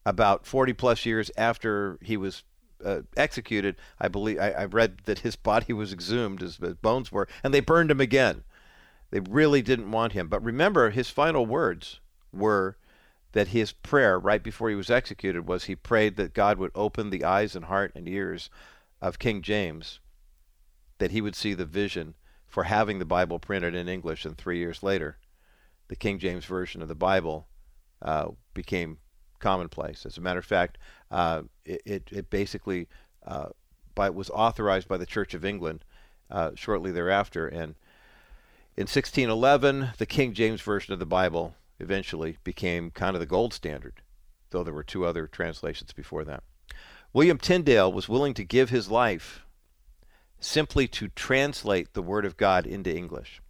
About 0.06 0.46
40 0.46 0.74
plus 0.74 1.06
years 1.06 1.32
after 1.38 1.98
he 2.02 2.18
was 2.18 2.44
uh, 2.84 3.02
executed, 3.18 3.76
I 4.00 4.08
believe 4.08 4.40
I, 4.40 4.52
I, 4.52 4.66
read 4.66 5.00
that 5.06 5.20
his 5.20 5.36
body 5.36 5.74
was 5.74 5.92
exhumed, 5.92 6.42
his, 6.42 6.58
his 6.58 6.76
bones 6.76 7.12
were, 7.12 7.28
and 7.44 7.54
they 7.54 7.60
burned 7.60 7.92
him 7.92 8.00
again. 8.00 8.44
They 9.12 9.20
really 9.20 9.62
didn't 9.62 9.92
want 9.92 10.14
him. 10.14 10.28
But 10.28 10.44
remember, 10.44 10.90
his 10.90 11.10
final 11.10 11.46
words 11.46 12.00
were 12.32 12.78
that 13.32 13.50
his 13.50 13.72
prayer 13.72 14.20
right 14.20 14.42
before 14.42 14.70
he 14.70 14.76
was 14.76 14.90
executed 14.90 15.48
was 15.48 15.66
he 15.66 15.76
prayed 15.76 16.16
that 16.18 16.34
God 16.34 16.58
would 16.58 16.72
open 16.74 17.10
the 17.10 17.24
eyes 17.24 17.56
and 17.56 17.66
heart 17.66 17.92
and 17.96 18.08
ears 18.08 18.50
of 19.02 19.20
King 19.20 19.42
James, 19.42 20.00
that 20.98 21.12
he 21.12 21.22
would 21.22 21.36
see 21.36 21.54
the 21.54 21.66
vision 21.66 22.16
for 22.48 22.64
having 22.64 23.00
the 23.00 23.06
Bible 23.06 23.40
printed 23.40 23.76
in 23.76 23.88
English. 23.88 24.26
And 24.26 24.38
three 24.38 24.58
years 24.58 24.82
later, 24.84 25.18
the 25.88 25.96
King 25.96 26.20
James 26.20 26.46
version 26.46 26.82
of 26.82 26.88
the 26.88 26.96
Bible 26.96 27.48
uh, 28.02 28.30
became 28.54 28.98
commonplace. 29.40 30.06
As 30.06 30.18
a 30.18 30.22
matter 30.22 30.40
of 30.40 30.46
fact, 30.46 30.78
uh, 31.12 31.44
it, 31.66 32.10
it, 32.12 32.30
basically 32.30 32.88
uh, 33.26 33.50
by, 33.96 34.10
was 34.10 34.30
authorized 34.30 34.88
by 34.88 34.98
the 34.98 35.06
Church 35.06 35.34
of 35.34 35.46
England 35.46 35.84
uh, 36.30 36.52
shortly 36.56 36.92
thereafter. 36.92 37.48
And 37.48 37.76
in 38.76 38.84
1611, 38.84 39.90
the 39.98 40.06
King 40.06 40.34
James 40.34 40.62
Version 40.62 40.94
of 40.94 41.00
the 41.00 41.06
Bible 41.06 41.56
eventually 41.80 42.38
became 42.44 42.92
kind 42.92 43.16
of 43.16 43.20
the 43.20 43.26
gold 43.26 43.54
standard, 43.54 44.02
though 44.52 44.64
there 44.64 44.74
were 44.74 44.84
two 44.84 45.06
other 45.06 45.28
translations 45.28 45.94
before 45.94 46.24
that. 46.26 46.44
William 47.12 47.38
Tyndale 47.38 47.92
was 47.92 48.08
willing 48.08 48.34
to 48.36 48.44
give 48.44 48.70
his 48.70 48.92
life 48.92 49.46
simply 50.40 50.88
to 50.88 51.08
translate 51.10 51.94
the 51.94 52.04
Word 52.04 52.26
of 52.26 52.38
God 52.38 52.68
into 52.68 52.96
English 52.96 53.42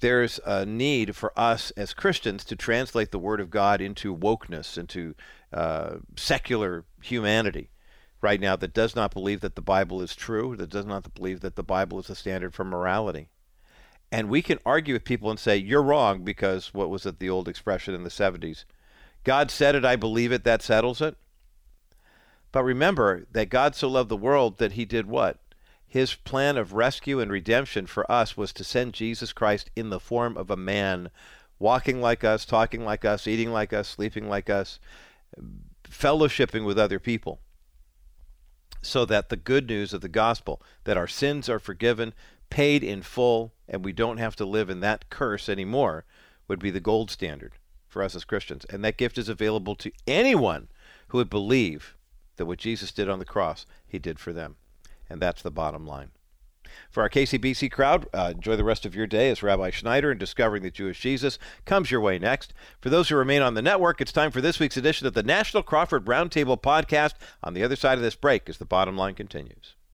there's 0.00 0.38
a 0.44 0.64
need 0.64 1.16
for 1.16 1.32
us 1.38 1.70
as 1.72 1.94
Christians 1.94 2.44
to 2.44 2.56
translate 2.56 3.10
the 3.10 3.18
Word 3.18 3.40
of 3.40 3.50
God 3.50 3.80
into 3.80 4.16
wokeness, 4.16 4.78
into 4.78 5.14
uh, 5.52 5.96
secular 6.16 6.84
humanity 7.02 7.70
right 8.20 8.40
now 8.40 8.56
that 8.56 8.74
does 8.74 8.96
not 8.96 9.12
believe 9.12 9.40
that 9.40 9.54
the 9.54 9.62
Bible 9.62 10.00
is 10.00 10.14
true, 10.14 10.56
that 10.56 10.70
does 10.70 10.86
not 10.86 11.14
believe 11.14 11.40
that 11.40 11.56
the 11.56 11.62
Bible 11.62 11.98
is 11.98 12.10
a 12.10 12.14
standard 12.14 12.54
for 12.54 12.64
morality. 12.64 13.28
And 14.10 14.28
we 14.28 14.42
can 14.42 14.58
argue 14.64 14.94
with 14.94 15.04
people 15.04 15.30
and 15.30 15.38
say, 15.38 15.56
you're 15.56 15.82
wrong 15.82 16.24
because 16.24 16.72
what 16.72 16.90
was 16.90 17.04
it, 17.04 17.18
the 17.18 17.30
old 17.30 17.48
expression 17.48 17.94
in 17.94 18.04
the 18.04 18.10
70s? 18.10 18.64
God 19.24 19.50
said 19.50 19.74
it, 19.74 19.84
I 19.84 19.96
believe 19.96 20.32
it, 20.32 20.44
that 20.44 20.62
settles 20.62 21.00
it. 21.00 21.16
But 22.50 22.64
remember 22.64 23.26
that 23.32 23.50
God 23.50 23.74
so 23.74 23.88
loved 23.88 24.08
the 24.08 24.16
world 24.16 24.58
that 24.58 24.72
he 24.72 24.84
did 24.84 25.06
what? 25.06 25.38
His 25.88 26.14
plan 26.14 26.58
of 26.58 26.74
rescue 26.74 27.18
and 27.18 27.30
redemption 27.30 27.86
for 27.86 28.10
us 28.12 28.36
was 28.36 28.52
to 28.52 28.62
send 28.62 28.92
Jesus 28.92 29.32
Christ 29.32 29.70
in 29.74 29.88
the 29.88 29.98
form 29.98 30.36
of 30.36 30.50
a 30.50 30.56
man 30.56 31.10
walking 31.58 32.00
like 32.00 32.22
us, 32.22 32.44
talking 32.44 32.84
like 32.84 33.06
us, 33.06 33.26
eating 33.26 33.50
like 33.50 33.72
us, 33.72 33.88
sleeping 33.88 34.28
like 34.28 34.50
us, 34.50 34.78
fellowshipping 35.88 36.66
with 36.66 36.78
other 36.78 36.98
people. 36.98 37.40
So 38.82 39.06
that 39.06 39.30
the 39.30 39.36
good 39.36 39.66
news 39.66 39.92
of 39.94 40.02
the 40.02 40.08
gospel, 40.08 40.62
that 40.84 40.98
our 40.98 41.08
sins 41.08 41.48
are 41.48 41.58
forgiven, 41.58 42.12
paid 42.50 42.84
in 42.84 43.02
full, 43.02 43.54
and 43.66 43.84
we 43.84 43.92
don't 43.92 44.18
have 44.18 44.36
to 44.36 44.44
live 44.44 44.70
in 44.70 44.80
that 44.80 45.08
curse 45.10 45.48
anymore, 45.48 46.04
would 46.46 46.58
be 46.58 46.70
the 46.70 46.80
gold 46.80 47.10
standard 47.10 47.54
for 47.88 48.02
us 48.02 48.14
as 48.14 48.24
Christians. 48.24 48.66
And 48.66 48.84
that 48.84 48.98
gift 48.98 49.16
is 49.16 49.28
available 49.28 49.74
to 49.76 49.90
anyone 50.06 50.68
who 51.08 51.18
would 51.18 51.30
believe 51.30 51.96
that 52.36 52.46
what 52.46 52.58
Jesus 52.58 52.92
did 52.92 53.08
on 53.08 53.18
the 53.18 53.24
cross, 53.24 53.64
he 53.86 53.98
did 53.98 54.18
for 54.18 54.32
them. 54.32 54.56
And 55.10 55.20
that's 55.20 55.42
the 55.42 55.50
bottom 55.50 55.86
line. 55.86 56.10
For 56.90 57.02
our 57.02 57.08
KCBC 57.08 57.70
crowd, 57.70 58.06
uh, 58.12 58.32
enjoy 58.34 58.56
the 58.56 58.64
rest 58.64 58.84
of 58.84 58.94
your 58.94 59.06
day 59.06 59.30
as 59.30 59.42
Rabbi 59.42 59.70
Schneider 59.70 60.10
and 60.10 60.20
Discovering 60.20 60.62
the 60.62 60.70
Jewish 60.70 61.00
Jesus 61.00 61.38
comes 61.64 61.90
your 61.90 62.00
way 62.00 62.18
next. 62.18 62.52
For 62.80 62.90
those 62.90 63.08
who 63.08 63.16
remain 63.16 63.42
on 63.42 63.54
the 63.54 63.62
network, 63.62 64.00
it's 64.00 64.12
time 64.12 64.30
for 64.30 64.40
this 64.40 64.60
week's 64.60 64.76
edition 64.76 65.06
of 65.06 65.14
the 65.14 65.22
National 65.22 65.62
Crawford 65.62 66.04
Roundtable 66.04 66.60
podcast. 66.60 67.14
On 67.42 67.54
the 67.54 67.64
other 67.64 67.76
side 67.76 67.98
of 67.98 68.02
this 68.02 68.14
break, 68.14 68.48
as 68.48 68.58
the 68.58 68.64
bottom 68.64 68.96
line 68.96 69.14
continues. 69.14 69.74